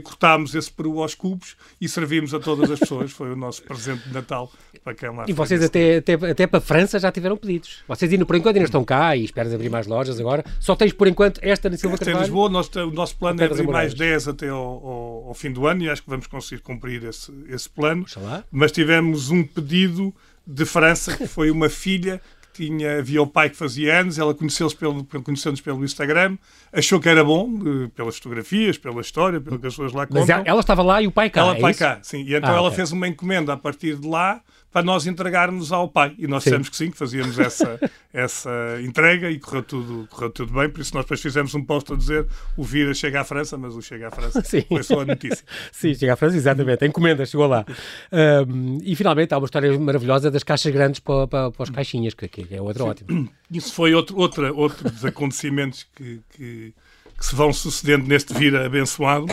cortámos 0.04 0.54
esse 0.54 0.72
peru 0.72 1.02
aos 1.02 1.16
cubos 1.16 1.56
e 1.80 1.88
servimos 1.88 2.34
a 2.34 2.40
todas 2.40 2.70
as 2.70 2.80
pessoas. 2.80 3.12
Foi 3.12 3.32
o 3.32 3.36
nosso 3.36 3.64
presente 3.64 4.08
de 4.08 4.14
Natal 4.14 4.52
para 4.84 4.94
quem 4.94 5.10
lá 5.10 5.26
E 5.28 5.34
vocês 5.34 5.64
até, 5.64 5.98
até, 5.98 6.14
até 6.14 6.48
para 6.48 6.60
a 6.60 6.62
França 6.62 7.00
já 7.00 7.12
tiveram 7.12 7.38
pedidos. 7.38 7.84
Vocês 7.88 8.12
ainda 8.12 8.26
por 8.26 8.36
enquanto 8.36 8.56
ainda 8.56 8.68
estão 8.68 8.84
cá 8.84 9.16
e 9.16 9.24
esperas 9.24 9.54
abrir 9.54 9.70
mais 9.70 9.88
lojas 9.88 10.20
agora. 10.20 10.44
Só 10.60 10.76
tens 10.76 10.94
por 10.94 11.08
enquanto 11.08 11.40
esta 11.44 11.70
na 11.70 11.78
Silva 11.78 11.98
Carvalho? 11.98 12.18
em 12.18 12.22
Lisboa. 12.22 12.50
Nosso, 12.50 12.80
o 12.80 12.92
nosso 12.92 13.16
plano 13.16 13.42
é 13.42 13.46
abrir 13.46 13.68
mais 13.68 13.94
10 13.94 14.28
até 14.28 14.50
ao, 14.50 14.58
ao, 14.58 15.28
ao, 15.28 15.34
fim 15.34 15.52
do 15.52 15.66
ano 15.68 15.84
e 15.84 15.90
acho 15.90 16.04
que 16.04 16.10
vamos 16.10 16.28
conseguir 16.28 16.62
cumprir 16.62 17.04
esse, 17.04 17.32
esse 17.48 17.70
plano. 17.70 18.06
Mas 18.52 18.72
tivemos 18.72 19.30
um 19.30 19.44
pedido 19.44 20.14
de 20.46 20.66
França 20.66 21.16
que 21.16 21.28
foi 21.28 21.52
uma 21.52 21.70
filha 21.70 22.22
tinha, 22.66 23.00
havia 23.00 23.22
o 23.22 23.28
pai 23.28 23.50
que 23.50 23.56
fazia 23.56 24.00
anos, 24.00 24.20
ela 24.20 24.34
conheceu-nos 24.34 24.74
pelo, 24.74 25.04
conheceu 25.04 25.54
pelo 25.64 25.84
Instagram, 25.84 26.38
achou 26.72 27.00
que 27.00 27.10
era 27.10 27.24
bom, 27.24 27.50
pelas 27.96 28.18
fotografias, 28.18 28.78
pela 28.78 29.02
história, 29.02 29.42
pelo 29.42 29.60
que 29.60 29.68
as 29.68 29.74
pessoas 29.74 29.94
lá 29.94 30.06
contam. 30.06 30.38
Mas 30.38 30.48
ela 30.48 30.60
estava 30.60 30.84
lá 30.84 31.02
e 31.02 31.08
o 31.08 31.12
pai 31.12 31.30
cá, 31.30 31.42
Ela 31.42 31.58
é 31.58 31.62
pai 31.62 31.72
isso? 31.72 31.80
cá, 31.80 32.00
sim. 32.04 32.24
E 32.24 32.36
então 32.36 32.52
ah, 32.52 32.58
ela 32.58 32.68
okay. 32.68 32.78
fez 32.78 32.92
uma 32.92 33.08
encomenda 33.08 33.54
a 33.54 33.58
partir 33.58 33.96
de 33.96 34.08
lá 34.08 34.42
para 34.72 34.84
nós 34.84 35.06
entregarmos 35.06 35.72
ao 35.72 35.88
pai. 35.88 36.16
E 36.18 36.28
nós 36.28 36.44
sim. 36.44 36.50
dissemos 36.50 36.70
que 36.70 36.78
sim, 36.78 36.92
que 36.92 36.98
fazíamos 36.98 37.38
essa, 37.38 37.80
essa 38.14 38.80
entrega 38.82 39.30
e 39.30 39.38
correu 39.38 39.64
tudo, 39.64 40.08
correu 40.10 40.30
tudo 40.30 40.54
bem. 40.54 40.70
Por 40.70 40.82
isso 40.82 40.94
nós 40.94 41.04
depois 41.04 41.22
fizemos 41.22 41.54
um 41.54 41.64
post 41.64 41.92
a 41.92 41.96
dizer 41.96 42.26
o 42.56 42.64
Vira 42.64 42.94
chega 42.94 43.22
à 43.22 43.24
França, 43.24 43.58
mas 43.58 43.76
o 43.76 43.82
chega 43.82 44.08
à 44.08 44.12
França 44.12 44.42
sim. 44.46 44.64
foi 44.68 44.84
só 44.84 45.02
a 45.02 45.06
notícia. 45.06 45.44
sim, 45.72 45.94
chega 45.94 46.14
à 46.14 46.16
França, 46.16 46.38
exatamente. 46.38 46.84
A 46.84 46.88
encomenda 46.88 47.26
chegou 47.26 47.48
lá. 47.48 47.66
Um, 48.48 48.80
e 48.82 48.96
finalmente 48.96 49.34
há 49.34 49.38
uma 49.38 49.46
história 49.46 49.78
maravilhosa 49.78 50.32
das 50.32 50.44
caixas 50.44 50.72
grandes 50.72 51.00
para, 51.00 51.28
para, 51.28 51.52
para 51.52 51.64
as 51.64 51.70
caixinhas, 51.70 52.14
que, 52.14 52.28
que 52.28 52.48
é 52.56 52.62
outra 52.62 52.86
ótima. 52.86 53.30
Isso 53.52 53.74
foi 53.74 53.94
outro, 53.94 54.18
outra, 54.18 54.54
outro 54.54 54.90
dos 54.90 55.04
acontecimentos 55.04 55.86
que, 55.96 56.22
que, 56.36 56.74
que 57.18 57.26
se 57.26 57.36
vão 57.36 57.52
sucedendo 57.52 58.08
neste 58.08 58.34
Vira 58.34 58.66
abençoado, 58.66 59.28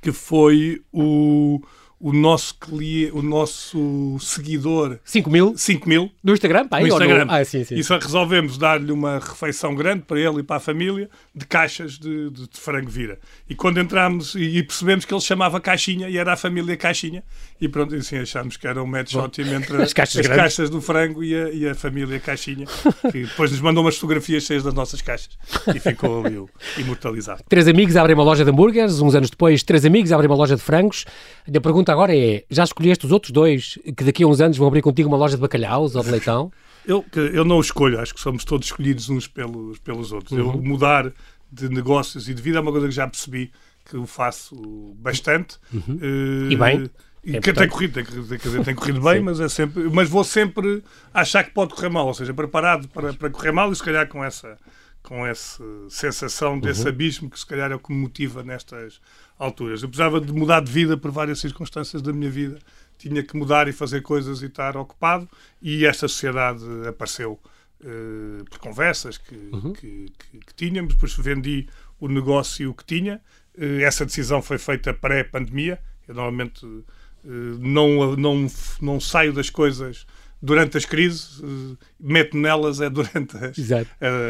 que 0.00 0.12
foi 0.12 0.82
o 0.90 1.60
o 1.98 2.12
nosso 2.12 2.54
cliente, 2.58 3.12
o 3.12 3.22
nosso 3.22 4.18
seguidor. 4.20 4.98
5 5.04 5.30
mil? 5.30 5.56
5 5.56 5.88
mil. 5.88 6.10
No 6.22 6.34
Instagram, 6.34 6.68
pá, 6.68 6.80
no 6.80 6.86
Instagram. 6.86 7.24
No... 7.24 7.32
Ah, 7.32 7.44
sim, 7.44 7.64
sim. 7.64 7.74
e 7.74 7.82
só 7.82 7.98
resolvemos 7.98 8.58
dar-lhe 8.58 8.92
uma 8.92 9.18
refeição 9.18 9.74
grande 9.74 10.02
para 10.02 10.20
ele 10.20 10.40
e 10.40 10.42
para 10.42 10.56
a 10.56 10.60
família 10.60 11.08
de 11.34 11.46
caixas 11.46 11.92
de, 11.92 12.30
de, 12.30 12.48
de 12.48 12.60
frango 12.60 12.90
vira. 12.90 13.18
E 13.48 13.54
quando 13.54 13.80
entramos 13.80 14.34
e, 14.34 14.58
e, 14.58 14.62
percebemos 14.62 15.04
que 15.06 15.14
ele 15.14 15.20
chamava 15.22 15.58
caixinha 15.58 16.08
e 16.08 16.18
era 16.18 16.34
a 16.34 16.36
família 16.36 16.76
caixinha 16.76 17.24
e 17.58 17.68
pronto 17.68 17.94
assim 17.94 18.18
achámos 18.18 18.58
que 18.58 18.66
era 18.66 18.82
um 18.82 18.86
match 18.86 19.14
ótimo 19.14 19.54
entre 19.54 19.82
as, 19.82 19.92
caixas, 19.94 20.20
as 20.20 20.36
caixas, 20.36 20.68
do 20.68 20.82
frango 20.82 21.24
e 21.24 21.34
a, 21.34 21.50
e 21.50 21.68
a, 21.68 21.74
família 21.74 22.20
caixinha 22.20 22.66
que 23.10 23.24
depois 23.24 23.50
nos 23.50 23.60
mandou 23.60 23.82
umas 23.82 23.94
fotografias 23.94 24.42
cheias 24.42 24.62
das 24.62 24.74
nossas 24.74 25.00
caixas 25.00 25.38
e 25.74 25.78
ficou 25.78 26.24
ali 26.24 26.44
imortalizado. 26.76 27.42
Três 27.48 27.66
amigos 27.66 27.96
abrem 27.96 28.14
uma 28.14 28.24
loja 28.24 28.44
de 28.44 28.50
hambúrgueres 28.50 29.00
uns 29.00 29.14
anos 29.14 29.30
depois 29.30 29.62
três 29.62 29.84
amigos 29.86 30.12
abrem 30.12 30.28
uma 30.28 30.36
loja 30.36 30.56
de 30.56 30.62
frangos. 30.62 31.06
A 31.48 31.60
pergunta 31.60 31.85
agora 31.92 32.16
é: 32.16 32.44
já 32.50 32.64
escolheste 32.64 33.06
os 33.06 33.12
outros 33.12 33.32
dois 33.32 33.78
que 33.96 34.04
daqui 34.04 34.22
a 34.22 34.26
uns 34.26 34.40
anos 34.40 34.56
vão 34.56 34.66
abrir 34.66 34.82
contigo 34.82 35.08
uma 35.08 35.16
loja 35.16 35.36
de 35.36 35.42
bacalhaus 35.42 35.94
ou 35.94 36.02
de 36.02 36.10
leitão? 36.10 36.52
Eu, 36.86 37.04
eu 37.16 37.44
não 37.44 37.58
escolho, 37.58 37.98
acho 37.98 38.14
que 38.14 38.20
somos 38.20 38.44
todos 38.44 38.68
escolhidos 38.68 39.10
uns 39.10 39.26
pelos, 39.26 39.76
pelos 39.80 40.12
outros. 40.12 40.30
Uhum. 40.30 40.38
Eu 40.38 40.62
mudar 40.62 41.12
de 41.50 41.68
negócios 41.68 42.28
e 42.28 42.34
de 42.34 42.40
vida 42.40 42.58
é 42.58 42.60
uma 42.60 42.70
coisa 42.70 42.86
que 42.86 42.94
já 42.94 43.08
percebi 43.08 43.50
que 43.84 43.96
eu 43.96 44.06
faço 44.06 44.94
bastante. 44.96 45.56
Uhum. 45.72 45.96
Uh, 45.96 46.52
e 46.52 46.56
bem? 46.56 46.90
E 47.24 47.36
é 47.36 47.40
que 47.40 47.52
tem 47.52 47.68
corrido, 47.68 47.94
tem, 47.94 48.04
quer 48.04 48.12
dizer, 48.38 48.64
tem 48.64 48.74
corrido 48.76 49.00
bem, 49.00 49.20
mas 49.20 49.40
é 49.40 49.48
sempre, 49.48 49.88
mas 49.90 50.08
vou 50.08 50.22
sempre 50.22 50.80
achar 51.12 51.42
que 51.42 51.50
pode 51.50 51.74
correr 51.74 51.88
mal, 51.88 52.06
ou 52.06 52.14
seja, 52.14 52.32
preparado 52.32 52.86
para, 52.88 53.12
para 53.12 53.30
correr 53.30 53.50
mal 53.50 53.72
e 53.72 53.74
se 53.74 53.82
calhar 53.82 54.06
com 54.08 54.24
essa 54.24 54.56
com 55.02 55.24
essa 55.24 55.62
sensação 55.88 56.58
desse 56.58 56.82
uhum. 56.82 56.88
abismo 56.88 57.30
que 57.30 57.38
se 57.38 57.46
calhar 57.46 57.70
é 57.70 57.76
o 57.76 57.78
que 57.78 57.92
me 57.92 57.98
motiva 58.00 58.42
nestas 58.42 59.00
alturas. 59.38 59.82
Eu 59.82 59.88
precisava 59.88 60.20
de 60.20 60.32
mudar 60.32 60.60
de 60.60 60.70
vida 60.70 60.96
por 60.96 61.10
várias 61.10 61.38
circunstâncias 61.40 62.02
da 62.02 62.12
minha 62.12 62.30
vida. 62.30 62.58
Tinha 62.98 63.22
que 63.22 63.36
mudar 63.36 63.68
e 63.68 63.72
fazer 63.72 64.02
coisas 64.02 64.42
e 64.42 64.46
estar 64.46 64.76
ocupado 64.76 65.28
e 65.60 65.84
esta 65.84 66.08
sociedade 66.08 66.64
apareceu 66.88 67.38
uh, 67.80 68.44
por 68.48 68.58
conversas 68.58 69.18
que, 69.18 69.34
uhum. 69.52 69.72
que, 69.72 70.12
que, 70.18 70.38
que, 70.38 70.54
tínhamos. 70.54 70.94
Depois 70.94 71.14
vendi 71.14 71.68
o 72.00 72.08
negócio 72.08 72.72
que 72.74 72.84
tinha. 72.84 73.20
Uh, 73.56 73.80
essa 73.82 74.04
decisão 74.04 74.40
foi 74.40 74.58
feita 74.58 74.94
pré-pandemia. 74.94 75.78
Eu 76.08 76.14
normalmente 76.14 76.64
uh, 76.64 76.84
não, 77.24 78.16
não, 78.16 78.46
não 78.80 79.00
saio 79.00 79.32
das 79.32 79.50
coisas 79.50 80.06
durante 80.40 80.76
as 80.76 80.84
crises, 80.84 81.42
meto 81.98 82.36
nelas 82.36 82.80
é 82.80 82.90
durante 82.90 83.36
as, 83.36 83.58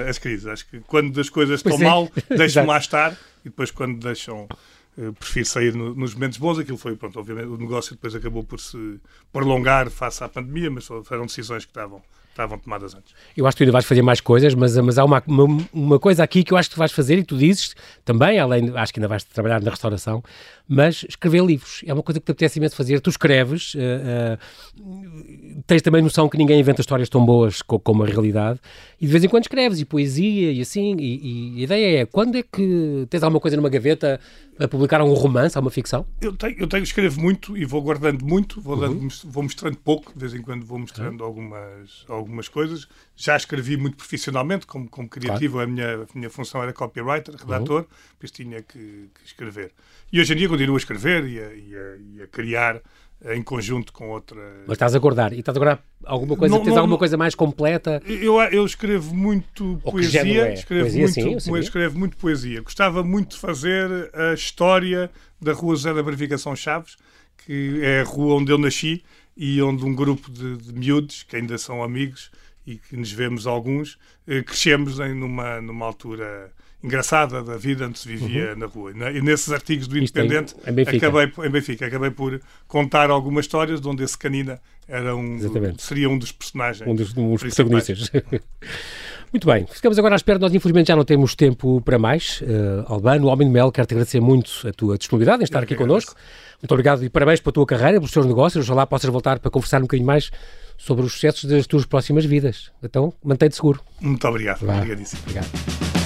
as 0.08 0.18
crises. 0.18 0.46
Acho 0.46 0.66
que 0.68 0.80
quando 0.80 1.20
as 1.20 1.28
coisas 1.28 1.62
pois 1.62 1.74
estão 1.74 1.86
é. 1.86 1.90
mal, 1.90 2.10
deixam 2.36 2.64
lá 2.64 2.78
estar 2.78 3.12
e 3.44 3.48
depois 3.48 3.70
quando 3.70 3.98
deixam. 3.98 4.48
Uh, 4.96 5.12
prefiro 5.12 5.46
sair 5.46 5.74
no, 5.74 5.94
nos 5.94 6.14
momentos 6.14 6.38
bons. 6.38 6.58
Aquilo 6.58 6.78
foi, 6.78 6.96
pronto, 6.96 7.18
obviamente, 7.18 7.48
o 7.48 7.56
negócio 7.56 7.94
depois 7.94 8.14
acabou 8.14 8.42
por 8.42 8.58
se 8.60 9.00
prolongar 9.32 9.90
face 9.90 10.22
à 10.24 10.28
pandemia, 10.28 10.70
mas 10.70 10.86
foram 10.86 11.26
decisões 11.26 11.64
que 11.64 11.70
estavam 11.70 12.02
estavam 12.36 12.58
tomadas 12.58 12.94
antes. 12.94 13.14
Eu 13.36 13.46
acho 13.46 13.56
que 13.56 13.58
tu 13.58 13.62
ainda 13.64 13.72
vais 13.72 13.84
fazer 13.86 14.02
mais 14.02 14.20
coisas, 14.20 14.54
mas, 14.54 14.76
mas 14.76 14.98
há 14.98 15.04
uma, 15.04 15.22
uma, 15.26 15.66
uma, 15.72 15.98
coisa 15.98 16.22
aqui 16.22 16.44
que 16.44 16.52
eu 16.52 16.58
acho 16.58 16.70
que 16.70 16.78
vais 16.78 16.92
fazer 16.92 17.18
e 17.18 17.24
tu 17.24 17.36
dizes 17.36 17.74
também, 18.04 18.38
além, 18.38 18.72
acho 18.76 18.92
que 18.92 19.00
ainda 19.00 19.08
vais 19.08 19.24
trabalhar 19.24 19.62
na 19.62 19.70
restauração, 19.70 20.22
mas 20.68 21.04
escrever 21.08 21.44
livros 21.44 21.82
é 21.86 21.92
uma 21.92 22.02
coisa 22.02 22.20
que 22.20 22.26
te 22.26 22.32
apetece 22.32 22.58
imenso 22.58 22.76
fazer. 22.76 23.00
Tu 23.00 23.10
escreves, 23.10 23.74
uh, 23.74 24.38
uh, 24.78 25.62
tens 25.66 25.80
também 25.80 26.02
noção 26.02 26.28
que 26.28 26.36
ninguém 26.36 26.60
inventa 26.60 26.82
histórias 26.82 27.08
tão 27.08 27.24
boas 27.24 27.62
co 27.62 27.80
como 27.80 28.02
a 28.02 28.06
realidade, 28.06 28.60
e 29.00 29.06
de 29.06 29.12
vez 29.12 29.24
em 29.24 29.28
quando 29.28 29.44
escreves, 29.44 29.80
e 29.80 29.84
poesia, 29.84 30.52
e 30.52 30.60
assim, 30.60 30.96
e, 30.98 31.56
e, 31.56 31.60
a 31.60 31.64
ideia 31.64 32.02
é, 32.02 32.06
quando 32.06 32.36
é 32.36 32.42
que 32.42 33.06
tens 33.08 33.22
alguma 33.22 33.40
coisa 33.40 33.56
numa 33.56 33.68
gaveta 33.68 34.20
a 34.58 34.68
publicar 34.68 35.02
um 35.02 35.12
romance, 35.12 35.58
uma 35.58 35.70
ficção? 35.70 36.06
Eu 36.20 36.34
tenho, 36.34 36.58
eu 36.58 36.66
tenho 36.66 36.82
escrevo 36.82 37.20
muito 37.20 37.56
e 37.56 37.64
vou 37.64 37.82
guardando 37.82 38.24
muito, 38.24 38.60
vou, 38.60 38.76
dando, 38.76 39.00
uhum. 39.00 39.08
vou 39.24 39.42
mostrando 39.42 39.76
pouco, 39.76 40.12
de 40.12 40.18
vez 40.18 40.34
em 40.34 40.42
quando 40.42 40.64
vou 40.64 40.78
mostrando 40.78 41.20
uhum. 41.20 41.26
algumas, 41.26 42.04
algumas 42.08 42.48
coisas. 42.48 42.88
Já 43.14 43.36
escrevi 43.36 43.76
muito 43.76 43.96
profissionalmente, 43.96 44.66
como, 44.66 44.88
como 44.88 45.08
criativo, 45.08 45.54
claro. 45.54 45.70
a, 45.70 45.72
minha, 45.72 45.94
a 46.02 46.06
minha 46.14 46.30
função 46.30 46.62
era 46.62 46.72
copywriter, 46.72 47.34
redator, 47.36 47.82
uhum. 47.82 47.86
depois 48.12 48.30
tinha 48.30 48.62
que, 48.62 49.10
que, 49.14 49.26
escrever. 49.26 49.72
E 50.12 50.20
hoje 50.20 50.32
em 50.32 50.36
dia 50.36 50.48
continuo 50.48 50.76
a 50.76 50.78
escrever 50.78 51.26
e 51.26 51.38
a, 51.38 51.54
e 51.54 51.76
a, 51.76 51.96
e 51.96 52.22
a 52.22 52.26
criar 52.26 52.80
em 53.24 53.42
conjunto 53.42 53.92
com 53.92 54.10
outra. 54.10 54.40
Mas 54.66 54.74
estás 54.74 54.94
a 54.94 54.98
guardar 54.98 55.32
e 55.32 55.40
estás 55.40 55.56
a 55.56 55.58
guardar 55.58 55.82
alguma 56.04 56.36
coisa, 56.36 56.54
não, 56.54 56.62
tens 56.62 56.74
não, 56.74 56.82
alguma 56.82 56.98
coisa 56.98 57.16
mais 57.16 57.34
completa? 57.34 58.02
Eu, 58.06 58.40
eu 58.42 58.64
escrevo 58.64 59.14
muito 59.14 59.80
Ou 59.82 59.92
poesia, 59.92 60.48
é? 60.48 60.54
escrevo, 60.54 60.82
poesia 60.82 61.24
muito, 61.24 61.40
sim, 61.40 61.58
escrevo 61.58 61.98
muito 61.98 62.16
poesia. 62.16 62.60
Gostava 62.60 63.02
muito 63.02 63.30
de 63.32 63.38
fazer 63.38 64.10
a 64.14 64.34
história 64.34 65.10
da 65.40 65.52
Rua 65.52 65.74
José 65.76 65.94
da 65.94 66.02
Verificação 66.02 66.54
Chaves, 66.54 66.96
que 67.38 67.80
é 67.82 68.00
a 68.00 68.04
rua 68.04 68.34
onde 68.34 68.52
eu 68.52 68.58
nasci 68.58 69.02
e 69.36 69.60
onde 69.62 69.84
um 69.84 69.94
grupo 69.94 70.30
de, 70.30 70.56
de 70.56 70.72
miúdos, 70.72 71.22
que 71.22 71.36
ainda 71.36 71.58
são 71.58 71.82
amigos 71.82 72.30
e 72.66 72.76
que 72.76 72.96
nos 72.96 73.12
vemos 73.12 73.46
alguns, 73.46 73.98
eh, 74.26 74.42
crescemos 74.42 74.98
em 74.98 75.14
numa, 75.14 75.60
numa 75.60 75.86
altura 75.86 76.52
engraçada 76.82 77.42
da 77.42 77.56
vida 77.56 77.86
onde 77.86 77.98
se 77.98 78.06
vivia 78.06 78.52
uhum. 78.52 78.58
na 78.58 78.66
rua. 78.66 78.92
E 79.12 79.20
nesses 79.20 79.52
artigos 79.52 79.88
do 79.88 79.98
Independente 79.98 80.54
em, 80.66 80.70
em 80.70 80.74
Benfica. 80.74 81.08
acabei 81.08 81.32
em 81.46 81.50
Benfica, 81.50 81.86
acabei 81.86 82.10
por 82.10 82.40
contar 82.68 83.10
algumas 83.10 83.44
histórias 83.44 83.80
de 83.80 83.88
onde 83.88 84.04
esse 84.04 84.16
canina 84.16 84.60
era 84.88 85.16
um 85.16 85.38
seria 85.78 86.08
um 86.08 86.16
dos 86.16 86.30
personagens. 86.30 86.88
Um 86.88 86.94
dos, 86.94 87.16
um 87.16 87.32
dos 87.32 87.42
protagonistas. 87.42 88.10
Muito 89.32 89.46
bem, 89.46 89.66
ficamos 89.66 89.98
agora 89.98 90.14
à 90.14 90.16
espera. 90.16 90.38
Nós, 90.38 90.54
infelizmente, 90.54 90.86
já 90.88 90.96
não 90.96 91.04
temos 91.04 91.34
tempo 91.34 91.80
para 91.80 91.98
mais. 91.98 92.40
Uh, 92.40 92.84
Albano, 92.86 93.26
o 93.26 93.30
Homem 93.30 93.48
de 93.48 93.52
Mel, 93.52 93.72
quero-te 93.72 93.92
agradecer 93.92 94.20
muito 94.20 94.50
a 94.66 94.72
tua 94.72 94.96
disponibilidade 94.96 95.42
em 95.42 95.44
estar 95.44 95.58
Eu 95.58 95.64
aqui 95.64 95.74
connosco. 95.74 96.14
Muito 96.62 96.72
obrigado 96.72 97.04
e 97.04 97.10
parabéns 97.10 97.40
pela 97.40 97.52
tua 97.52 97.66
carreira, 97.66 97.98
pelos 97.98 98.12
teus 98.12 98.24
negócios. 98.24 98.64
Ojalá 98.64 98.86
possas 98.86 99.10
voltar 99.10 99.38
para 99.38 99.50
conversar 99.50 99.78
um 99.78 99.82
bocadinho 99.82 100.06
mais 100.06 100.30
sobre 100.78 101.04
os 101.04 101.12
sucessos 101.12 101.44
das 101.44 101.66
tuas 101.66 101.84
próximas 101.84 102.24
vidas. 102.24 102.70
Então, 102.82 103.12
mantém-te 103.22 103.56
seguro. 103.56 103.80
Muito 104.00 104.26
obrigado. 104.26 104.64
Vá. 104.64 104.76
Obrigadíssimo. 104.76 105.22
Obrigado. 105.22 106.05